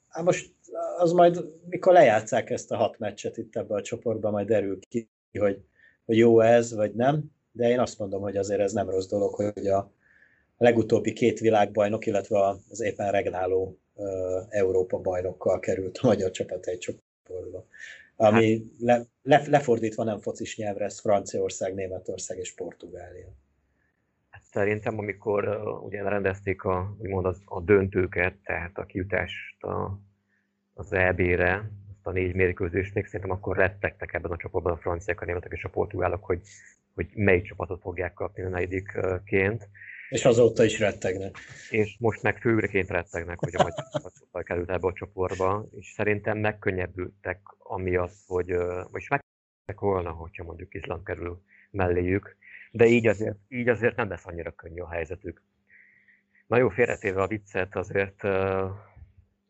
hát 0.07 0.23
most 0.23 0.53
az 0.97 1.11
majd, 1.11 1.45
mikor 1.69 1.93
lejátszák 1.93 2.49
ezt 2.49 2.71
a 2.71 2.75
hat 2.75 2.99
meccset 2.99 3.37
itt 3.37 3.55
ebbe 3.55 3.75
a 3.75 3.81
csoportba, 3.81 4.31
majd 4.31 4.47
derül 4.47 4.79
ki, 4.89 5.09
hogy, 5.39 5.59
hogy 6.05 6.17
jó 6.17 6.39
ez, 6.39 6.73
vagy 6.73 6.93
nem, 6.93 7.31
de 7.51 7.69
én 7.69 7.79
azt 7.79 7.99
mondom, 7.99 8.21
hogy 8.21 8.37
azért 8.37 8.59
ez 8.59 8.71
nem 8.71 8.89
rossz 8.89 9.07
dolog, 9.07 9.33
hogy 9.33 9.67
a 9.67 9.91
legutóbbi 10.57 11.13
két 11.13 11.39
világbajnok, 11.39 12.05
illetve 12.05 12.47
az 12.69 12.81
éppen 12.81 13.11
regnáló 13.11 13.79
uh, 13.93 14.07
Európa 14.49 14.97
bajnokkal 14.97 15.59
került 15.59 15.97
a 15.97 16.07
magyar 16.07 16.31
csapat 16.31 16.65
egy 16.65 16.77
csoportba. 16.77 17.65
Ami 18.15 18.51
hát. 18.51 18.65
le, 18.79 19.05
le, 19.21 19.43
lefordítva 19.49 20.03
nem 20.03 20.19
focis 20.19 20.57
nyelvre, 20.57 20.85
ez 20.85 20.99
Franciaország, 20.99 21.73
Németország 21.73 22.37
és 22.37 22.53
Portugália. 22.53 23.27
Szerintem, 24.43 24.97
amikor 24.97 25.47
uh, 25.47 25.83
ugye 25.83 26.09
rendezték 26.09 26.63
a, 26.63 26.95
úgymond 26.97 27.25
az, 27.25 27.41
a 27.45 27.61
döntőket, 27.61 28.33
tehát 28.43 28.77
a 28.77 28.85
kijutást 28.85 29.63
a, 29.63 29.99
az 30.73 30.93
EB-re, 30.93 31.69
azt 31.95 32.07
a 32.07 32.11
négy 32.11 32.35
mérkőzést, 32.35 32.93
még 32.93 33.05
szerintem 33.05 33.31
akkor 33.31 33.57
rettegtek 33.57 34.13
ebben 34.13 34.31
a 34.31 34.37
csoportban 34.37 34.73
a 34.73 34.77
franciák, 34.77 35.21
a 35.21 35.25
németek 35.25 35.51
és 35.51 35.63
a 35.63 35.69
portugálok, 35.69 36.23
hogy, 36.23 36.41
hogy 36.93 37.07
melyik 37.15 37.43
csapatot 37.43 37.81
fogják 37.81 38.13
kapni 38.13 38.43
a 38.43 38.49
negyedikként. 38.49 39.69
És 40.09 40.25
azóta 40.25 40.63
is 40.63 40.79
rettegnek. 40.79 41.37
És 41.69 41.95
most 41.99 42.21
meg 42.21 42.37
főreként 42.37 42.89
rettegnek, 42.89 43.39
hogy 43.39 43.55
a 43.55 43.63
magyar 43.63 43.85
csapat 44.19 44.43
került 44.43 44.69
ebbe 44.69 44.87
a 44.87 44.93
csoportba, 44.93 45.65
és 45.79 45.87
szerintem 45.87 46.37
megkönnyebbültek 46.37 47.39
amiatt, 47.57 48.15
hogy 48.27 48.47
most 48.91 49.09
megkönnyebbültek 49.09 49.79
volna, 49.79 50.11
hogyha 50.11 50.43
mondjuk 50.43 50.73
Izland 50.73 51.03
kerül 51.03 51.41
melléjük, 51.71 52.37
de 52.71 52.85
így 52.85 53.07
azért, 53.07 53.37
így 53.47 53.67
azért 53.67 53.95
nem 53.95 54.09
lesz 54.09 54.27
annyira 54.27 54.51
könnyű 54.51 54.81
a 54.81 54.89
helyzetük. 54.89 55.41
Na 56.47 56.57
jó, 56.57 56.69
félretéve 56.69 57.21
a 57.21 57.27
viccet, 57.27 57.75
azért 57.75 58.23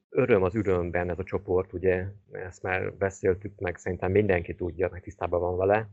öröm 0.09 0.43
az 0.43 0.55
örömben 0.55 1.09
ez 1.09 1.19
a 1.19 1.23
csoport, 1.23 1.73
ugye, 1.73 2.05
ezt 2.31 2.63
már 2.63 2.93
beszéltük 2.93 3.59
meg, 3.59 3.77
szerintem 3.77 4.11
mindenki 4.11 4.55
tudja, 4.55 4.89
meg 4.91 5.01
tisztában 5.01 5.39
van 5.39 5.57
vele. 5.57 5.89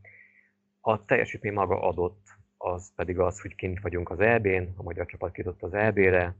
A 0.80 1.04
teljesítmény 1.04 1.52
maga 1.52 1.80
adott, 1.80 2.26
az 2.56 2.92
pedig 2.94 3.18
az, 3.18 3.40
hogy 3.40 3.54
kint 3.54 3.80
vagyunk 3.80 4.10
az 4.10 4.20
EB-n, 4.20 4.74
a 4.76 4.82
magyar 4.82 5.06
csapat 5.06 5.32
kitott 5.32 5.62
az 5.62 5.74
EB-re. 5.74 6.34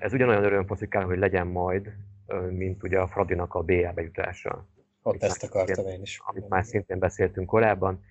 Ez 0.00 0.12
ugyanolyan 0.12 0.44
örömposzikál, 0.44 1.04
hogy 1.04 1.18
legyen 1.18 1.46
majd, 1.46 1.92
mint 2.50 2.82
ugye 2.82 2.98
a 2.98 3.06
Fradinak 3.06 3.54
a 3.54 3.62
BL 3.62 3.88
bejutása. 3.94 4.66
Ott 5.02 5.22
ezt 5.22 5.44
akartam 5.44 5.86
én 5.86 6.02
is. 6.02 6.20
Amit 6.24 6.48
már 6.48 6.64
szintén 6.64 6.98
beszéltünk 6.98 7.46
korábban. 7.46 8.04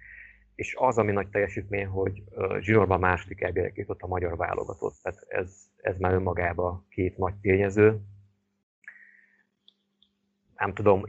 És 0.56 0.76
az, 0.80 0.98
ami 0.98 1.12
nagy 1.12 1.30
teljesítmény, 1.30 1.86
hogy 1.86 2.24
Zsinórban 2.60 3.00
második 3.00 3.74
kitott 3.74 4.02
a 4.02 4.08
magyar 4.08 4.38
válogatott. 4.38 4.96
Tehát 5.02 5.26
ez, 5.28 5.56
ez 5.78 5.98
már 5.98 6.14
önmagában 6.14 6.86
két 6.90 7.18
nagy 7.18 7.36
tényező. 7.36 8.00
Nem 10.56 10.74
tudom, 10.74 11.04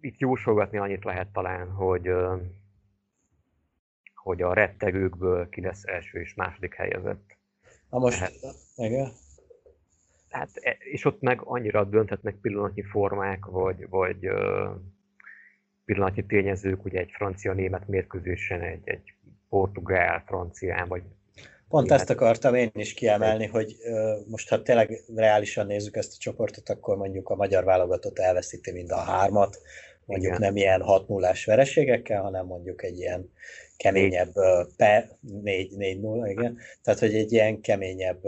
itt 0.00 0.18
jósolgatni 0.18 0.78
annyit 0.78 1.04
lehet 1.04 1.32
talán, 1.32 1.70
hogy 1.70 2.10
hogy 4.22 4.42
a 4.42 4.52
rettegőkből 4.52 5.48
ki 5.48 5.60
lesz 5.60 5.84
első 5.84 6.20
és 6.20 6.34
második 6.34 6.74
helyezett. 6.74 7.36
Na 7.90 7.98
most, 7.98 8.18
hát, 8.18 8.32
igen. 8.76 9.12
Hát, 10.30 10.50
e, 10.54 10.76
és 10.78 11.04
ott 11.04 11.20
meg 11.20 11.40
annyira 11.44 11.84
dönthetnek 11.84 12.34
pillanatnyi 12.34 12.82
formák, 12.82 13.44
vagy, 13.44 13.88
vagy 13.88 14.28
pillanatnyi 15.92 16.24
tényezők, 16.26 16.84
ugye 16.84 16.98
egy 16.98 17.10
francia-német 17.12 17.88
mérkőzésen, 17.88 18.60
egy, 18.60 18.80
egy 18.84 19.14
portugál-francián, 19.48 20.88
vagy 20.88 21.02
Pont 21.68 21.84
német. 21.84 22.00
ezt 22.00 22.10
akartam 22.10 22.54
én 22.54 22.70
is 22.74 22.94
kiemelni, 22.94 23.46
hogy 23.46 23.76
most 24.26 24.48
ha 24.48 24.62
tényleg 24.62 25.04
reálisan 25.16 25.66
nézzük 25.66 25.96
ezt 25.96 26.12
a 26.12 26.18
csoportot, 26.18 26.68
akkor 26.68 26.96
mondjuk 26.96 27.28
a 27.28 27.34
magyar 27.34 27.64
válogatott 27.64 28.18
elveszíti 28.18 28.72
mind 28.72 28.90
a 28.90 28.96
hármat, 28.96 29.58
mondjuk 30.04 30.30
Igen. 30.30 30.40
nem 30.40 30.56
ilyen 30.56 30.82
6 30.82 31.08
0 31.08 31.32
vereségekkel, 31.44 32.22
hanem 32.22 32.46
mondjuk 32.46 32.82
egy 32.82 32.98
ilyen 32.98 33.32
keményebb 33.76 34.32
pe, 34.76 35.18
4-0, 35.44 36.26
igen. 36.30 36.58
Tehát, 36.82 37.00
hogy 37.00 37.14
egy 37.14 37.32
ilyen 37.32 37.60
keményebb 37.60 38.20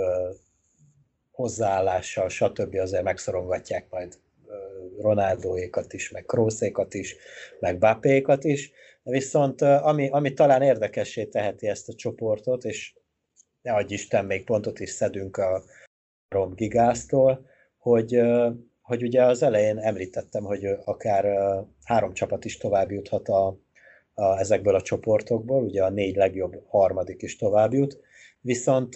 hozzáállással, 1.30 2.28
stb. 2.28 2.74
azért 2.74 3.02
megszorongatják 3.02 3.86
majd 3.90 4.18
Ronaldóékat 5.00 5.92
is, 5.92 6.10
meg 6.10 6.24
Krószékat 6.24 6.94
is, 6.94 7.16
meg 7.60 7.78
Bapékat 7.78 8.44
is. 8.44 8.72
Viszont 9.02 9.60
ami, 9.62 10.08
ami 10.08 10.32
talán 10.32 10.62
érdekessé 10.62 11.24
teheti 11.24 11.68
ezt 11.68 11.88
a 11.88 11.94
csoportot, 11.94 12.64
és 12.64 12.94
ne 13.62 13.72
adj 13.72 13.92
Isten, 13.92 14.24
még 14.24 14.44
pontot 14.44 14.80
is 14.80 14.90
szedünk 14.90 15.36
a 15.36 15.62
Rom 16.28 16.54
Gigáztól, 16.54 17.46
hogy, 17.78 18.20
hogy 18.82 19.02
ugye 19.02 19.22
az 19.24 19.42
elején 19.42 19.78
említettem, 19.78 20.44
hogy 20.44 20.66
akár 20.84 21.24
három 21.84 22.12
csapat 22.12 22.44
is 22.44 22.56
tovább 22.56 22.90
juthat 22.90 23.28
a, 23.28 23.58
a, 24.14 24.38
ezekből 24.38 24.74
a 24.74 24.82
csoportokból, 24.82 25.62
ugye 25.62 25.84
a 25.84 25.90
négy 25.90 26.16
legjobb 26.16 26.62
harmadik 26.66 27.22
is 27.22 27.36
tovább 27.36 27.72
jut, 27.72 27.98
viszont, 28.40 28.94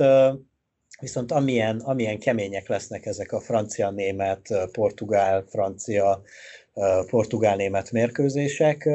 viszont 0.99 1.33
amilyen, 1.33 1.81
amilyen 1.81 2.19
kemények 2.19 2.69
lesznek 2.69 3.07
ezek 3.07 3.33
a 3.33 3.41
francia-német, 3.41 4.69
portugál-francia, 4.73 6.23
portugál-német 7.07 7.91
mérkőzések, 7.91 8.89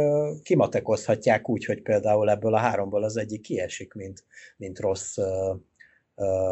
kimatekozhatják 0.43 1.49
úgy, 1.49 1.65
hogy 1.65 1.81
például 1.81 2.29
ebből 2.29 2.53
a 2.53 2.59
háromból 2.59 3.03
az 3.03 3.17
egyik 3.17 3.41
kiesik, 3.41 3.93
mint, 3.93 4.23
mint 4.57 4.79
rossz 4.79 5.17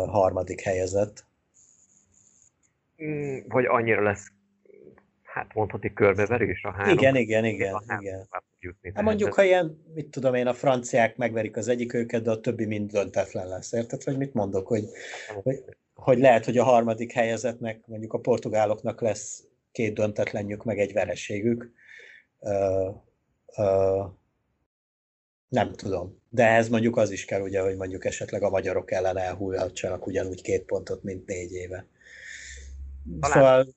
harmadik 0.07 0.61
helyezett. 0.61 1.25
Vagy 3.47 3.65
annyira 3.65 4.03
lesz 4.03 4.27
hát 5.23 5.53
mondhatni 5.53 5.93
körbeverés 5.93 6.63
a 6.63 6.71
három. 6.71 6.97
Igen, 6.97 7.15
igen, 7.15 7.45
igen. 7.45 7.75
Igen. 7.99 8.27
Jutni, 8.59 8.91
hát 8.93 9.03
mondjuk, 9.03 9.33
ha 9.33 9.43
ilyen, 9.43 9.83
mit 9.93 10.07
tudom 10.07 10.33
én, 10.33 10.47
a 10.47 10.53
franciák 10.53 11.17
megverik 11.17 11.57
az 11.57 11.67
egyik 11.67 11.93
őket, 11.93 12.23
de 12.23 12.31
a 12.31 12.39
többi 12.39 12.65
mind 12.65 12.91
döntetlen 12.91 13.47
lesz. 13.47 13.71
Érted, 13.71 14.03
hogy 14.03 14.17
mit 14.17 14.33
mondok? 14.33 14.67
Hogy, 14.67 14.85
hogy, 15.43 15.63
hogy 15.93 16.19
lehet, 16.19 16.45
hogy 16.45 16.57
a 16.57 16.63
harmadik 16.63 17.11
helyezetnek, 17.11 17.87
mondjuk 17.87 18.13
a 18.13 18.19
portugáloknak 18.19 19.01
lesz 19.01 19.43
két 19.71 19.93
döntetlenjük, 19.93 20.63
meg 20.63 20.79
egy 20.79 20.93
vereségük. 20.93 21.71
Uh, 22.39 22.95
uh, 23.57 24.11
nem 25.49 25.73
tudom. 25.73 26.21
De 26.29 26.47
ez 26.47 26.69
mondjuk 26.69 26.97
az 26.97 27.11
is 27.11 27.25
kell, 27.25 27.41
ugye, 27.41 27.61
hogy 27.61 27.75
mondjuk 27.75 28.05
esetleg 28.05 28.43
a 28.43 28.49
magyarok 28.49 28.91
ellen 28.91 29.17
elhújhatsanak 29.17 30.07
ugyanúgy 30.07 30.41
két 30.41 30.63
pontot, 30.63 31.03
mint 31.03 31.25
négy 31.25 31.51
éve. 31.51 31.85
Talán 33.19 33.31
szóval 33.31 33.67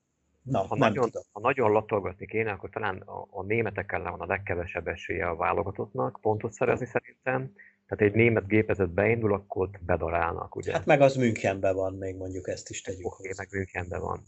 Na, 0.43 0.59
ha, 0.67 0.77
nagyon, 0.77 1.11
ha 1.33 1.41
nagyon 1.41 1.73
latolgatni 1.73 2.27
kéne, 2.27 2.51
akkor 2.51 2.71
talán 2.71 3.01
a, 3.01 3.27
a 3.31 3.43
németek 3.43 3.93
ellen 3.93 4.11
van 4.11 4.21
a 4.21 4.27
legkevesebb 4.27 4.89
esélye 4.89 5.29
a 5.29 5.37
válogatottnak 5.37 6.19
pontot 6.21 6.53
szerezni 6.53 6.87
szerintem. 6.87 7.55
Tehát 7.87 8.13
egy 8.13 8.15
német 8.15 8.47
gépezet 8.47 8.91
beindul, 8.91 9.33
akkor 9.33 9.63
ott 9.63 9.79
bedarálnak, 9.85 10.57
ugye? 10.57 10.73
Hát 10.73 10.87
meg 10.87 11.01
az 11.01 11.17
Münchenben 11.17 11.75
van, 11.75 11.95
még 11.95 12.17
mondjuk 12.17 12.49
ezt 12.49 12.71
is 12.71 12.81
tegyük 12.81 13.07
Oké, 13.07 13.17
okay, 13.19 13.33
meg 13.37 13.49
Münchenben 13.51 14.01
van. 14.01 14.23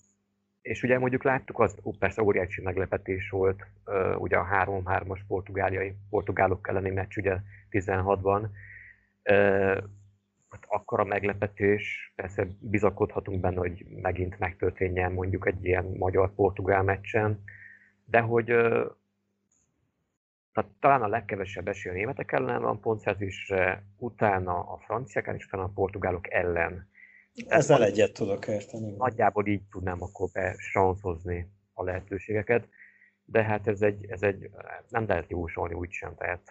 És 0.62 0.82
ugye 0.82 0.98
mondjuk 0.98 1.22
láttuk, 1.22 1.60
az 1.60 1.74
ó, 1.82 1.90
persze 1.98 2.22
óriási 2.22 2.62
meglepetés 2.62 3.30
volt, 3.30 3.66
uh, 3.86 4.20
ugye 4.20 4.36
a 4.36 4.46
3-3-as 4.64 5.20
portugáliai, 5.28 5.94
portugálok 6.10 6.68
elleni 6.68 6.90
meccs 6.90 7.16
ugye 7.16 7.36
16-ban. 7.70 8.48
Uh, 9.30 9.76
hát 10.54 10.64
akkor 10.68 11.00
a 11.00 11.04
meglepetés, 11.04 12.12
persze 12.14 12.46
bizakodhatunk 12.60 13.40
benne, 13.40 13.58
hogy 13.58 13.86
megint 14.02 14.38
megtörténjen 14.38 15.12
mondjuk 15.12 15.46
egy 15.46 15.64
ilyen 15.64 15.84
magyar-portugál 15.84 16.82
meccsen, 16.82 17.42
de 18.04 18.20
hogy 18.20 18.44
tehát 20.52 20.70
talán 20.80 21.02
a 21.02 21.08
legkevesebb 21.08 21.68
esély 21.68 21.92
a 21.92 21.94
németek 21.94 22.32
ellen 22.32 22.60
van 22.60 22.80
pontszerzésre, 22.80 23.84
utána 23.98 24.58
a 24.58 24.78
franciák 24.84 25.34
és 25.36 25.46
utána 25.46 25.62
a 25.62 25.72
portugálok 25.74 26.30
ellen. 26.30 26.88
Ezzel 27.46 27.82
Ez 27.82 27.90
egyet 27.90 28.12
tudok 28.12 28.46
érteni. 28.46 28.94
Nagyjából 28.96 29.46
így 29.46 29.62
tudnám 29.70 30.02
akkor 30.02 30.28
besanszozni 30.32 31.50
a 31.72 31.84
lehetőségeket, 31.84 32.68
de 33.24 33.42
hát 33.42 33.66
ez 33.66 33.82
egy, 33.82 34.06
ez 34.08 34.22
egy 34.22 34.50
nem 34.88 35.06
lehet 35.06 35.30
jósolni 35.30 35.74
úgysem, 35.74 36.14
tehát 36.14 36.50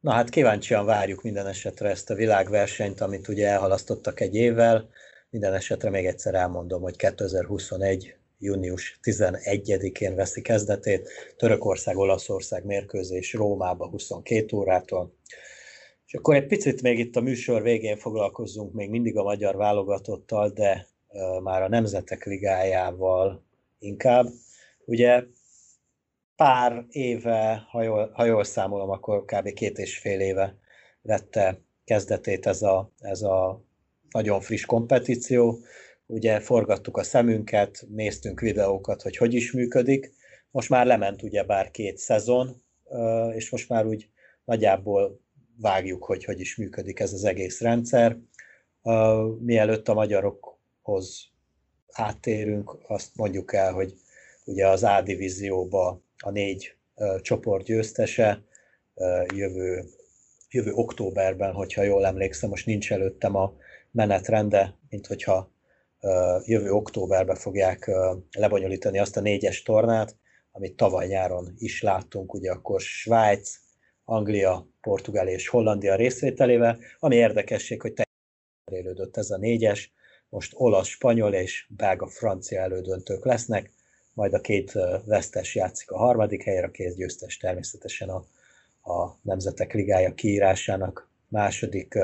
Na 0.00 0.12
hát 0.12 0.28
kíváncsian 0.28 0.84
várjuk 0.84 1.22
minden 1.22 1.46
esetre 1.46 1.88
ezt 1.88 2.10
a 2.10 2.14
világversenyt, 2.14 3.00
amit 3.00 3.28
ugye 3.28 3.46
elhalasztottak 3.48 4.20
egy 4.20 4.34
évvel. 4.34 4.88
Minden 5.30 5.54
esetre 5.54 5.90
még 5.90 6.06
egyszer 6.06 6.34
elmondom, 6.34 6.82
hogy 6.82 6.96
2021. 6.96 8.16
június 8.38 8.98
11-én 9.02 10.14
veszi 10.14 10.40
kezdetét. 10.40 11.08
Törökország-Olaszország 11.36 12.64
mérkőzés 12.64 13.32
Rómába 13.32 13.88
22 13.88 14.56
órától. 14.56 15.14
És 16.06 16.14
akkor 16.14 16.34
egy 16.34 16.46
picit 16.46 16.82
még 16.82 16.98
itt 16.98 17.16
a 17.16 17.20
műsor 17.20 17.62
végén 17.62 17.96
foglalkozzunk 17.96 18.72
még 18.72 18.90
mindig 18.90 19.16
a 19.16 19.22
magyar 19.22 19.56
válogatottal, 19.56 20.48
de 20.48 20.86
már 21.42 21.62
a 21.62 21.68
Nemzetek 21.68 22.24
Ligájával 22.24 23.44
inkább. 23.78 24.26
Ugye 24.84 25.22
pár 26.38 26.86
éve, 26.90 27.66
ha 27.70 27.82
jól, 27.82 28.10
ha 28.14 28.24
jól 28.24 28.44
számolom, 28.44 28.90
akkor 28.90 29.24
kb. 29.24 29.52
két 29.52 29.78
és 29.78 29.98
fél 29.98 30.20
éve 30.20 30.56
vette 31.02 31.60
kezdetét 31.84 32.46
ez 32.46 32.62
a, 32.62 32.92
ez 32.98 33.22
a 33.22 33.64
nagyon 34.10 34.40
friss 34.40 34.64
kompetíció. 34.64 35.58
Ugye 36.06 36.40
forgattuk 36.40 36.96
a 36.96 37.02
szemünket, 37.02 37.86
néztünk 37.88 38.40
videókat, 38.40 39.02
hogy 39.02 39.16
hogy 39.16 39.34
is 39.34 39.52
működik. 39.52 40.12
Most 40.50 40.68
már 40.68 40.86
lement 40.86 41.22
ugye 41.22 41.44
bár 41.44 41.70
két 41.70 41.96
szezon, 41.96 42.62
és 43.34 43.50
most 43.50 43.68
már 43.68 43.86
úgy 43.86 44.10
nagyjából 44.44 45.20
vágjuk, 45.60 46.04
hogy 46.04 46.24
hogy 46.24 46.40
is 46.40 46.56
működik 46.56 47.00
ez 47.00 47.12
az 47.12 47.24
egész 47.24 47.60
rendszer. 47.60 48.18
Mielőtt 49.38 49.88
a 49.88 49.94
magyarokhoz 49.94 51.26
áttérünk, 51.92 52.76
azt 52.86 53.16
mondjuk 53.16 53.52
el, 53.52 53.72
hogy 53.72 53.94
ugye 54.44 54.68
az 54.68 54.82
A 54.82 55.02
divízióba 55.02 56.06
a 56.18 56.30
négy 56.30 56.76
csoport 57.20 57.64
győztese 57.64 58.44
jövő, 59.34 59.84
jövő 60.50 60.72
októberben, 60.72 61.52
hogyha 61.52 61.82
jól 61.82 62.06
emlékszem, 62.06 62.48
most 62.48 62.66
nincs 62.66 62.92
előttem 62.92 63.34
a 63.34 63.56
menetrende, 63.90 64.78
mint 64.88 65.06
hogyha 65.06 65.50
jövő 66.44 66.70
októberben 66.70 67.36
fogják 67.36 67.90
lebonyolítani 68.30 68.98
azt 68.98 69.16
a 69.16 69.20
négyes 69.20 69.62
tornát, 69.62 70.16
amit 70.52 70.76
tavaly 70.76 71.06
nyáron 71.06 71.54
is 71.58 71.82
láttunk, 71.82 72.34
ugye 72.34 72.50
akkor 72.50 72.80
Svájc, 72.80 73.58
Anglia, 74.04 74.68
Portugál 74.80 75.28
és 75.28 75.48
Hollandia 75.48 75.94
részvételével, 75.94 76.78
ami 76.98 77.16
érdekesség, 77.16 77.80
hogy 77.80 77.92
teljesen 77.92 78.86
élődött 78.86 79.16
ez 79.16 79.30
a 79.30 79.36
négyes, 79.36 79.92
most 80.28 80.52
olasz, 80.56 80.88
spanyol 80.88 81.34
és 81.34 81.66
belga, 81.68 82.06
francia 82.06 82.60
elődöntők 82.60 83.24
lesznek, 83.24 83.70
majd 84.18 84.34
a 84.34 84.40
két 84.40 84.72
vesztes 85.04 85.54
játszik 85.54 85.90
a 85.90 85.96
harmadik 85.96 86.42
helyre, 86.42 86.66
a 86.66 86.70
két 86.70 86.96
győztes 86.96 87.36
természetesen 87.36 88.08
a, 88.08 88.22
a 88.92 89.18
Nemzetek 89.22 89.72
Ligája 89.72 90.14
kiírásának 90.14 91.08
második, 91.28 91.98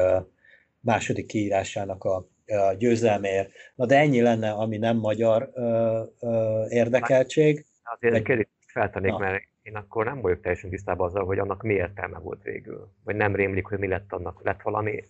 második 0.81 1.27
kiírásának 1.27 2.05
a, 2.05 2.17
a 2.47 2.73
győzelméért. 2.79 3.51
Na 3.75 3.87
de 3.87 3.99
ennyi 3.99 4.21
lenne, 4.21 4.51
ami 4.51 4.77
nem 4.77 4.97
magyar 4.97 5.51
ö, 5.55 6.03
ö, 6.21 6.65
érdekeltség. 6.69 7.65
Azért 7.83 8.15
egy 8.15 8.23
kérdést 8.23 8.49
feltennék, 8.67 9.17
mert 9.17 9.43
én 9.63 9.77
akkor 9.77 10.05
nem 10.05 10.21
vagyok 10.21 10.41
teljesen 10.41 10.71
tisztában 10.71 11.07
azzal, 11.07 11.25
hogy 11.25 11.39
annak 11.39 11.63
mi 11.63 11.75
értelme 11.75 12.19
volt 12.19 12.43
végül. 12.43 12.89
Vagy 13.05 13.17
nem 13.17 13.35
rémlik, 13.35 13.67
hogy 13.67 13.79
mi 13.79 13.89
lett 13.89 14.13
annak. 14.13 14.45
Lett 14.45 14.63
valami 14.63 15.05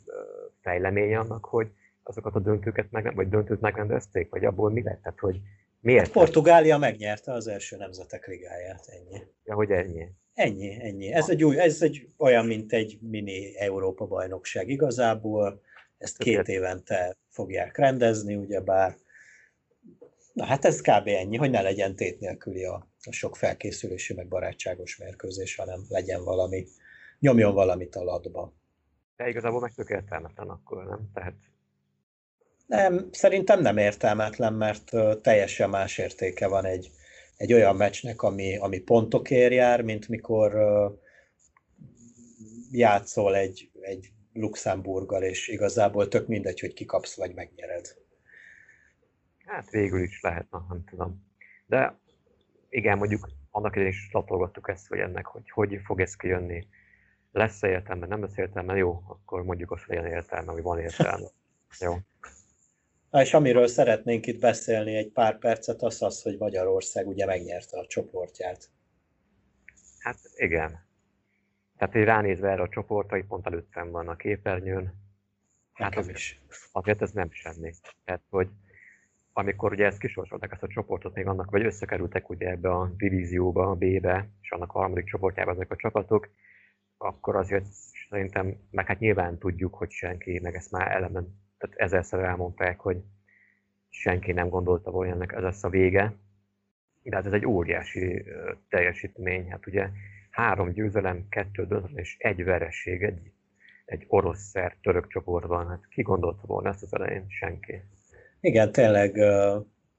fejleménye 0.60 1.18
annak, 1.18 1.44
hogy 1.44 1.68
azokat 2.02 2.34
a 2.34 2.40
döntőket 2.40 2.90
meg, 2.90 3.14
vagy 3.14 3.28
döntőt 3.28 3.60
megrendezték, 3.60 4.30
vagy 4.30 4.44
abból 4.44 4.70
mi 4.70 4.82
lett? 4.82 5.02
Tehát, 5.02 5.18
hogy 5.18 5.40
miért? 5.84 6.10
Portugália 6.10 6.78
megnyerte 6.78 7.32
az 7.32 7.46
első 7.46 7.76
nemzetek 7.76 8.26
ligáját, 8.26 8.86
ennyi. 8.86 9.22
Ja, 9.44 9.54
hogy 9.54 9.70
ennyi. 9.70 10.08
Ennyi, 10.34 10.76
ennyi. 10.80 11.12
Ez 11.12 11.28
egy, 11.28 11.44
új, 11.44 11.58
ez 11.58 11.82
egy 11.82 12.08
olyan, 12.18 12.46
mint 12.46 12.72
egy 12.72 12.98
mini 13.00 13.58
Európa 13.58 14.06
bajnokság 14.06 14.68
igazából. 14.68 15.60
Ezt 15.98 16.18
két 16.18 16.48
évente 16.48 17.16
fogják 17.28 17.76
rendezni, 17.76 18.34
ugyebár. 18.34 18.96
Na 20.32 20.44
hát 20.44 20.64
ez 20.64 20.80
kb. 20.80 21.08
ennyi, 21.08 21.36
hogy 21.36 21.50
ne 21.50 21.62
legyen 21.62 21.94
tét 21.96 22.20
nélküli 22.20 22.64
a, 22.64 22.88
a 23.04 23.12
sok 23.12 23.36
felkészülési, 23.36 24.14
meg 24.14 24.28
barátságos 24.28 24.96
mérkőzés, 24.96 25.56
hanem 25.56 25.84
legyen 25.88 26.24
valami, 26.24 26.66
nyomjon 27.18 27.54
valamit 27.54 27.96
a 27.96 28.04
ladba. 28.04 28.52
De 29.16 29.28
igazából 29.28 29.60
meg 29.60 29.72
tök 29.74 29.88
értelmetlen 29.88 30.48
akkor, 30.48 30.84
nem? 30.84 31.10
Tehát 31.14 31.34
nem, 32.66 33.08
szerintem 33.12 33.60
nem 33.60 33.76
értelmetlen, 33.76 34.52
mert 34.52 34.90
teljesen 35.22 35.70
más 35.70 35.98
értéke 35.98 36.48
van 36.48 36.64
egy, 36.64 36.90
egy 37.36 37.52
olyan 37.52 37.76
meccsnek, 37.76 38.22
ami, 38.22 38.56
ami 38.56 38.78
pontokért 38.78 39.52
jár, 39.52 39.82
mint 39.82 40.08
mikor 40.08 40.52
játszol 42.70 43.36
egy, 43.36 43.70
egy 43.80 44.12
Luxemburggal, 44.32 45.22
és 45.22 45.48
igazából 45.48 46.08
tök 46.08 46.26
mindegy, 46.26 46.60
hogy 46.60 46.74
kikapsz 46.74 47.16
vagy 47.16 47.34
megnyered. 47.34 47.86
Hát 49.44 49.70
végül 49.70 50.02
is 50.02 50.20
lehet, 50.20 50.50
na, 50.50 50.66
nem 50.68 50.84
tudom. 50.90 51.26
De 51.66 51.98
igen, 52.68 52.98
mondjuk 52.98 53.28
annak 53.50 53.72
idején 53.76 53.92
is 53.92 54.08
latolgattuk 54.12 54.68
ezt, 54.68 54.88
hogy 54.88 54.98
ennek, 54.98 55.26
hogy 55.26 55.50
hogy 55.50 55.80
fog 55.84 56.00
ez 56.00 56.16
kijönni. 56.16 56.66
Lesz-e 57.32 57.68
értelme, 57.68 58.06
nem 58.06 58.20
lesz 58.20 58.36
értelme, 58.36 58.76
jó, 58.76 59.02
akkor 59.06 59.42
mondjuk 59.42 59.70
azt, 59.70 59.84
hogy 59.84 59.96
legyen 59.96 60.10
értelme, 60.10 60.52
hogy 60.52 60.62
van 60.62 60.78
értelme. 60.78 61.26
Jó. 61.80 61.94
És 63.22 63.34
amiről 63.34 63.66
szeretnénk 63.66 64.26
itt 64.26 64.40
beszélni 64.40 64.96
egy 64.96 65.12
pár 65.12 65.38
percet, 65.38 65.82
az 65.82 66.02
az, 66.02 66.22
hogy 66.22 66.38
Magyarország 66.38 67.06
ugye 67.08 67.26
megnyerte 67.26 67.78
a 67.78 67.86
csoportját. 67.86 68.70
Hát 69.98 70.18
igen. 70.34 70.86
Tehát 71.76 71.94
hogy 71.94 72.04
ránézve 72.04 72.50
erre 72.50 72.62
a 72.62 72.68
csoportra, 72.68 73.16
hogy 73.16 73.26
pont 73.26 73.46
előttem 73.46 73.90
van 73.90 74.08
a 74.08 74.16
képernyőn, 74.16 74.94
hát 75.72 75.96
az, 75.96 76.08
is. 76.08 76.40
azért 76.72 77.02
ez 77.02 77.10
nem 77.10 77.30
semmi. 77.30 77.72
Tehát, 78.04 78.22
hogy 78.30 78.48
amikor 79.32 79.72
ugye 79.72 79.86
ezt 79.86 79.98
kisorsolták 79.98 80.52
ezt 80.52 80.62
a 80.62 80.68
csoportot, 80.68 81.14
még 81.14 81.26
annak, 81.26 81.50
vagy 81.50 81.64
összekerültek 81.64 82.30
ugye 82.30 82.50
ebbe 82.50 82.70
a 82.70 82.92
divízióba, 82.96 83.70
a 83.70 83.74
B-be, 83.74 84.28
és 84.40 84.50
annak 84.50 84.72
a 84.72 84.78
harmadik 84.78 85.04
csoportjába 85.04 85.50
ezek 85.50 85.70
a 85.70 85.76
csapatok, 85.76 86.28
akkor 86.96 87.36
azért 87.36 87.66
szerintem, 88.10 88.56
meg 88.70 88.86
hát 88.86 88.98
nyilván 88.98 89.38
tudjuk, 89.38 89.74
hogy 89.74 89.90
senki, 89.90 90.40
meg 90.42 90.54
ezt 90.54 90.70
már 90.70 90.90
elemen 90.90 91.43
tehát 91.64 91.92
ezerszer 91.92 92.20
elmondták, 92.20 92.80
hogy 92.80 92.96
senki 93.88 94.32
nem 94.32 94.48
gondolta 94.48 94.90
volna 94.90 95.12
ennek 95.12 95.32
ez 95.32 95.42
lesz 95.42 95.64
a 95.64 95.68
vége. 95.68 96.14
De 97.02 97.16
hát 97.16 97.26
ez 97.26 97.32
egy 97.32 97.46
óriási 97.46 98.24
teljesítmény. 98.68 99.50
Hát 99.50 99.66
ugye 99.66 99.88
három 100.30 100.72
győzelem, 100.72 101.26
kettő 101.28 101.66
döntő 101.66 101.92
és 101.94 102.16
egy 102.18 102.44
vereség 102.44 103.02
egy, 103.02 103.32
egy 103.84 104.04
orosz 104.08 104.40
szer 104.40 104.76
török 104.82 105.08
csoportban. 105.08 105.68
Hát 105.68 105.88
ki 105.88 106.02
gondolta 106.02 106.46
volna 106.46 106.68
ezt 106.68 106.82
az 106.82 106.94
elején? 106.94 107.24
Senki. 107.28 107.82
Igen, 108.40 108.72
tényleg, 108.72 109.18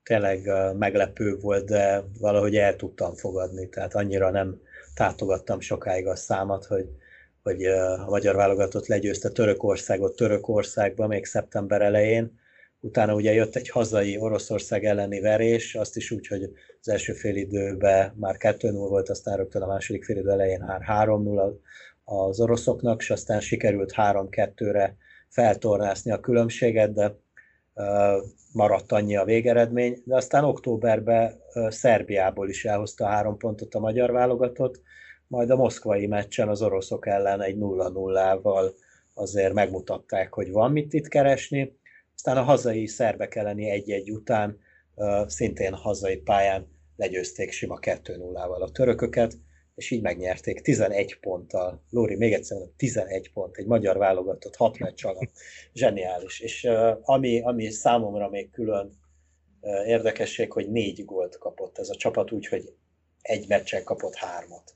tényleg 0.03 0.39
meglepő 0.77 1.37
volt, 1.37 1.65
de 1.65 2.03
valahogy 2.19 2.55
el 2.55 2.75
tudtam 2.75 3.13
fogadni. 3.13 3.69
Tehát 3.69 3.95
annyira 3.95 4.29
nem 4.29 4.61
tátogattam 4.93 5.59
sokáig 5.59 6.07
a 6.07 6.15
számat, 6.15 6.65
hogy 6.65 6.89
hogy 7.45 7.65
a 7.65 8.05
magyar 8.09 8.35
válogatott 8.35 8.87
legyőzte 8.87 9.29
Törökországot 9.29 10.15
Törökországban 10.15 11.07
még 11.07 11.25
szeptember 11.25 11.81
elején. 11.81 12.39
Utána 12.79 13.13
ugye 13.13 13.33
jött 13.33 13.55
egy 13.55 13.69
hazai 13.69 14.17
Oroszország 14.17 14.85
elleni 14.85 15.19
verés, 15.19 15.75
azt 15.75 15.95
is 15.95 16.11
úgy, 16.11 16.27
hogy 16.27 16.43
az 16.81 16.89
első 16.89 17.13
fél 17.13 17.35
időben 17.35 18.13
már 18.19 18.35
2-0 18.39 18.71
volt, 18.71 19.09
aztán 19.09 19.37
rögtön 19.37 19.61
a 19.61 19.67
második 19.67 20.03
fél 20.03 20.17
idő 20.17 20.29
elején 20.29 20.63
már 20.67 20.81
3-0 21.07 21.53
az 22.03 22.39
oroszoknak, 22.39 23.01
és 23.01 23.09
aztán 23.09 23.39
sikerült 23.39 23.93
3-2-re 23.95 24.95
feltornászni 25.29 26.11
a 26.11 26.19
különbséget, 26.19 26.93
de 26.93 27.15
maradt 28.53 28.91
annyi 28.91 29.15
a 29.15 29.23
végeredmény, 29.23 30.01
de 30.05 30.15
aztán 30.15 30.43
októberben 30.43 31.39
Szerbiából 31.67 32.49
is 32.49 32.65
elhozta 32.65 33.05
három 33.05 33.37
pontot 33.37 33.75
a 33.75 33.79
magyar 33.79 34.11
válogatott, 34.11 34.81
majd 35.35 35.49
a 35.49 35.55
moszkvai 35.55 36.07
meccsen 36.07 36.49
az 36.49 36.61
oroszok 36.61 37.07
ellen 37.07 37.41
egy 37.41 37.55
0-0-val 37.59 38.73
azért 39.13 39.53
megmutatták, 39.53 40.33
hogy 40.33 40.51
van 40.51 40.71
mit 40.71 40.93
itt 40.93 41.07
keresni. 41.07 41.77
Aztán 42.15 42.37
a 42.37 42.43
hazai 42.43 42.87
szerbek 42.87 43.35
elleni 43.35 43.83
1-1 43.85 44.13
után 44.13 44.59
szintén 45.25 45.73
hazai 45.73 46.17
pályán 46.17 46.67
legyőzték 46.95 47.51
sima 47.51 47.79
2-0-val 47.81 48.59
a 48.59 48.71
törököket, 48.71 49.37
és 49.75 49.91
így 49.91 50.01
megnyerték 50.01 50.61
11 50.61 51.19
ponttal. 51.19 51.83
Lóri, 51.89 52.15
még 52.15 52.33
egyszer 52.33 52.57
mondom, 52.57 52.75
11 52.77 53.31
pont, 53.33 53.57
egy 53.57 53.65
magyar 53.65 53.97
válogatott, 53.97 54.55
6 54.55 54.77
meccs 54.77 55.05
alatt. 55.05 55.31
Zseniális. 55.73 56.39
És 56.39 56.69
ami, 57.01 57.41
ami 57.41 57.69
számomra 57.69 58.29
még 58.29 58.51
külön 58.51 58.91
érdekesség, 59.85 60.51
hogy 60.51 60.71
négy 60.71 61.05
gólt 61.05 61.37
kapott 61.37 61.77
ez 61.77 61.89
a 61.89 61.95
csapat, 61.95 62.31
úgyhogy 62.31 62.73
egy 63.21 63.47
meccsen 63.47 63.83
kapott 63.83 64.15
hármat. 64.15 64.75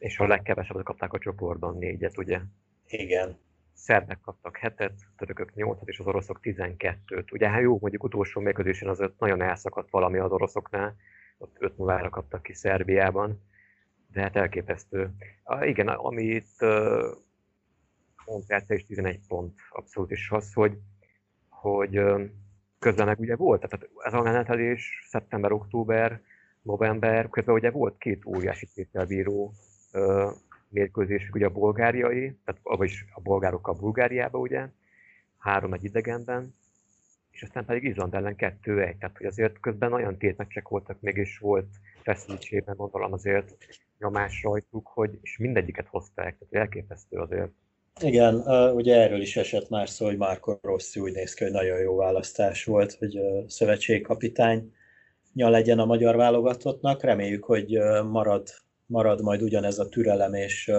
És 0.00 0.18
a 0.18 0.26
legkevesebbet 0.26 0.84
kapták 0.84 1.12
a 1.12 1.18
csoportban, 1.18 1.78
négyet, 1.78 2.18
ugye? 2.18 2.40
Igen. 2.86 3.38
Szerbek 3.72 4.20
kaptak 4.20 4.56
hetet, 4.56 4.92
törökök 5.16 5.54
nyolcat, 5.54 5.88
és 5.88 5.98
az 5.98 6.06
oroszok 6.06 6.40
tizenkettőt. 6.40 7.32
Ugye 7.32 7.48
hát 7.48 7.60
jó, 7.60 7.78
mondjuk 7.80 8.04
utolsó 8.04 8.40
mérkőzésen 8.40 8.88
azért 8.88 9.18
nagyon 9.18 9.42
elszakadt 9.42 9.90
valami 9.90 10.18
az 10.18 10.32
oroszoknál, 10.32 10.96
ott 11.38 11.56
5 11.58 11.76
0 11.76 12.08
kaptak 12.08 12.42
ki 12.42 12.52
Szerbiában, 12.52 13.42
de 14.12 14.20
hát 14.20 14.36
elképesztő. 14.36 15.10
Ah, 15.42 15.68
igen, 15.68 15.88
amit 15.88 16.48
uh, 16.60 17.04
mondtál, 18.26 18.62
is 18.68 18.86
11 18.86 19.20
pont 19.28 19.54
abszolút, 19.70 20.10
és 20.10 20.30
az, 20.30 20.52
hogy, 20.52 20.78
hogy 21.48 21.98
uh, 21.98 22.22
közben 22.78 23.06
meg 23.06 23.18
ugye 23.18 23.36
volt, 23.36 23.68
tehát 23.68 23.88
ez 24.04 24.14
a 24.14 24.22
menetelés 24.22 25.06
szeptember-október, 25.08 26.20
november, 26.62 27.28
közben 27.28 27.54
ugye 27.54 27.70
volt 27.70 27.98
két 27.98 28.24
óriási 28.26 28.66
tételbíró 28.74 29.52
mérkőzés, 30.68 31.30
ugye 31.32 31.46
a 31.46 31.50
bulgáriai, 31.50 32.36
tehát 32.44 32.60
vagyis 32.62 33.04
a 33.14 33.20
bolgárokkal 33.20 33.74
Bulgáriába 33.74 34.38
ugye, 34.38 34.66
három 35.38 35.72
egy 35.72 35.84
idegenben, 35.84 36.54
és 37.30 37.42
aztán 37.42 37.64
pedig 37.64 37.84
Izland 37.84 38.14
ellen 38.14 38.36
kettő 38.36 38.82
egy, 38.82 38.96
tehát 38.96 39.16
hogy 39.16 39.26
azért 39.26 39.60
közben 39.60 39.92
olyan 39.92 40.18
tétmeccsek 40.18 40.68
voltak, 40.68 41.00
mégis 41.00 41.38
volt 41.38 41.68
feszültségben 42.02 42.76
gondolom 42.76 43.12
azért 43.12 43.56
nyomás 43.98 44.42
rajtuk, 44.42 44.86
hogy 44.86 45.18
és 45.22 45.38
mindegyiket 45.38 45.86
hozták, 45.86 46.38
tehát 46.38 46.54
elképesztő 46.66 47.16
azért. 47.16 47.50
Igen, 48.00 48.34
ugye 48.74 48.96
erről 48.96 49.20
is 49.20 49.36
esett 49.36 49.68
már 49.68 49.88
szó, 49.88 50.06
hogy 50.06 50.16
Márko 50.16 50.58
Rossi 50.62 51.00
úgy 51.00 51.12
néz 51.12 51.34
ki, 51.34 51.44
hogy 51.44 51.52
nagyon 51.52 51.78
jó 51.78 51.96
választás 51.96 52.64
volt, 52.64 52.92
hogy 52.92 53.20
szövetségkapitány 53.46 54.72
legyen 55.34 55.78
a 55.78 55.84
magyar 55.84 56.16
válogatottnak. 56.16 57.02
Reméljük, 57.02 57.44
hogy 57.44 57.78
marad, 58.10 58.48
marad 58.90 59.20
majd 59.20 59.42
ugyanez 59.42 59.78
a 59.78 59.88
türelem, 59.88 60.34
és 60.34 60.70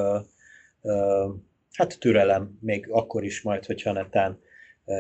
hát 1.72 2.00
türelem 2.00 2.58
még 2.62 2.88
akkor 2.90 3.24
is 3.24 3.42
majd, 3.42 3.66
hogyha 3.66 3.92
netán 3.92 4.40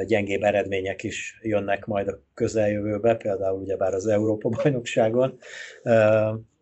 gyengébb 0.05 0.41
eredmények 0.41 1.03
is 1.03 1.39
jönnek 1.41 1.85
majd 1.85 2.07
a 2.07 2.19
közeljövőbe, 2.33 3.15
például 3.15 3.61
ugyebár 3.61 3.93
az 3.93 4.07
Európa-bajnokságon, 4.07 5.37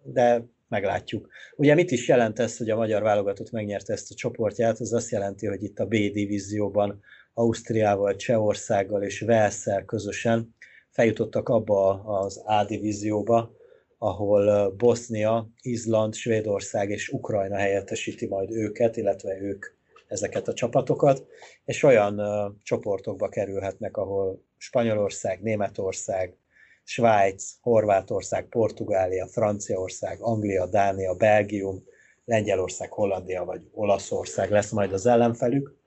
de 0.03 0.45
meglátjuk. 0.67 1.29
Ugye 1.55 1.73
mit 1.73 1.91
is 1.91 2.07
jelent 2.07 2.39
ez, 2.39 2.57
hogy 2.57 2.69
a 2.69 2.75
magyar 2.75 3.01
válogatott 3.01 3.51
megnyerte 3.51 3.93
ezt 3.93 4.11
a 4.11 4.15
csoportját? 4.15 4.81
Ez 4.81 4.91
azt 4.91 5.11
jelenti, 5.11 5.47
hogy 5.47 5.63
itt 5.63 5.79
a 5.79 5.85
B 5.85 5.89
divízióban 5.89 7.01
Ausztriával, 7.33 8.15
Csehországgal 8.15 9.03
és 9.03 9.19
Velszel 9.19 9.85
közösen 9.85 10.55
feljutottak 10.89 11.49
abba 11.49 12.03
az 12.03 12.41
A 12.45 12.65
divízióba, 12.65 13.57
ahol 14.01 14.71
Bosznia, 14.71 15.49
Izland, 15.61 16.13
Svédország 16.13 16.89
és 16.89 17.09
Ukrajna 17.09 17.55
helyettesíti 17.55 18.27
majd 18.27 18.51
őket, 18.51 18.97
illetve 18.97 19.41
ők 19.41 19.65
ezeket 20.07 20.47
a 20.47 20.53
csapatokat, 20.53 21.25
és 21.65 21.83
olyan 21.83 22.21
csoportokba 22.63 23.29
kerülhetnek, 23.29 23.97
ahol 23.97 24.43
Spanyolország, 24.57 25.41
Németország, 25.41 26.37
Svájc, 26.83 27.53
Horvátország, 27.61 28.45
Portugália, 28.45 29.27
Franciaország, 29.27 30.21
Anglia, 30.21 30.65
Dánia, 30.65 31.15
Belgium, 31.15 31.83
Lengyelország, 32.25 32.91
Hollandia 32.91 33.45
vagy 33.45 33.61
Olaszország 33.71 34.51
lesz 34.51 34.71
majd 34.71 34.93
az 34.93 35.05
ellenfelük. 35.05 35.77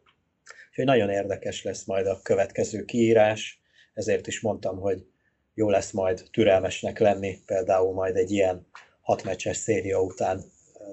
Úgyhogy 0.69 0.85
nagyon 0.85 1.11
érdekes 1.11 1.63
lesz 1.63 1.85
majd 1.85 2.07
a 2.07 2.21
következő 2.23 2.85
kiírás, 2.85 3.61
ezért 3.95 4.27
is 4.27 4.41
mondtam, 4.41 4.79
hogy 4.79 5.07
jó 5.55 5.71
lesz 5.71 5.91
majd 5.91 6.29
türelmesnek 6.31 6.99
lenni, 6.99 7.39
például 7.47 7.93
majd 7.93 8.17
egy 8.17 8.31
ilyen 8.31 8.67
hatmeccses 9.01 9.57
széria 9.57 10.01
után 10.01 10.41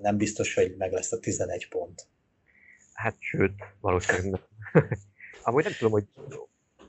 nem 0.01 0.17
biztos, 0.17 0.53
hogy 0.53 0.75
meg 0.77 0.91
lesz 0.91 1.11
a 1.11 1.19
11 1.19 1.69
pont. 1.69 2.07
Hát 2.93 3.15
sőt, 3.19 3.53
valószínűleg 3.81 4.29
nem. 4.31 4.41
Amúgy 5.43 5.63
nem 5.63 5.73
tudom, 5.77 5.91
hogy 5.91 6.05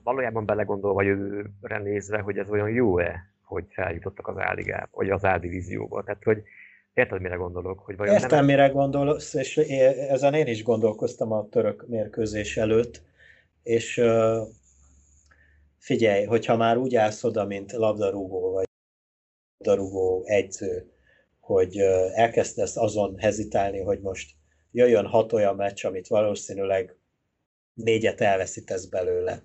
valójában 0.03 0.45
belegondolva 0.45 1.01
jövőre 1.01 1.77
nézve, 1.83 2.19
hogy 2.19 2.37
ez 2.37 2.49
olyan 2.49 2.69
jó-e, 2.69 3.31
hogy 3.43 3.65
feljutottak 3.69 4.27
az 4.27 4.35
A-ligába, 4.37 4.89
vagy 4.91 5.09
az 5.09 5.23
A-divízióba. 5.23 6.03
Tehát, 6.03 6.23
hogy 6.23 6.43
érted, 6.93 7.21
mire 7.21 7.35
gondolok? 7.35 7.79
Hogy 7.79 7.97
vajon 7.97 8.13
Értem, 8.13 8.29
nem... 8.29 8.45
mire 8.45 8.67
gondolsz, 8.67 9.33
és 9.33 9.57
ezen 9.57 10.33
én 10.33 10.47
is 10.47 10.63
gondolkoztam 10.63 11.31
a 11.31 11.47
török 11.49 11.87
mérkőzés 11.87 12.57
előtt, 12.57 13.01
és 13.63 14.01
figyelj, 15.81 16.23
hogyha 16.23 16.57
már 16.57 16.77
úgy 16.77 16.95
állsz 16.95 17.23
oda, 17.23 17.45
mint 17.45 17.71
labdarúgó, 17.71 18.51
vagy 18.51 18.67
labdarúgó 19.57 20.23
egyző, 20.25 20.91
hogy 21.39 21.77
elkezdesz 22.13 22.77
azon 22.77 23.17
hezitálni, 23.19 23.79
hogy 23.79 23.99
most 24.01 24.31
jöjjön 24.71 25.05
hat 25.05 25.33
olyan 25.33 25.55
meccs, 25.55 25.85
amit 25.85 26.07
valószínűleg 26.07 26.97
négyet 27.73 28.21
elveszítesz 28.21 28.85
belőle, 28.85 29.43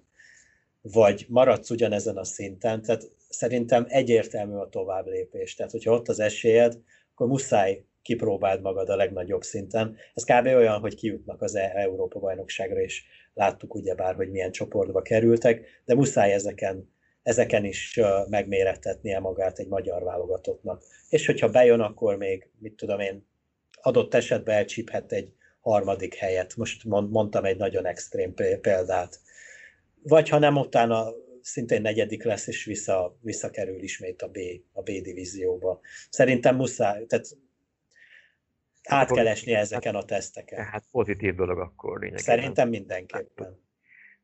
vagy 0.80 1.26
maradsz 1.28 1.70
ugyanezen 1.70 2.16
a 2.16 2.24
szinten, 2.24 2.82
tehát 2.82 3.10
szerintem 3.28 3.86
egyértelmű 3.88 4.54
a 4.54 4.68
tovább 4.68 5.06
lépés. 5.06 5.54
Tehát, 5.54 5.72
hogyha 5.72 5.92
ott 5.92 6.08
az 6.08 6.20
esélyed, 6.20 6.78
akkor 7.12 7.26
muszáj 7.26 7.84
kipróbáld 8.02 8.60
magad 8.60 8.88
a 8.88 8.96
legnagyobb 8.96 9.42
szinten. 9.42 9.96
Ez 10.14 10.24
kb. 10.24 10.46
olyan, 10.46 10.80
hogy 10.80 10.94
kijutnak 10.94 11.42
az 11.42 11.54
e- 11.54 11.72
Európa 11.74 12.18
bajnokságra, 12.18 12.80
és 12.80 13.04
láttuk 13.36 13.74
ugyebár, 13.74 14.14
hogy 14.14 14.30
milyen 14.30 14.50
csoportba 14.50 15.02
kerültek, 15.02 15.82
de 15.84 15.94
muszáj 15.94 16.32
ezeken, 16.32 16.94
ezeken 17.22 17.64
is 17.64 18.00
megmérettetnie 18.28 19.18
magát 19.18 19.58
egy 19.58 19.68
magyar 19.68 20.02
válogatottnak. 20.02 20.82
És 21.08 21.26
hogyha 21.26 21.48
bejön, 21.48 21.80
akkor 21.80 22.16
még, 22.16 22.50
mit 22.58 22.74
tudom 22.74 23.00
én, 23.00 23.26
adott 23.82 24.14
esetben 24.14 24.56
elcsíphet 24.56 25.12
egy 25.12 25.32
harmadik 25.60 26.14
helyet. 26.14 26.56
Most 26.56 26.84
mondtam 26.84 27.44
egy 27.44 27.56
nagyon 27.56 27.86
extrém 27.86 28.34
példát. 28.60 29.20
Vagy 30.02 30.28
ha 30.28 30.38
nem, 30.38 30.56
utána 30.56 31.12
szintén 31.40 31.82
negyedik 31.82 32.24
lesz, 32.24 32.46
és 32.46 32.64
vissza, 32.64 33.18
visszakerül 33.20 33.82
ismét 33.82 34.22
a 34.22 34.28
B, 34.28 34.38
a 34.72 34.82
B 34.82 34.84
divízióba. 34.84 35.80
Szerintem 36.10 36.56
muszáj, 36.56 37.06
tehát 37.06 37.26
át 38.86 39.12
kell 39.12 39.26
esni 39.26 39.54
ezeken 39.54 39.94
a 39.94 40.02
teszteken. 40.02 40.64
Hát 40.64 40.84
pozitív 40.90 41.34
dolog 41.34 41.58
akkor 41.58 42.00
lényegében. 42.00 42.24
Szerintem 42.24 42.68
mindenképpen. 42.68 43.64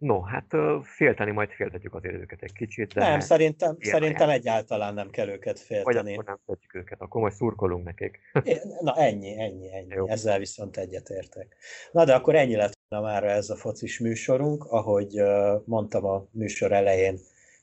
No, 0.02 0.20
hát 0.20 0.46
félteni 0.82 1.30
majd 1.30 1.50
féltetjük 1.50 1.94
azért 1.94 2.14
őket 2.14 2.42
egy 2.42 2.52
kicsit. 2.52 2.92
De 2.92 3.00
nem, 3.00 3.10
hát 3.10 3.22
szerintem, 3.22 3.76
szerintem 3.80 4.28
egyáltalán 4.28 4.94
nem 4.94 5.10
kell 5.10 5.28
őket 5.28 5.58
félteni. 5.60 6.02
Vagy 6.02 6.12
akkor 6.12 6.24
nem 6.24 6.38
féltjük 6.46 6.74
őket, 6.74 7.00
akkor 7.00 7.20
majd 7.20 7.32
szurkolunk 7.32 7.84
nekik. 7.84 8.18
Na 8.80 8.96
ennyi, 8.96 9.40
ennyi, 9.40 9.74
ennyi. 9.74 9.94
Jó. 9.94 10.08
Ezzel 10.08 10.38
viszont 10.38 10.76
egyetértek. 10.76 11.56
Na 11.92 12.04
de 12.04 12.14
akkor 12.14 12.34
ennyi 12.34 12.56
lett 12.56 12.78
volna 12.88 13.06
már 13.06 13.24
ez 13.24 13.50
a 13.50 13.56
focis 13.56 13.98
műsorunk. 13.98 14.64
Ahogy 14.64 15.22
mondtam 15.64 16.04
a 16.04 16.26
műsor 16.30 16.72
elején, 16.72 17.18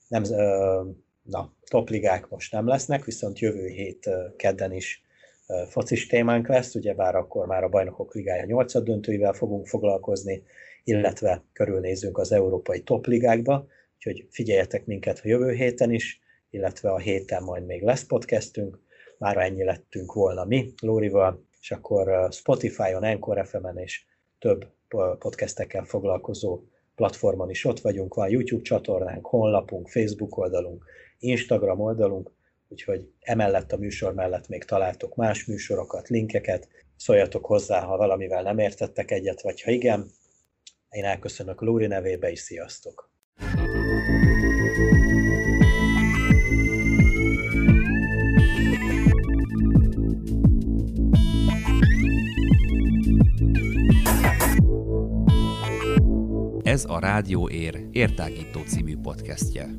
nem, 0.07 0.23
na, 1.21 1.53
topligák 1.69 2.29
most 2.29 2.51
nem 2.51 2.67
lesznek, 2.67 3.03
viszont 3.03 3.39
jövő 3.39 3.67
hét 3.67 4.09
kedden 4.35 4.71
is 4.71 5.03
focis 5.69 6.07
témánk 6.07 6.47
lesz, 6.47 6.75
ugyebár 6.75 7.15
akkor 7.15 7.45
már 7.45 7.63
a 7.63 7.69
Bajnokok 7.69 8.13
Ligája 8.13 8.45
8 8.45 8.83
döntőivel 8.83 9.33
fogunk 9.33 9.67
foglalkozni, 9.67 10.43
illetve 10.83 11.43
körülnézünk 11.53 12.17
az 12.17 12.31
európai 12.31 12.81
topligákba, 12.81 13.67
úgyhogy 13.95 14.27
figyeljetek 14.29 14.85
minket 14.85 15.17
a 15.23 15.27
jövő 15.27 15.51
héten 15.51 15.91
is, 15.91 16.19
illetve 16.49 16.89
a 16.89 16.97
héten 16.97 17.43
majd 17.43 17.65
még 17.65 17.83
lesz 17.83 18.03
podcastünk, 18.03 18.79
már 19.17 19.37
ennyi 19.37 19.63
lettünk 19.63 20.13
volna 20.13 20.45
mi, 20.45 20.73
Lórival, 20.81 21.43
és 21.61 21.71
akkor 21.71 22.27
Spotify-on, 22.31 23.03
Anchor 23.03 23.47
FM-en 23.47 23.77
és 23.77 24.05
több 24.39 24.65
podcastekkel 25.19 25.83
foglalkozó 25.83 26.63
platformon 26.95 27.49
is 27.49 27.65
ott 27.65 27.79
vagyunk, 27.79 28.13
van 28.13 28.29
YouTube 28.29 28.61
csatornánk, 28.61 29.25
honlapunk, 29.25 29.87
Facebook 29.87 30.37
oldalunk, 30.37 30.85
Instagram 31.19 31.79
oldalunk, 31.79 32.31
úgyhogy 32.69 33.11
emellett 33.19 33.71
a 33.71 33.77
műsor 33.77 34.13
mellett 34.13 34.47
még 34.47 34.63
találtok 34.63 35.15
más 35.15 35.45
műsorokat, 35.45 36.09
linkeket, 36.09 36.67
szóljatok 36.95 37.45
hozzá, 37.45 37.81
ha 37.81 37.97
valamivel 37.97 38.41
nem 38.41 38.57
értettek 38.57 39.11
egyet, 39.11 39.41
vagy 39.41 39.61
ha 39.61 39.71
igen. 39.71 40.11
Én 40.89 41.03
elköszönök 41.03 41.61
Lóri 41.61 41.87
nevébe 41.87 42.31
is, 42.31 42.39
sziasztok! 42.39 43.11
Ez 56.63 56.85
a 56.87 56.99
Rádió 56.99 57.49
Ér 57.49 57.87
értágító 57.91 58.59
című 58.59 58.97
podcastje. 58.97 59.69